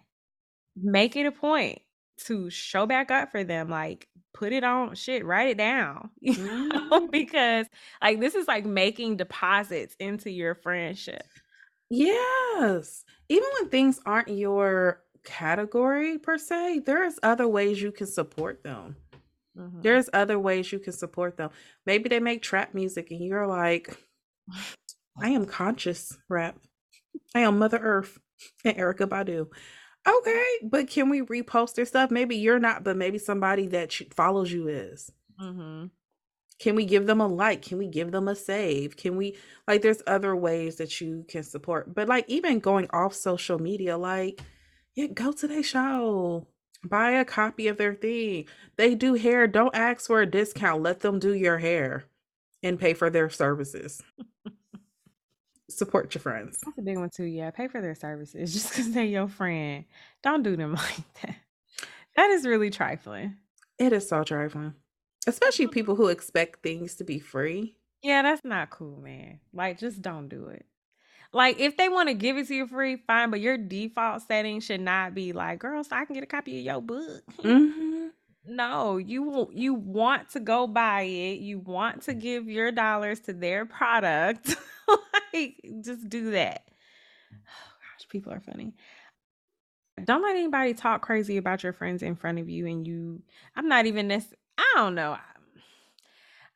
Make 0.76 1.15
it 1.15 1.26
a 1.26 1.32
point 1.32 1.80
to 2.25 2.49
show 2.49 2.86
back 2.86 3.12
up 3.12 3.31
for 3.31 3.43
them. 3.43 3.69
Like 3.69 4.07
put 4.34 4.53
it 4.53 4.63
on 4.63 4.95
shit, 4.95 5.25
write 5.25 5.49
it 5.49 5.57
down. 5.57 6.10
You 6.21 6.38
know, 6.38 6.89
Mhm. 7.01 7.12
because 7.12 7.67
like 8.01 8.19
this 8.19 8.36
is 8.36 8.47
like 8.47 8.65
making 8.65 9.17
deposits 9.17 9.95
into 9.99 10.29
your 10.29 10.55
friendship. 10.55 11.25
Yes. 11.89 13.03
Even 13.29 13.49
when 13.60 13.69
things 13.69 13.99
aren't 14.05 14.29
your 14.29 15.01
category 15.23 16.17
per 16.17 16.38
se, 16.38 16.79
there's 16.86 17.19
other 17.21 17.47
ways 17.47 17.81
you 17.81 17.91
can 17.91 18.07
support 18.07 18.63
them. 18.63 18.95
Mhm. 19.57 19.84
There's 19.84 20.10
other 20.13 20.39
ways 20.39 20.71
you 20.71 20.79
can 20.79 20.93
support 20.93 21.38
them. 21.38 21.49
Maybe 21.86 22.07
they 22.10 22.19
make 22.19 22.41
trap 22.41 22.73
music 22.73 23.12
and 23.12 23.19
you're 23.19 23.47
like, 23.47 23.97
I 25.21 25.29
am 25.29 25.45
conscious 25.45 26.17
rap. 26.29 26.57
I 27.36 27.41
am 27.41 27.60
Mother 27.60 27.77
Earth 27.79 28.17
and 28.63 28.77
Erykah 28.77 29.07
Badu. 29.10 29.47
Okay, 30.07 30.45
but 30.63 30.87
can 30.89 31.09
we 31.09 31.21
repost 31.21 31.75
their 31.75 31.85
stuff? 31.85 32.09
Maybe 32.09 32.35
you're 32.35 32.59
not, 32.59 32.83
but 32.83 32.97
maybe 32.97 33.19
somebody 33.19 33.67
that 33.67 33.93
follows 34.15 34.51
you 34.51 34.67
is. 34.67 35.11
Mhm. 35.39 35.91
Can 36.59 36.75
we 36.75 36.85
give 36.85 37.07
them 37.07 37.21
a 37.21 37.27
like? 37.27 37.61
Can 37.63 37.77
we 37.79 37.87
give 37.87 38.11
them 38.11 38.27
a 38.27 38.35
save? 38.35 38.95
Can 38.97 39.17
we 39.17 39.37
like 39.67 39.81
there's 39.81 40.03
other 40.07 40.35
ways 40.35 40.77
that 40.77 41.01
you 41.01 41.25
can 41.27 41.43
support. 41.43 41.93
But 41.93 42.07
like 42.09 42.25
even 42.29 42.59
going 42.59 42.87
off 42.91 43.13
social 43.15 43.59
media, 43.59 43.97
like 43.97 44.41
yeah, 44.95 45.07
go 45.07 45.31
to 45.33 45.47
their 45.47 45.63
show. 45.63 46.47
Buy 46.83 47.12
a 47.12 47.25
copy 47.25 47.67
of 47.67 47.77
their 47.77 47.95
thing. 47.95 48.47
They 48.77 48.95
do 48.95 49.13
hair. 49.15 49.47
Don't 49.47 49.75
ask 49.75 50.08
for 50.08 50.21
a 50.21 50.25
discount. 50.31 50.83
Let 50.83 51.02
them 51.02 51.19
do 51.19 51.33
your 51.33 51.58
hair 51.60 52.06
and 52.63 52.79
pay 52.79 52.93
for 52.93 53.10
their 53.10 53.29
services. 53.29 54.02
Support 55.78 56.13
your 56.15 56.22
friends. 56.22 56.60
That's 56.63 56.78
a 56.78 56.82
big 56.82 56.98
one 56.98 57.10
too. 57.10 57.24
Yeah, 57.26 57.52
pay 57.52 57.67
for 57.67 57.82
their 57.82 57.96
services 57.96 58.54
just 58.54 58.69
because 58.69 58.92
they're 58.92 59.04
your 59.04 59.28
friend. 59.28 59.86
Don't 60.24 60.44
do 60.44 60.56
them 60.56 60.74
like 60.76 61.13
that. 61.22 61.36
That 62.15 62.30
is 62.32 62.46
really 62.46 62.69
trifling. 62.69 63.38
It 63.78 63.94
is 63.94 64.08
so 64.08 64.24
trifling. 64.24 64.76
Especially 65.28 65.67
people 65.67 65.96
who 65.96 66.08
expect 66.08 66.63
things 66.63 66.96
to 66.96 67.04
be 67.04 67.19
free. 67.19 67.76
Yeah, 68.04 68.24
that's 68.24 68.44
not 68.44 68.69
cool, 68.72 69.00
man. 69.02 69.40
Like, 69.54 69.80
just 69.80 70.02
don't 70.02 70.28
do 70.28 70.48
it. 70.48 70.65
Like, 71.34 71.60
if 71.60 71.78
they 71.78 71.90
want 71.90 72.10
to 72.10 72.15
give 72.15 72.38
it 72.38 72.48
to 72.48 72.56
you 72.56 72.67
free, 72.67 72.98
fine, 72.98 73.30
but 73.32 73.40
your 73.40 73.58
default 73.58 74.24
setting 74.24 74.60
should 74.60 74.82
not 74.82 75.13
be 75.13 75.34
like, 75.34 75.60
girl, 75.60 75.84
so 75.84 75.96
I 75.96 76.06
can 76.06 76.13
get 76.15 76.24
a 76.24 76.28
copy 76.28 76.60
of 76.60 76.65
your 76.65 76.82
book. 76.82 77.24
hmm 77.42 78.08
No, 78.46 78.98
you 78.98 79.50
you 79.54 79.74
want 79.76 80.30
to 80.32 80.40
go 80.40 80.67
buy 80.67 81.04
it. 81.04 81.40
You 81.40 81.60
want 81.60 82.04
to 82.04 82.13
give 82.13 82.50
your 82.50 82.72
dollars 82.72 83.19
to 83.22 83.34
their 83.34 83.65
product. 83.65 84.56
like, 85.33 85.62
just 85.83 86.10
do 86.10 86.31
that. 86.31 86.63
Oh 87.33 87.37
gosh, 87.37 88.10
people 88.10 88.33
are 88.33 88.39
funny. 88.39 88.73
Don't 90.04 90.23
let 90.23 90.35
anybody 90.35 90.73
talk 90.73 91.02
crazy 91.02 91.37
about 91.37 91.63
your 91.63 91.73
friends 91.73 92.02
in 92.02 92.15
front 92.15 92.39
of 92.39 92.50
you, 92.50 92.65
and 92.67 92.87
you. 92.87 93.21
I'm 93.56 93.67
not 93.67 93.85
even 93.85 94.08
this. 94.08 94.25
I 94.58 94.73
don't 94.75 94.96
know. 94.96 95.17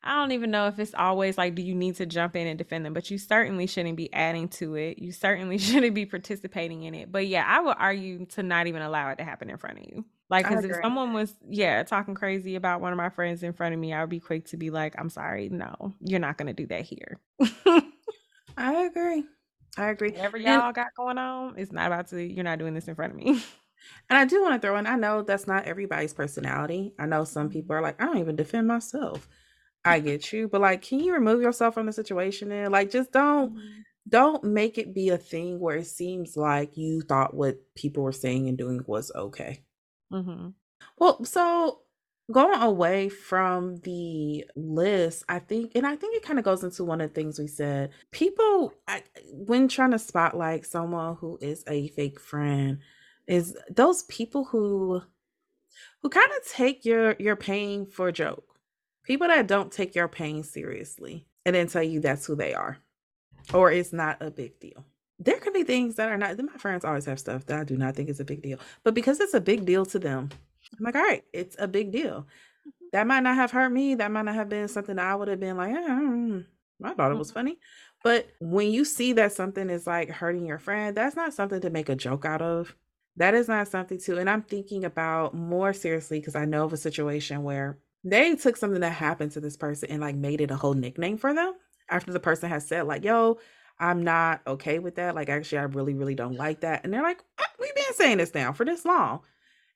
I 0.06 0.14
don't 0.14 0.32
even 0.32 0.52
know 0.52 0.68
if 0.68 0.78
it's 0.78 0.94
always 0.94 1.36
like, 1.36 1.56
do 1.56 1.62
you 1.62 1.74
need 1.74 1.96
to 1.96 2.06
jump 2.06 2.36
in 2.36 2.46
and 2.46 2.56
defend 2.56 2.86
them? 2.86 2.92
But 2.92 3.10
you 3.10 3.18
certainly 3.18 3.66
shouldn't 3.66 3.96
be 3.96 4.12
adding 4.12 4.48
to 4.50 4.76
it. 4.76 5.00
You 5.00 5.10
certainly 5.10 5.58
shouldn't 5.58 5.94
be 5.94 6.06
participating 6.06 6.84
in 6.84 6.94
it. 6.94 7.10
But 7.10 7.26
yeah, 7.26 7.44
I 7.46 7.60
would 7.60 7.76
argue 7.76 8.24
to 8.26 8.42
not 8.44 8.68
even 8.68 8.82
allow 8.82 9.10
it 9.10 9.18
to 9.18 9.24
happen 9.24 9.50
in 9.50 9.58
front 9.58 9.78
of 9.78 9.84
you. 9.84 10.04
Like, 10.28 10.48
because 10.48 10.64
if 10.64 10.76
someone 10.82 11.12
was, 11.12 11.34
yeah, 11.48 11.82
talking 11.84 12.14
crazy 12.14 12.56
about 12.56 12.80
one 12.80 12.92
of 12.92 12.96
my 12.96 13.10
friends 13.10 13.42
in 13.42 13.52
front 13.52 13.74
of 13.74 13.80
me, 13.80 13.92
I 13.92 14.00
would 14.00 14.10
be 14.10 14.20
quick 14.20 14.46
to 14.46 14.56
be 14.56 14.70
like, 14.70 14.94
I'm 14.98 15.08
sorry, 15.08 15.48
no, 15.48 15.94
you're 16.00 16.20
not 16.20 16.36
going 16.36 16.48
to 16.48 16.52
do 16.52 16.66
that 16.66 16.82
here. 16.82 17.18
I 18.56 18.84
agree. 18.84 19.24
I 19.76 19.88
agree. 19.90 20.10
Whatever 20.10 20.38
y'all 20.38 20.66
and, 20.66 20.74
got 20.74 20.94
going 20.96 21.18
on, 21.18 21.58
it's 21.58 21.72
not 21.72 21.86
about 21.86 22.08
to, 22.08 22.22
you're 22.22 22.44
not 22.44 22.58
doing 22.58 22.74
this 22.74 22.88
in 22.88 22.94
front 22.94 23.12
of 23.12 23.18
me. 23.18 23.42
And 24.08 24.18
I 24.18 24.24
do 24.24 24.42
want 24.42 24.54
to 24.54 24.66
throw 24.66 24.76
in, 24.78 24.86
I 24.86 24.96
know 24.96 25.22
that's 25.22 25.46
not 25.46 25.64
everybody's 25.64 26.14
personality. 26.14 26.92
I 26.98 27.06
know 27.06 27.24
some 27.24 27.48
people 27.48 27.76
are 27.76 27.82
like, 27.82 28.00
I 28.00 28.06
don't 28.06 28.18
even 28.18 28.34
defend 28.34 28.66
myself. 28.66 29.28
I 29.84 30.00
get 30.00 30.32
you, 30.32 30.48
but 30.48 30.60
like, 30.60 30.82
can 30.82 30.98
you 30.98 31.12
remove 31.12 31.40
yourself 31.40 31.74
from 31.74 31.86
the 31.86 31.92
situation 31.92 32.50
and 32.50 32.72
like 32.72 32.90
just 32.90 33.12
don't 33.12 33.52
mm-hmm. 33.52 33.80
don't 34.08 34.42
make 34.42 34.78
it 34.78 34.94
be 34.94 35.10
a 35.10 35.18
thing 35.18 35.60
where 35.60 35.76
it 35.76 35.86
seems 35.86 36.36
like 36.36 36.76
you 36.76 37.02
thought 37.02 37.34
what 37.34 37.58
people 37.76 38.02
were 38.02 38.12
saying 38.12 38.48
and 38.48 38.58
doing 38.58 38.82
was 38.86 39.12
okay. 39.14 39.62
Mm-hmm. 40.12 40.48
Well, 40.98 41.24
so 41.24 41.82
going 42.30 42.60
away 42.60 43.08
from 43.08 43.76
the 43.78 44.44
list, 44.56 45.24
I 45.28 45.38
think, 45.38 45.72
and 45.74 45.86
I 45.86 45.96
think 45.96 46.16
it 46.16 46.24
kind 46.24 46.38
of 46.38 46.44
goes 46.44 46.64
into 46.64 46.84
one 46.84 47.00
of 47.00 47.10
the 47.10 47.14
things 47.14 47.38
we 47.38 47.46
said. 47.46 47.90
People, 48.10 48.72
I, 48.88 49.02
when 49.32 49.68
trying 49.68 49.92
to 49.92 49.98
spotlight 49.98 50.66
someone 50.66 51.16
who 51.16 51.38
is 51.40 51.62
a 51.68 51.88
fake 51.88 52.20
friend, 52.20 52.78
is 53.26 53.56
those 53.70 54.04
people 54.04 54.44
who 54.44 55.02
who 56.02 56.08
kind 56.08 56.30
of 56.36 56.48
take 56.48 56.84
your 56.84 57.16
your 57.18 57.36
pain 57.36 57.86
for 57.86 58.08
a 58.08 58.12
joke. 58.12 58.44
People 59.04 59.28
that 59.28 59.46
don't 59.46 59.72
take 59.72 59.94
your 59.94 60.08
pain 60.08 60.42
seriously 60.42 61.26
and 61.44 61.54
then 61.54 61.68
tell 61.68 61.82
you 61.82 62.00
that's 62.00 62.26
who 62.26 62.34
they 62.34 62.54
are 62.54 62.78
or 63.54 63.70
it's 63.70 63.92
not 63.92 64.18
a 64.20 64.30
big 64.30 64.58
deal. 64.60 64.84
There 65.18 65.38
could 65.38 65.54
be 65.54 65.64
things 65.64 65.94
that 65.94 66.10
are 66.10 66.18
not 66.18 66.38
my 66.38 66.58
friends 66.58 66.84
always 66.84 67.06
have 67.06 67.18
stuff 67.18 67.46
that 67.46 67.60
I 67.60 67.64
do 67.64 67.76
not 67.76 67.94
think 67.94 68.08
is 68.08 68.20
a 68.20 68.24
big 68.24 68.42
deal. 68.42 68.58
But 68.84 68.94
because 68.94 69.20
it's 69.20 69.34
a 69.34 69.40
big 69.40 69.64
deal 69.64 69.86
to 69.86 69.98
them, 69.98 70.30
I'm 70.78 70.84
like, 70.84 70.96
all 70.96 71.02
right, 71.02 71.24
it's 71.32 71.56
a 71.58 71.68
big 71.68 71.92
deal. 71.92 72.26
Mm-hmm. 72.60 72.70
That 72.92 73.06
might 73.06 73.20
not 73.20 73.36
have 73.36 73.50
hurt 73.50 73.70
me. 73.70 73.94
That 73.94 74.10
might 74.10 74.24
not 74.24 74.34
have 74.34 74.48
been 74.48 74.68
something 74.68 74.98
I 74.98 75.14
would 75.14 75.28
have 75.28 75.40
been 75.40 75.56
like, 75.56 75.74
eh, 75.74 76.40
I 76.84 76.94
thought 76.94 77.12
it 77.12 77.18
was 77.18 77.28
mm-hmm. 77.28 77.38
funny. 77.38 77.58
But 78.04 78.28
when 78.40 78.70
you 78.70 78.84
see 78.84 79.12
that 79.14 79.32
something 79.32 79.70
is 79.70 79.86
like 79.86 80.10
hurting 80.10 80.46
your 80.46 80.58
friend, 80.58 80.96
that's 80.96 81.16
not 81.16 81.32
something 81.32 81.60
to 81.60 81.70
make 81.70 81.88
a 81.88 81.96
joke 81.96 82.24
out 82.24 82.42
of 82.42 82.74
that 83.16 83.34
is 83.34 83.48
not 83.48 83.68
something 83.68 83.98
to 83.98 84.18
and 84.18 84.30
i'm 84.30 84.42
thinking 84.42 84.84
about 84.84 85.34
more 85.34 85.72
seriously 85.72 86.20
because 86.20 86.36
i 86.36 86.44
know 86.44 86.64
of 86.64 86.72
a 86.72 86.76
situation 86.76 87.42
where 87.42 87.78
they 88.04 88.34
took 88.36 88.56
something 88.56 88.80
that 88.80 88.90
happened 88.90 89.32
to 89.32 89.40
this 89.40 89.56
person 89.56 89.90
and 89.90 90.00
like 90.00 90.14
made 90.14 90.40
it 90.40 90.50
a 90.50 90.56
whole 90.56 90.74
nickname 90.74 91.16
for 91.16 91.34
them 91.34 91.54
after 91.88 92.12
the 92.12 92.20
person 92.20 92.48
has 92.48 92.66
said 92.66 92.86
like 92.86 93.04
yo 93.04 93.38
i'm 93.78 94.02
not 94.02 94.40
okay 94.46 94.78
with 94.78 94.96
that 94.96 95.14
like 95.14 95.28
actually 95.28 95.58
i 95.58 95.62
really 95.62 95.94
really 95.94 96.14
don't 96.14 96.36
like 96.36 96.60
that 96.60 96.84
and 96.84 96.92
they're 96.92 97.02
like 97.02 97.22
we've 97.58 97.74
been 97.74 97.94
saying 97.94 98.18
this 98.18 98.34
now 98.34 98.52
for 98.52 98.64
this 98.64 98.84
long 98.84 99.20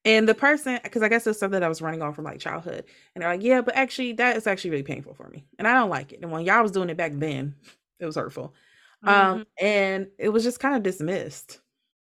and 0.05 0.29
the 0.29 0.35
person 0.35 0.79
because 0.83 1.03
i 1.03 1.09
guess 1.09 1.27
it's 1.27 1.39
something 1.39 1.61
that 1.61 1.65
I 1.65 1.69
was 1.69 1.83
running 1.83 2.03
on 2.03 2.15
from 2.15 2.25
like 2.25 2.41
childhood. 2.41 2.85
And 3.15 3.23
they're 3.23 3.31
like 3.31 3.43
yeah 3.43 3.61
but 3.61 3.77
actually 3.77 4.13
that 4.15 4.37
is 4.37 4.47
actually 4.47 4.71
really 4.71 4.83
painful 4.83 5.15
for 5.15 5.29
me. 5.29 5.45
And 5.59 5.67
i 5.69 5.73
don't 5.75 5.91
like 5.91 6.13
it. 6.13 6.21
And 6.23 6.31
when 6.31 6.45
y'all 6.45 6.63
was 6.63 6.73
doing 6.73 6.91
it 6.91 6.97
back 6.97 7.13
then 7.15 7.55
it 8.01 8.07
was 8.07 8.17
hurtful. 8.17 8.55
Um, 9.03 9.15
mm-hmm. 9.15 9.31
um 9.41 9.47
and 9.61 10.09
it 10.19 10.31
was 10.31 10.43
just 10.43 10.61
kind 10.61 10.77
of 10.77 10.83
dismissed. 10.83 11.61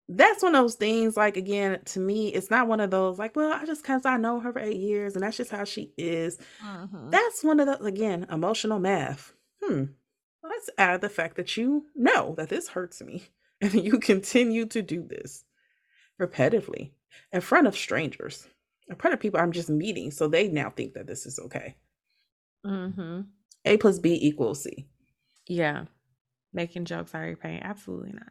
That's 0.08 0.42
one 0.42 0.56
of 0.56 0.64
those 0.64 0.74
things 0.74 1.16
like 1.16 1.36
again 1.36 1.80
to 1.86 2.00
me 2.00 2.28
it's 2.28 2.50
not 2.50 2.66
one 2.66 2.80
of 2.80 2.90
those 2.90 3.18
like 3.18 3.36
well 3.36 3.52
i 3.52 3.64
just 3.64 3.82
because 3.82 4.04
i 4.04 4.16
know 4.16 4.40
her 4.40 4.52
for 4.52 4.58
eight 4.58 4.76
years 4.76 5.14
and 5.14 5.22
that's 5.22 5.36
just 5.36 5.50
how 5.50 5.64
she 5.64 5.92
is. 5.96 6.38
Mm-hmm. 6.64 7.10
that's 7.10 7.44
one 7.44 7.60
of 7.60 7.66
those 7.66 7.86
again 7.86 8.26
emotional 8.30 8.78
math. 8.78 9.32
Hmm. 9.62 9.84
Let's 10.42 10.70
add 10.78 11.00
the 11.00 11.08
fact 11.08 11.36
that 11.36 11.56
you 11.56 11.86
know 11.94 12.34
that 12.38 12.48
this 12.48 12.68
hurts 12.68 13.02
me. 13.02 13.24
And 13.62 13.74
you 13.74 13.98
continue 13.98 14.64
to 14.68 14.80
do 14.80 15.06
this 15.06 15.44
repetitively 16.18 16.92
in 17.32 17.40
front 17.40 17.66
of 17.66 17.76
strangers 17.76 18.46
in 18.88 18.96
front 18.96 19.14
of 19.14 19.20
people 19.20 19.40
i'm 19.40 19.52
just 19.52 19.70
meeting 19.70 20.10
so 20.10 20.28
they 20.28 20.48
now 20.48 20.70
think 20.70 20.94
that 20.94 21.06
this 21.06 21.26
is 21.26 21.38
okay 21.38 21.74
mm-hmm. 22.66 23.20
a 23.64 23.76
plus 23.76 23.98
b 23.98 24.18
equals 24.20 24.62
c 24.62 24.86
yeah 25.46 25.84
making 26.52 26.84
jokes 26.84 27.14
are 27.14 27.26
your 27.26 27.36
pain 27.36 27.60
absolutely 27.62 28.12
not 28.12 28.30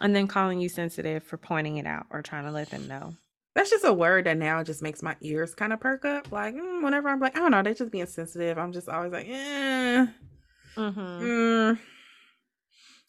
and 0.00 0.14
then 0.14 0.26
calling 0.26 0.60
you 0.60 0.68
sensitive 0.68 1.22
for 1.22 1.36
pointing 1.36 1.78
it 1.78 1.86
out 1.86 2.06
or 2.10 2.22
trying 2.22 2.44
to 2.44 2.50
let 2.50 2.70
them 2.70 2.86
know. 2.86 3.14
That's 3.54 3.70
just 3.70 3.84
a 3.84 3.92
word 3.92 4.26
that 4.26 4.36
now 4.36 4.62
just 4.62 4.82
makes 4.82 5.02
my 5.02 5.16
ears 5.22 5.54
kind 5.54 5.72
of 5.72 5.80
perk 5.80 6.04
up. 6.04 6.30
Like 6.30 6.54
mm, 6.54 6.82
whenever 6.82 7.08
I'm 7.08 7.20
like, 7.20 7.36
I 7.36 7.40
don't 7.40 7.52
know, 7.52 7.62
they're 7.62 7.74
just 7.74 7.90
being 7.90 8.06
sensitive. 8.06 8.58
I'm 8.58 8.72
just 8.72 8.88
always 8.88 9.12
like, 9.12 9.28
eh. 9.28 10.06
Mm-hmm. 10.76 11.00
Mm. 11.00 11.78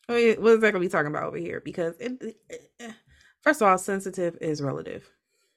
What 0.07 0.53
exactly 0.53 0.77
are 0.77 0.79
we 0.79 0.87
talking 0.87 1.11
about 1.11 1.23
over 1.23 1.37
here? 1.37 1.59
Because 1.59 1.95
it, 1.99 2.13
it, 2.21 2.37
it, 2.49 2.71
eh, 2.79 2.91
first 3.47 3.61
of 3.61 3.69
all, 3.69 3.77
sensitive 3.77 4.37
is 4.41 4.61
relative. 4.61 5.09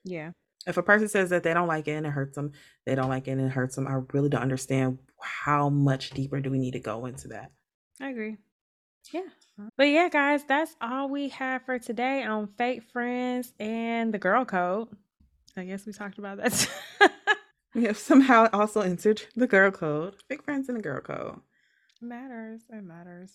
Yeah. 0.04 0.30
If 0.64 0.76
a 0.76 0.82
person 0.82 1.08
says 1.08 1.30
that 1.30 1.42
they 1.42 1.52
don't 1.52 1.66
like 1.66 1.88
it 1.88 1.92
and 1.94 2.06
it 2.06 2.10
hurts 2.10 2.36
them, 2.36 2.52
they 2.86 2.94
don't 2.94 3.08
like 3.08 3.26
it 3.26 3.32
and 3.32 3.40
it 3.40 3.50
hurts 3.50 3.74
them. 3.74 3.88
I 3.88 3.98
really 4.12 4.28
don't 4.28 4.42
understand 4.42 4.98
how 5.20 5.70
much 5.70 6.10
deeper 6.10 6.38
do 6.38 6.52
we 6.52 6.60
need 6.60 6.74
to 6.74 6.78
go 6.78 7.06
into 7.06 7.26
that. 7.28 7.50
I 8.00 8.10
agree. 8.10 8.36
Yeah. 9.12 9.22
But 9.76 9.88
yeah, 9.88 10.08
guys, 10.08 10.44
that's 10.44 10.76
all 10.80 11.08
we 11.08 11.30
have 11.30 11.64
for 11.64 11.80
today 11.80 12.22
on 12.22 12.48
Fake 12.56 12.84
Friends 12.92 13.52
and 13.58 14.14
the 14.14 14.18
Girl 14.18 14.44
Code. 14.44 14.86
I 15.56 15.64
guess 15.64 15.84
we 15.84 15.92
talked 15.92 16.18
about 16.18 16.36
that. 16.36 16.70
we 17.74 17.84
have 17.84 17.98
somehow 17.98 18.48
also 18.52 18.82
entered 18.82 19.22
the 19.34 19.48
Girl 19.48 19.72
Code. 19.72 20.14
Fake 20.28 20.44
Friends 20.44 20.68
and 20.68 20.78
the 20.78 20.82
Girl 20.82 21.00
Code. 21.00 21.40
It 22.00 22.04
matters. 22.04 22.60
It 22.70 22.84
matters. 22.84 23.32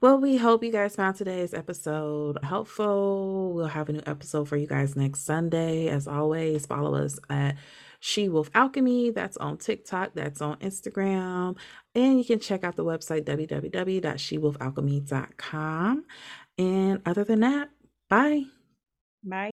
Well, 0.00 0.18
we 0.18 0.38
hope 0.38 0.64
you 0.64 0.72
guys 0.72 0.96
found 0.96 1.16
today's 1.16 1.52
episode 1.52 2.38
helpful. 2.42 3.52
We'll 3.54 3.66
have 3.66 3.90
a 3.90 3.92
new 3.92 4.02
episode 4.06 4.48
for 4.48 4.56
you 4.56 4.66
guys 4.66 4.96
next 4.96 5.24
Sunday. 5.24 5.88
As 5.88 6.08
always, 6.08 6.64
follow 6.66 6.94
us 6.94 7.18
at 7.28 7.56
She 8.00 8.30
Wolf 8.30 8.50
Alchemy. 8.54 9.10
That's 9.10 9.36
on 9.36 9.58
TikTok, 9.58 10.14
that's 10.14 10.40
on 10.40 10.56
Instagram. 10.58 11.56
And 11.94 12.18
you 12.18 12.24
can 12.24 12.40
check 12.40 12.64
out 12.64 12.76
the 12.76 12.84
website 12.84 13.24
www.shewolfalchemy.com. 13.24 16.04
And 16.58 17.02
other 17.06 17.24
than 17.24 17.40
that, 17.40 17.70
bye. 18.08 18.44
Bye. 19.22 19.48